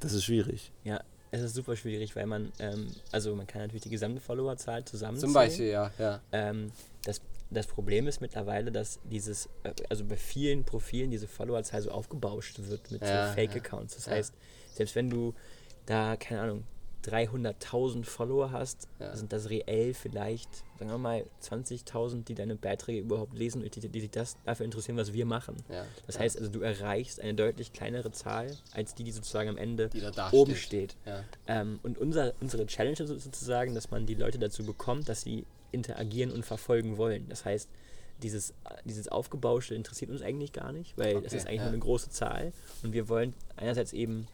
das 0.00 0.14
ist 0.14 0.24
schwierig. 0.24 0.72
Ja, 0.82 1.00
es 1.30 1.42
ist 1.42 1.54
super 1.54 1.76
schwierig, 1.76 2.16
weil 2.16 2.26
man, 2.26 2.52
ähm, 2.58 2.90
also 3.12 3.34
man 3.34 3.46
kann 3.46 3.62
natürlich 3.62 3.82
die 3.82 3.90
gesamte 3.90 4.20
Followerzahl 4.20 4.84
zusammenzählen. 4.84 5.32
Zum 5.32 5.34
Beispiel, 5.34 5.68
ja. 5.68 5.90
ja. 5.98 6.20
Ähm, 6.32 6.72
das, 7.04 7.20
das 7.50 7.66
Problem 7.66 8.06
ist 8.06 8.20
mittlerweile, 8.20 8.72
dass 8.72 8.98
dieses, 9.04 9.46
äh, 9.62 9.72
also 9.88 10.04
bei 10.04 10.16
vielen 10.16 10.64
Profilen 10.64 11.10
diese 11.10 11.28
Followerzahl 11.28 11.82
so 11.82 11.90
aufgebauscht 11.90 12.58
wird 12.68 12.90
mit 12.90 13.02
ja, 13.02 13.28
so 13.28 13.34
Fake-Accounts. 13.34 13.96
Das 13.96 14.06
ja. 14.06 14.12
heißt, 14.12 14.34
selbst 14.74 14.94
wenn 14.94 15.10
du 15.10 15.34
da, 15.86 16.16
keine 16.16 16.40
Ahnung, 16.40 16.64
300.000 17.04 18.04
Follower 18.04 18.50
hast, 18.50 18.88
ja. 18.98 19.14
sind 19.14 19.32
das 19.32 19.50
reell 19.50 19.94
vielleicht, 19.94 20.48
sagen 20.78 20.90
wir 20.90 20.98
mal, 20.98 21.24
20.000, 21.42 22.24
die 22.24 22.34
deine 22.34 22.56
Beiträge 22.56 23.00
überhaupt 23.00 23.34
lesen 23.34 23.62
und 23.62 23.74
die, 23.74 23.88
die, 23.88 24.00
sich 24.00 24.10
das 24.10 24.36
dafür 24.44 24.64
interessieren, 24.64 24.96
was 24.96 25.12
wir 25.12 25.24
machen. 25.24 25.56
Ja. 25.68 25.84
Das 26.06 26.16
ja. 26.16 26.22
heißt 26.22 26.38
also, 26.38 26.50
du 26.50 26.60
erreichst 26.60 27.20
eine 27.20 27.34
deutlich 27.34 27.72
kleinere 27.72 28.10
Zahl, 28.10 28.56
als 28.72 28.94
die, 28.94 29.04
die 29.04 29.12
sozusagen 29.12 29.48
am 29.48 29.56
Ende 29.56 29.90
oben 30.32 30.56
steht. 30.56 30.96
Ähm, 31.46 31.78
und 31.82 31.98
unser, 31.98 32.34
unsere 32.40 32.66
Challenge 32.66 32.98
ist 32.98 33.08
sozusagen, 33.08 33.74
dass 33.74 33.90
man 33.90 34.06
die 34.06 34.14
Leute 34.14 34.38
dazu 34.38 34.64
bekommt, 34.64 35.08
dass 35.08 35.22
sie 35.22 35.46
interagieren 35.70 36.32
und 36.32 36.44
verfolgen 36.44 36.96
wollen. 36.96 37.28
Das 37.28 37.44
heißt, 37.44 37.68
dieses, 38.22 38.52
dieses 38.84 39.08
Aufgebauschte 39.08 39.74
interessiert 39.74 40.10
uns 40.10 40.22
eigentlich 40.22 40.52
gar 40.52 40.72
nicht, 40.72 40.96
weil 40.98 41.16
okay, 41.16 41.26
es 41.26 41.32
ist 41.32 41.46
eigentlich 41.46 41.60
nur 41.60 41.68
eine 41.68 41.78
große 41.78 42.10
Zahl 42.10 42.52
und 42.82 42.92
wir 42.92 43.08
wollen 43.08 43.34
einerseits 43.56 43.92
eben 43.92 44.26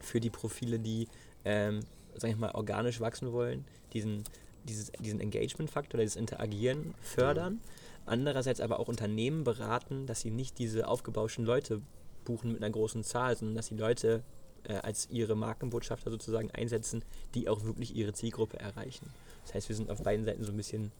für 0.00 0.20
die 0.20 0.30
Profile, 0.30 0.78
die 0.78 1.08
ähm, 1.44 1.80
sag 2.14 2.30
ich 2.30 2.36
mal, 2.36 2.52
organisch 2.52 3.00
wachsen 3.00 3.32
wollen, 3.32 3.64
diesen, 3.92 4.24
dieses, 4.64 4.92
diesen 4.92 5.20
Engagement-Faktor, 5.20 6.00
dieses 6.00 6.16
Interagieren 6.16 6.94
fördern. 7.00 7.60
Andererseits 8.06 8.60
aber 8.60 8.80
auch 8.80 8.88
Unternehmen 8.88 9.44
beraten, 9.44 10.06
dass 10.06 10.20
sie 10.20 10.30
nicht 10.30 10.58
diese 10.58 10.88
aufgebauschten 10.88 11.44
Leute 11.44 11.80
buchen 12.24 12.52
mit 12.52 12.62
einer 12.62 12.72
großen 12.72 13.04
Zahl, 13.04 13.36
sondern 13.36 13.56
dass 13.56 13.68
die 13.68 13.76
Leute 13.76 14.22
äh, 14.64 14.74
als 14.74 15.08
ihre 15.10 15.36
Markenbotschafter 15.36 16.10
sozusagen 16.10 16.50
einsetzen, 16.50 17.04
die 17.34 17.48
auch 17.48 17.64
wirklich 17.64 17.94
ihre 17.94 18.12
Zielgruppe 18.12 18.58
erreichen. 18.58 19.08
Das 19.44 19.54
heißt, 19.54 19.68
wir 19.68 19.76
sind 19.76 19.90
auf 19.90 20.02
beiden 20.02 20.24
Seiten 20.24 20.44
so 20.44 20.52
ein 20.52 20.56
bisschen 20.56 20.92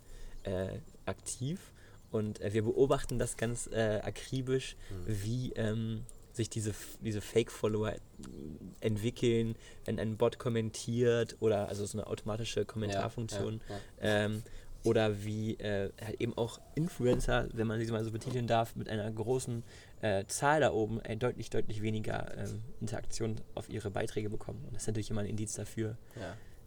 äh, 0.45 0.79
aktiv 1.07 1.73
und 2.11 2.41
äh, 2.41 2.53
wir 2.53 2.63
beobachten 2.63 3.19
das 3.19 3.37
ganz 3.37 3.69
äh, 3.69 4.01
akribisch, 4.03 4.77
mhm. 4.91 5.05
wie 5.07 5.53
ähm, 5.53 6.05
sich 6.41 6.51
diese, 6.51 6.73
diese 7.01 7.21
Fake-Follower 7.21 7.95
entwickeln, 8.81 9.55
wenn 9.85 9.99
ein 9.99 10.17
Bot 10.17 10.39
kommentiert 10.39 11.37
oder 11.41 11.69
also 11.69 11.85
so 11.87 11.99
eine 11.99 12.07
automatische 12.07 12.65
Kommentarfunktion. 12.65 13.61
Ja, 13.69 13.75
ja, 13.75 14.09
ja. 14.09 14.25
Ähm, 14.25 14.43
oder 14.83 15.23
wie 15.23 15.55
äh, 15.57 15.91
halt 16.03 16.21
eben 16.21 16.37
auch 16.39 16.59
Influencer, 16.75 17.49
wenn 17.53 17.67
man 17.67 17.79
sie 17.85 17.93
mal 17.93 18.03
so 18.03 18.11
betiteln 18.11 18.47
darf, 18.47 18.77
mit 18.77 18.89
einer 18.89 19.11
großen 19.11 19.63
äh, 20.01 20.25
Zahl 20.27 20.61
da 20.61 20.73
oben 20.73 21.01
äh, 21.01 21.17
deutlich, 21.17 21.51
deutlich 21.51 21.83
weniger 21.83 22.35
ähm, 22.39 22.63
Interaktion 22.81 23.37
auf 23.55 23.69
ihre 23.69 23.91
Beiträge 23.91 24.31
bekommen. 24.31 24.65
Und 24.65 24.75
das 24.75 24.85
ist 24.85 24.87
natürlich 24.89 25.11
immer 25.11 25.21
ein 25.21 25.27
Indiz 25.27 25.53
dafür, 25.53 25.99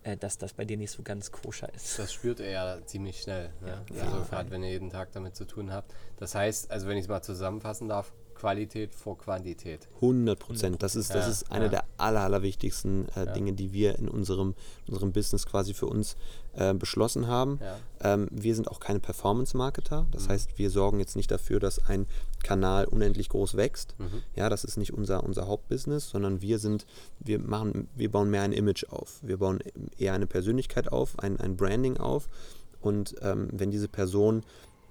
äh, 0.04 0.16
dass 0.16 0.38
das 0.38 0.54
bei 0.54 0.64
dir 0.64 0.78
nicht 0.78 0.92
so 0.92 1.02
ganz 1.02 1.32
koscher 1.32 1.74
ist. 1.74 1.98
Das 1.98 2.14
spürt 2.14 2.40
er 2.40 2.52
ja 2.52 2.86
ziemlich 2.86 3.20
schnell. 3.20 3.50
Ne? 3.62 3.84
Also 4.00 4.26
gerade 4.30 4.52
wenn 4.52 4.62
ihr 4.62 4.70
jeden 4.70 4.92
Tag 4.92 5.12
damit 5.14 5.36
zu 5.36 5.46
tun 5.46 5.74
habt. 5.74 5.92
Das 6.18 6.36
heißt, 6.36 6.70
also 6.70 6.88
wenn 6.88 6.98
ich 6.98 7.06
es 7.06 7.10
mal 7.10 7.24
zusammenfassen 7.24 7.88
darf, 7.88 8.14
Qualität 8.34 8.94
vor 8.94 9.18
Quantität. 9.18 9.88
100 9.96 10.40
Prozent. 10.40 10.84
Das 10.84 10.96
ist, 10.96 11.10
das 11.14 11.26
ja, 11.26 11.32
ist 11.32 11.52
eine 11.52 11.66
ja. 11.66 11.72
der 11.72 11.84
aller, 11.98 12.22
allerwichtigsten 12.22 13.08
äh, 13.10 13.26
ja. 13.26 13.34
Dinge, 13.34 13.54
die 13.54 13.74
wir 13.74 13.98
in 14.00 14.08
unserem, 14.08 14.56
unserem 14.88 15.12
Business 15.12 15.46
quasi 15.46 15.74
für 15.74 15.88
uns 15.88 16.16
äh, 16.54 16.74
beschlossen 16.74 17.28
haben. 17.28 17.60
Ähm, 18.02 18.28
wir 18.32 18.56
sind 18.56 18.70
auch 18.70 18.80
keine 18.80 19.00
Performance-Marketer. 19.00 20.08
Das 20.12 20.26
mhm. 20.28 20.30
heißt, 20.30 20.58
wir 20.58 20.70
sorgen 20.70 21.00
jetzt 21.00 21.16
nicht 21.16 21.32
dafür, 21.32 21.60
dass 21.60 21.80
ein 21.80 22.08
Kanal 22.44 22.86
unendlich 22.86 23.30
groß 23.30 23.56
wächst. 23.56 23.96
Mhm. 23.98 24.24
Ja, 24.36 24.50
das 24.50 24.64
ist 24.64 24.78
nicht 24.78 24.94
unser, 24.94 25.24
unser 25.24 25.48
Hauptbusiness, 25.48 26.10
sondern 26.10 26.42
wir 26.42 26.60
sind, 26.60 26.86
wir 27.20 27.40
machen, 27.40 27.88
wir 27.96 28.12
bauen 28.12 28.30
mehr 28.30 28.44
ein 28.44 28.54
Image 28.54 28.86
auf. 28.90 29.20
Wir 29.22 29.38
bauen 29.38 29.60
eher 29.98 30.14
eine 30.14 30.28
Persönlichkeit 30.28 30.92
auf, 30.92 31.18
ein, 31.20 31.40
ein 31.40 31.58
Branding 31.58 31.98
auf. 31.98 32.30
Und 32.82 33.16
ähm, 33.22 33.48
wenn 33.52 33.72
diese 33.72 33.88
Person 33.88 34.44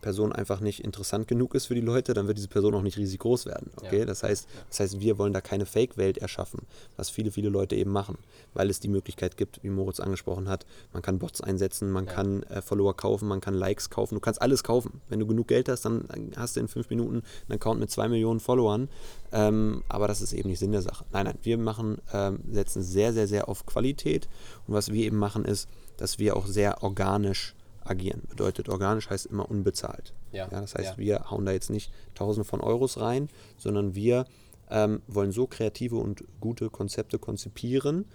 Person 0.03 0.32
einfach 0.32 0.61
nicht 0.61 0.84
interessant 0.84 1.26
genug 1.26 1.55
ist 1.55 1.66
für 1.66 1.74
die 1.74 1.80
Leute, 1.80 2.12
dann 2.12 2.26
wird 2.26 2.36
diese 2.36 2.48
Person 2.48 2.74
auch 2.74 2.82
nicht 2.82 2.98
riesig 2.98 3.20
groß 3.20 3.46
werden. 3.46 3.70
Okay? 3.76 4.00
Ja. 4.00 4.05
Das, 4.05 4.22
heißt, 4.22 4.46
das 4.68 4.80
heißt, 4.80 5.00
wir 5.00 5.16
wollen 5.16 5.32
da 5.32 5.40
keine 5.40 5.64
Fake-Welt 5.64 6.18
erschaffen, 6.18 6.61
was 6.96 7.09
viele, 7.09 7.30
viele 7.30 7.48
Leute 7.48 7.76
eben 7.76 7.90
machen, 7.90 8.18
weil 8.53 8.68
es 8.68 8.80
die 8.80 8.88
Möglichkeit 8.88 9.38
gibt, 9.38 9.62
wie 9.62 9.70
Moritz 9.70 10.00
angesprochen 10.00 10.48
hat, 10.48 10.66
man 10.92 11.03
kann 11.03 11.18
Bots 11.18 11.40
einsetzen, 11.40 11.90
man 11.90 12.07
ja. 12.07 12.12
kann 12.12 12.42
äh, 12.44 12.61
Follower 12.61 12.94
kaufen, 12.94 13.28
man 13.28 13.40
kann 13.40 13.55
Likes 13.55 13.88
kaufen, 13.88 14.16
du 14.16 14.20
kannst 14.20 14.42
alles 14.42 14.62
kaufen. 14.62 15.00
Wenn 15.09 15.20
du 15.20 15.26
genug 15.26 15.48
Geld 15.48 15.68
hast, 15.68 15.84
dann 15.84 16.07
hast 16.36 16.57
du 16.57 16.61
in 16.61 16.68
fünf 16.68 16.90
Minuten 16.90 17.22
einen 17.48 17.59
Account 17.59 17.80
mit 17.80 17.90
zwei 17.90 18.09
Millionen 18.09 18.40
Followern, 18.40 18.88
ähm, 19.32 19.82
aber 19.88 20.09
das 20.09 20.20
ist 20.20 20.32
eben 20.32 20.48
nicht 20.48 20.59
Sinn 20.59 20.72
der 20.72 20.82
Sache. 20.82 21.05
Nein, 21.12 21.26
nein, 21.26 21.38
wir 21.42 21.57
machen, 21.57 21.98
ähm, 22.12 22.40
setzen 22.50 22.82
sehr, 22.82 23.12
sehr, 23.12 23.28
sehr 23.28 23.48
auf 23.48 23.64
Qualität 23.64 24.28
und 24.66 24.74
was 24.74 24.92
wir 24.92 25.07
eben 25.07 25.16
machen 25.16 25.44
ist, 25.44 25.68
dass 25.96 26.18
wir 26.18 26.36
auch 26.36 26.46
sehr 26.46 26.82
organisch 26.82 27.55
agieren. 27.85 28.22
Bedeutet, 28.28 28.68
organisch 28.68 29.11
heißt 29.11 29.26
immer 29.26 29.51
unbezahlt. 29.51 30.12
Ja. 30.33 30.49
ja 30.51 30.61
das 30.61 30.74
heißt, 30.74 30.93
ja. 30.93 30.99
wir 30.99 31.30
hauen 31.30 31.45
da 31.45 31.53
jetzt 31.53 31.70
nicht 31.70 31.93
Tausende 32.14 32.45
von 32.45 32.61
Euros 32.61 33.01
rein, 33.01 33.28
sondern 33.59 33.95
wir 33.95 34.26
ähm, 34.70 35.03
wollen 35.07 35.33
so 35.33 35.47
kreative 35.47 35.97
und 35.97 36.24
gute 36.41 36.70
Konzepte 36.70 37.18
konzipieren, 37.18 38.07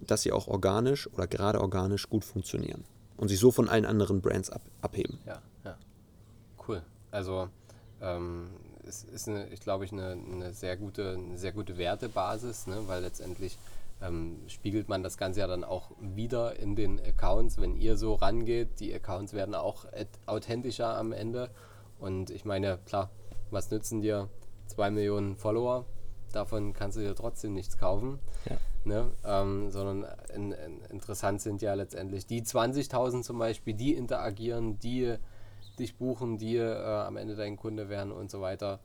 dass 0.00 0.22
sie 0.22 0.32
auch 0.32 0.48
organisch 0.48 1.12
oder 1.12 1.26
gerade 1.26 1.60
organisch 1.60 2.08
gut 2.08 2.24
funktionieren 2.24 2.84
und 3.16 3.28
sich 3.28 3.38
so 3.38 3.50
von 3.50 3.68
allen 3.68 3.86
anderen 3.86 4.20
Brands 4.20 4.50
ab, 4.50 4.62
abheben. 4.80 5.18
Ja, 5.26 5.42
ja. 5.64 5.76
Cool. 6.66 6.82
Also 7.10 7.48
ähm, 8.00 8.48
es 8.86 9.04
ist, 9.04 9.28
eine, 9.28 9.48
ich 9.48 9.60
glaube, 9.60 9.84
ich 9.84 9.92
eine, 9.92 10.12
eine, 10.12 10.52
sehr 10.52 10.76
gute, 10.76 11.14
eine 11.14 11.38
sehr 11.38 11.52
gute 11.52 11.76
Wertebasis, 11.76 12.66
ne? 12.66 12.82
weil 12.86 13.02
letztendlich 13.02 13.58
ähm, 14.02 14.42
spiegelt 14.46 14.88
man 14.88 15.02
das 15.02 15.16
Ganze 15.16 15.40
ja 15.40 15.46
dann 15.46 15.64
auch 15.64 15.90
wieder 16.00 16.58
in 16.58 16.76
den 16.76 17.00
Accounts, 17.00 17.58
wenn 17.60 17.76
ihr 17.76 17.96
so 17.96 18.14
rangeht. 18.14 18.80
Die 18.80 18.94
Accounts 18.94 19.32
werden 19.32 19.54
auch 19.54 19.86
authentischer 20.26 20.96
am 20.96 21.12
Ende. 21.12 21.50
Und 21.98 22.30
ich 22.30 22.44
meine, 22.44 22.78
klar, 22.84 23.10
was 23.50 23.70
nützen 23.70 24.00
dir 24.02 24.28
zwei 24.66 24.90
Millionen 24.90 25.36
Follower? 25.36 25.86
Davon 26.32 26.72
kannst 26.72 26.96
du 26.98 27.00
dir 27.00 27.14
trotzdem 27.14 27.54
nichts 27.54 27.78
kaufen. 27.78 28.18
Ja. 28.48 28.56
Ne? 28.84 29.10
Ähm, 29.24 29.70
sondern 29.70 30.06
in, 30.34 30.52
in, 30.52 30.80
interessant 30.90 31.40
sind 31.40 31.62
ja 31.62 31.74
letztendlich 31.74 32.26
die 32.26 32.42
20.000 32.42 33.22
zum 33.22 33.38
Beispiel, 33.38 33.74
die 33.74 33.94
interagieren, 33.94 34.78
die 34.78 35.16
dich 35.78 35.96
buchen, 35.96 36.38
die 36.38 36.56
äh, 36.56 36.84
am 36.84 37.16
Ende 37.16 37.34
dein 37.34 37.56
Kunde 37.56 37.88
werden 37.88 38.12
und 38.12 38.30
so 38.30 38.40
weiter 38.40 38.80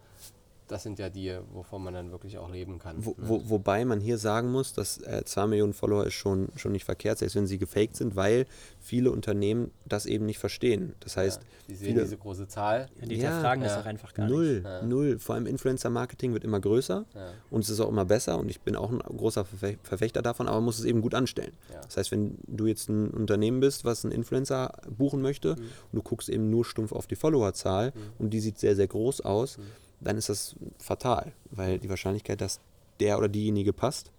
das 0.72 0.84
sind 0.84 0.99
ja 0.99 1.09
die, 1.09 1.38
wovon 1.51 1.84
man 1.84 1.93
dann 1.93 2.11
wirklich 2.11 2.38
auch 2.38 2.49
leben 2.49 2.80
kann. 2.80 3.05
Wo, 3.05 3.13
wo, 3.17 3.49
wobei 3.49 3.84
man 3.84 3.99
hier 3.99 4.17
sagen 4.17 4.51
muss, 4.51 4.74
dass 4.74 4.99
äh, 4.99 5.24
2 5.26 5.47
Millionen 5.47 5.74
Follower 5.74 6.05
ist 6.05 6.13
schon, 6.13 6.47
schon 6.55 6.72
nicht 6.72 6.86
verkehrt, 6.86 7.17
selbst 7.17 7.36
wenn 7.36 7.45
sie 7.45 7.57
gefaked 7.57 7.97
sind, 7.97 8.15
weil 8.15 8.45
viele 8.80 9.11
Unternehmen 9.11 9.72
das 9.86 10.05
eben 10.05 10.26
nicht 10.26 10.39
verstehen. 10.39 10.93
Das 11.01 11.17
heißt, 11.17 11.41
ja, 11.41 11.47
die 11.67 11.76
sehen 11.76 11.88
viele, 11.88 12.03
diese 12.03 12.17
große 12.17 12.47
Zahl. 12.47 12.89
Ja, 13.01 13.05
die 13.05 13.15
ja, 13.17 13.41
fragen 13.41 13.61
das 13.61 13.78
auch 13.78 13.86
einfach 13.86 14.13
gar 14.13 14.30
null, 14.30 14.53
nicht. 14.53 14.63
Null, 14.63 14.84
null. 14.84 15.19
Vor 15.19 15.36
allem 15.36 15.45
Influencer-Marketing 15.45 16.32
wird 16.32 16.45
immer 16.45 16.61
größer 16.61 17.05
und 17.49 17.63
es 17.63 17.69
ist 17.69 17.80
auch 17.82 17.89
immer 17.89 18.05
besser 18.05 18.39
und 18.39 18.49
ich 18.49 18.61
bin 18.61 18.78
auch 18.78 18.91
ein 18.91 18.99
großer 18.99 19.43
Verfechter 19.84 20.22
davon, 20.22 20.47
aber 20.47 20.57
man 20.57 20.65
muss 20.65 20.80
es 20.80 20.86
eben 20.86 21.01
gut 21.01 21.13
anstellen. 21.13 21.51
Das 21.84 21.97
heißt, 21.97 22.11
wenn 22.11 22.38
du 22.47 22.65
jetzt 22.65 22.88
ein 22.88 23.09
Unternehmen 23.09 23.59
bist, 23.59 23.84
was 23.84 24.05
einen 24.05 24.13
Influencer 24.13 24.72
buchen 24.89 25.22
möchte 25.22 25.55
mhm. 25.55 25.61
und 25.91 25.93
du 25.93 26.01
guckst 26.01 26.30
eben 26.30 26.49
nur 26.49 26.63
stumpf 26.63 26.93
auf 26.93 27.07
die 27.07 27.15
Followerzahl 27.15 27.88
mhm. 27.88 27.99
und 28.19 28.30
die 28.30 28.39
sieht 28.39 28.57
sehr, 28.57 28.76
sehr 28.76 28.88
groß 28.88 29.22
aus, 29.22 29.57
mhm 29.57 29.63
dann 30.02 30.18
ist 30.18 30.30
das 30.30 30.56
fatal, 30.78 31.32
weil 31.52 31.80
die 31.80 31.89
Wahrscheinlichkeit, 31.89 32.41
dass 32.41 32.60
der 32.99 33.18
oder 33.18 33.30
diejenige 33.30 33.74
passt, 33.74 34.12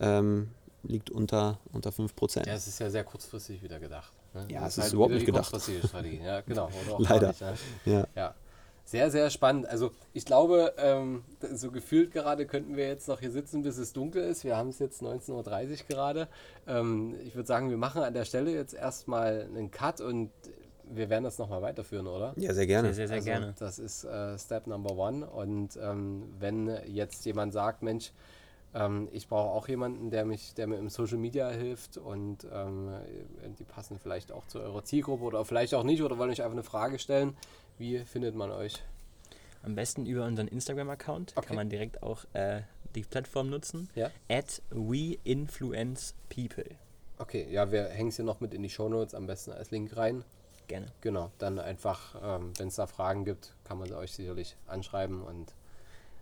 ähm, 0.00 0.50
liegt 0.82 1.10
unter, 1.10 1.58
unter 1.72 1.90
5%. 1.90 2.46
Ja, 2.46 2.54
es 2.54 2.66
ist 2.66 2.78
ja 2.78 2.90
sehr 2.90 3.04
kurzfristig 3.04 3.62
wieder 3.62 3.80
gedacht. 3.80 4.12
Ne? 4.34 4.46
Ja, 4.50 4.66
es 4.66 4.72
ist, 4.72 4.78
ist 4.78 4.84
halt 4.84 4.92
überhaupt 4.94 5.14
nicht 5.14 5.26
gedacht. 5.26 5.46
Strategie. 5.46 6.20
Ja, 6.22 6.40
genau. 6.46 6.70
Leider. 6.98 7.28
Nicht, 7.28 7.40
ne? 7.40 7.54
ja. 7.84 8.06
ja. 8.14 8.34
Sehr, 8.84 9.10
sehr 9.10 9.28
spannend. 9.28 9.68
Also 9.68 9.92
ich 10.14 10.24
glaube, 10.24 10.72
ähm, 10.78 11.22
so 11.52 11.70
gefühlt 11.70 12.10
gerade 12.10 12.46
könnten 12.46 12.74
wir 12.74 12.88
jetzt 12.88 13.06
noch 13.06 13.20
hier 13.20 13.30
sitzen, 13.30 13.62
bis 13.62 13.76
es 13.76 13.92
dunkel 13.92 14.24
ist. 14.24 14.44
Wir 14.44 14.56
haben 14.56 14.70
es 14.70 14.78
jetzt 14.78 15.02
19.30 15.02 15.32
Uhr 15.32 15.76
gerade. 15.88 16.26
Ähm, 16.66 17.14
ich 17.22 17.34
würde 17.34 17.46
sagen, 17.46 17.68
wir 17.68 17.76
machen 17.76 18.02
an 18.02 18.14
der 18.14 18.24
Stelle 18.24 18.50
jetzt 18.50 18.72
erstmal 18.72 19.42
einen 19.42 19.70
Cut 19.70 20.00
und 20.00 20.30
wir 20.94 21.08
werden 21.10 21.24
das 21.24 21.38
nochmal 21.38 21.62
weiterführen, 21.62 22.06
oder? 22.06 22.32
Ja, 22.36 22.52
sehr 22.54 22.66
gerne. 22.66 22.88
Sehr, 22.94 23.08
sehr, 23.08 23.20
sehr 23.22 23.32
Also, 23.34 23.42
gerne. 23.42 23.54
Das 23.58 23.78
ist 23.78 24.04
äh, 24.04 24.38
Step 24.38 24.66
Number 24.66 24.96
One. 24.96 25.26
Und 25.26 25.76
ähm, 25.82 26.24
wenn 26.38 26.68
jetzt 26.86 27.24
jemand 27.26 27.52
sagt, 27.52 27.82
Mensch, 27.82 28.12
ähm, 28.74 29.08
ich 29.12 29.28
brauche 29.28 29.50
auch 29.50 29.68
jemanden, 29.68 30.10
der 30.10 30.24
mich, 30.24 30.54
der 30.54 30.66
mir 30.66 30.76
im 30.76 30.88
Social 30.88 31.18
Media 31.18 31.48
hilft 31.50 31.96
und 31.96 32.46
ähm, 32.52 32.90
die 33.58 33.64
passen 33.64 33.98
vielleicht 33.98 34.30
auch 34.32 34.46
zu 34.46 34.60
eurer 34.60 34.84
Zielgruppe 34.84 35.24
oder 35.24 35.44
vielleicht 35.44 35.74
auch 35.74 35.84
nicht 35.84 36.02
oder 36.02 36.18
wollen 36.18 36.30
euch 36.30 36.42
einfach 36.42 36.52
eine 36.52 36.62
Frage 36.62 36.98
stellen. 36.98 37.36
Wie 37.78 37.98
findet 38.00 38.34
man 38.34 38.50
euch? 38.50 38.82
Am 39.62 39.74
besten 39.74 40.06
über 40.06 40.24
unseren 40.26 40.48
Instagram-Account 40.48 41.32
Okay. 41.36 41.46
kann 41.46 41.56
man 41.56 41.68
direkt 41.68 42.02
auch 42.02 42.24
äh, 42.34 42.60
die 42.94 43.02
Plattform 43.02 43.50
nutzen. 43.50 43.88
Ja. 43.94 44.10
At 44.28 44.62
WeInfluencePeople. 44.70 46.64
Okay, 47.18 47.46
ja, 47.50 47.70
wir 47.72 47.84
hängen 47.88 48.10
es 48.10 48.16
hier 48.16 48.24
noch 48.24 48.40
mit 48.40 48.54
in 48.54 48.62
die 48.62 48.70
Shownotes, 48.70 49.14
am 49.14 49.26
besten 49.26 49.52
als 49.52 49.70
Link 49.70 49.96
rein. 49.96 50.24
Gerne. 50.68 50.86
Genau, 51.00 51.32
dann 51.38 51.58
einfach, 51.58 52.14
ähm, 52.22 52.52
wenn 52.58 52.68
es 52.68 52.76
da 52.76 52.86
Fragen 52.86 53.24
gibt, 53.24 53.54
kann 53.64 53.78
man 53.78 53.88
sie 53.88 53.96
euch 53.96 54.12
sicherlich 54.12 54.56
anschreiben 54.66 55.22
und 55.22 55.54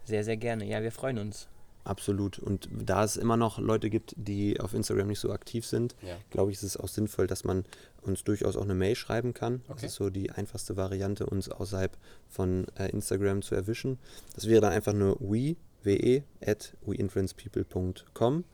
Sehr, 0.05 0.25
sehr 0.25 0.37
gerne. 0.37 0.65
Ja, 0.65 0.83
wir 0.83 0.93
freuen 0.93 1.19
uns. 1.19 1.49
Absolut. 1.85 2.39
Und 2.41 2.69
da 2.73 3.05
es 3.05 3.17
immer 3.17 3.37
noch 3.37 3.59
Leute 3.61 3.91
gibt, 3.91 4.15
die 4.17 4.59
auf 4.61 4.75
Instagram 4.75 5.07
nicht 5.09 5.21
so 5.21 5.31
aktiv 5.33 5.65
sind, 5.67 5.95
ja. 6.03 6.17
glaube 6.31 6.51
ich, 6.51 6.57
ist 6.57 6.65
es 6.65 6.77
auch 6.77 6.89
sinnvoll, 6.89 7.27
dass 7.29 7.45
man 7.45 7.65
uns 8.03 8.25
durchaus 8.25 8.57
auch 8.57 8.63
eine 8.63 8.75
Mail 8.75 8.97
schreiben 8.97 9.35
kann. 9.35 9.63
Das 9.69 9.77
Okay. 9.79 9.87
ist 9.87 9.95
so 9.95 10.11
die 10.11 10.31
einfachste 10.33 10.77
Variante, 10.77 11.27
uns 11.27 11.49
außerhalb 11.49 11.97
von 12.29 12.67
äh, 12.77 12.89
Instagram 12.91 13.43
zu 13.43 13.55
erwischen. 13.55 13.99
Das 14.35 14.49
wäre 14.49 14.61
dann 14.63 14.73
einfach 14.73 14.95
nur 14.95 15.17
we, 15.21 15.55
we, 15.85 16.25
at 16.45 16.73
weinfluencepeople.com 16.87 18.45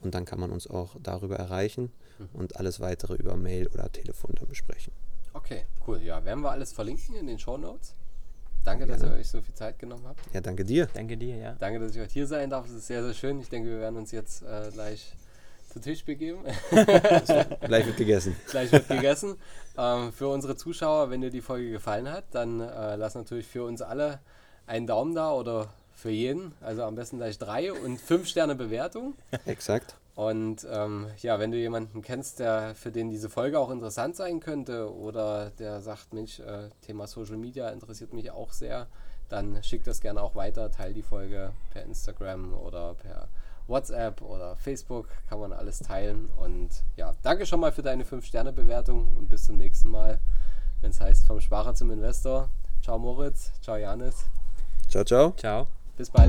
und 0.00 0.14
dann 0.14 0.24
kann 0.24 0.40
man 0.40 0.50
uns 0.50 0.66
auch 0.66 0.96
darüber 1.02 1.36
erreichen 1.36 1.90
Mhm. 2.18 2.28
und 2.32 2.56
alles 2.56 2.80
weitere 2.80 3.14
über 3.14 3.36
Mail 3.36 3.68
oder 3.68 3.92
Telefon 3.92 4.32
dann 4.34 4.48
besprechen. 4.48 4.92
Okay, 5.48 5.64
cool. 5.86 6.02
Ja, 6.02 6.22
werden 6.26 6.42
wir 6.42 6.50
alles 6.50 6.74
verlinken 6.74 7.14
in 7.14 7.26
den 7.26 7.38
Shownotes. 7.38 7.94
Danke, 8.66 8.86
dass 8.86 9.02
ihr 9.02 9.12
euch 9.12 9.30
so 9.30 9.40
viel 9.40 9.54
Zeit 9.54 9.78
genommen 9.78 10.04
habt. 10.06 10.20
Ja, 10.34 10.42
danke 10.42 10.62
dir. 10.62 10.88
Danke 10.92 11.16
dir, 11.16 11.36
ja. 11.36 11.56
Danke, 11.58 11.78
dass 11.78 11.92
ich 11.92 12.00
heute 12.02 12.12
hier 12.12 12.26
sein 12.26 12.50
darf. 12.50 12.66
Es 12.66 12.72
ist 12.72 12.86
sehr, 12.86 13.02
sehr 13.02 13.14
schön. 13.14 13.40
Ich 13.40 13.48
denke, 13.48 13.70
wir 13.70 13.80
werden 13.80 13.96
uns 13.96 14.12
jetzt 14.12 14.42
äh, 14.42 14.70
gleich 14.70 15.14
zu 15.72 15.80
Tisch 15.80 16.04
begeben. 16.04 16.40
Gleich 16.70 17.86
wird 17.86 17.96
gegessen. 17.96 18.36
gleich 18.50 18.72
wird 18.72 18.88
gegessen. 18.88 19.36
Ähm, 19.78 20.12
für 20.12 20.28
unsere 20.28 20.54
Zuschauer, 20.56 21.08
wenn 21.08 21.22
dir 21.22 21.30
die 21.30 21.40
Folge 21.40 21.70
gefallen 21.70 22.10
hat, 22.10 22.24
dann 22.32 22.60
äh, 22.60 22.96
lass 22.96 23.14
natürlich 23.14 23.46
für 23.46 23.64
uns 23.64 23.80
alle 23.80 24.20
einen 24.66 24.86
Daumen 24.86 25.14
da 25.14 25.32
oder 25.32 25.68
für 25.94 26.10
jeden. 26.10 26.52
Also 26.60 26.82
am 26.84 26.94
besten 26.94 27.16
gleich 27.16 27.38
drei 27.38 27.72
und 27.72 27.98
fünf 27.98 28.28
Sterne 28.28 28.54
Bewertung. 28.54 29.14
Exakt. 29.46 29.94
Und 30.18 30.66
ähm, 30.68 31.06
ja, 31.18 31.38
wenn 31.38 31.52
du 31.52 31.58
jemanden 31.58 32.02
kennst, 32.02 32.40
der 32.40 32.74
für 32.74 32.90
den 32.90 33.08
diese 33.08 33.28
Folge 33.28 33.60
auch 33.60 33.70
interessant 33.70 34.16
sein 34.16 34.40
könnte 34.40 34.92
oder 34.92 35.50
der 35.50 35.80
sagt, 35.80 36.12
Mensch, 36.12 36.40
äh, 36.40 36.70
Thema 36.82 37.06
Social 37.06 37.36
Media 37.36 37.68
interessiert 37.68 38.12
mich 38.12 38.32
auch 38.32 38.52
sehr, 38.52 38.88
dann 39.28 39.62
schick 39.62 39.84
das 39.84 40.00
gerne 40.00 40.20
auch 40.20 40.34
weiter, 40.34 40.72
teil 40.72 40.92
die 40.92 41.02
Folge 41.02 41.52
per 41.70 41.84
Instagram 41.84 42.52
oder 42.52 42.94
per 42.94 43.28
WhatsApp 43.68 44.20
oder 44.20 44.56
Facebook, 44.56 45.06
kann 45.28 45.38
man 45.38 45.52
alles 45.52 45.78
teilen. 45.78 46.28
Und 46.36 46.70
ja, 46.96 47.12
danke 47.22 47.46
schon 47.46 47.60
mal 47.60 47.70
für 47.70 47.82
deine 47.82 48.02
5-Sterne-Bewertung 48.02 49.06
und 49.16 49.28
bis 49.28 49.44
zum 49.44 49.54
nächsten 49.54 49.88
Mal, 49.88 50.18
wenn 50.80 50.90
es 50.90 51.00
heißt 51.00 51.26
vom 51.26 51.40
Sparer 51.40 51.74
zum 51.74 51.92
Investor. 51.92 52.48
Ciao 52.82 52.98
Moritz, 52.98 53.52
ciao 53.62 53.76
Janis, 53.76 54.24
Ciao, 54.88 55.04
ciao. 55.04 55.32
Ciao. 55.36 55.68
bis 55.96 56.10
bald. 56.10 56.28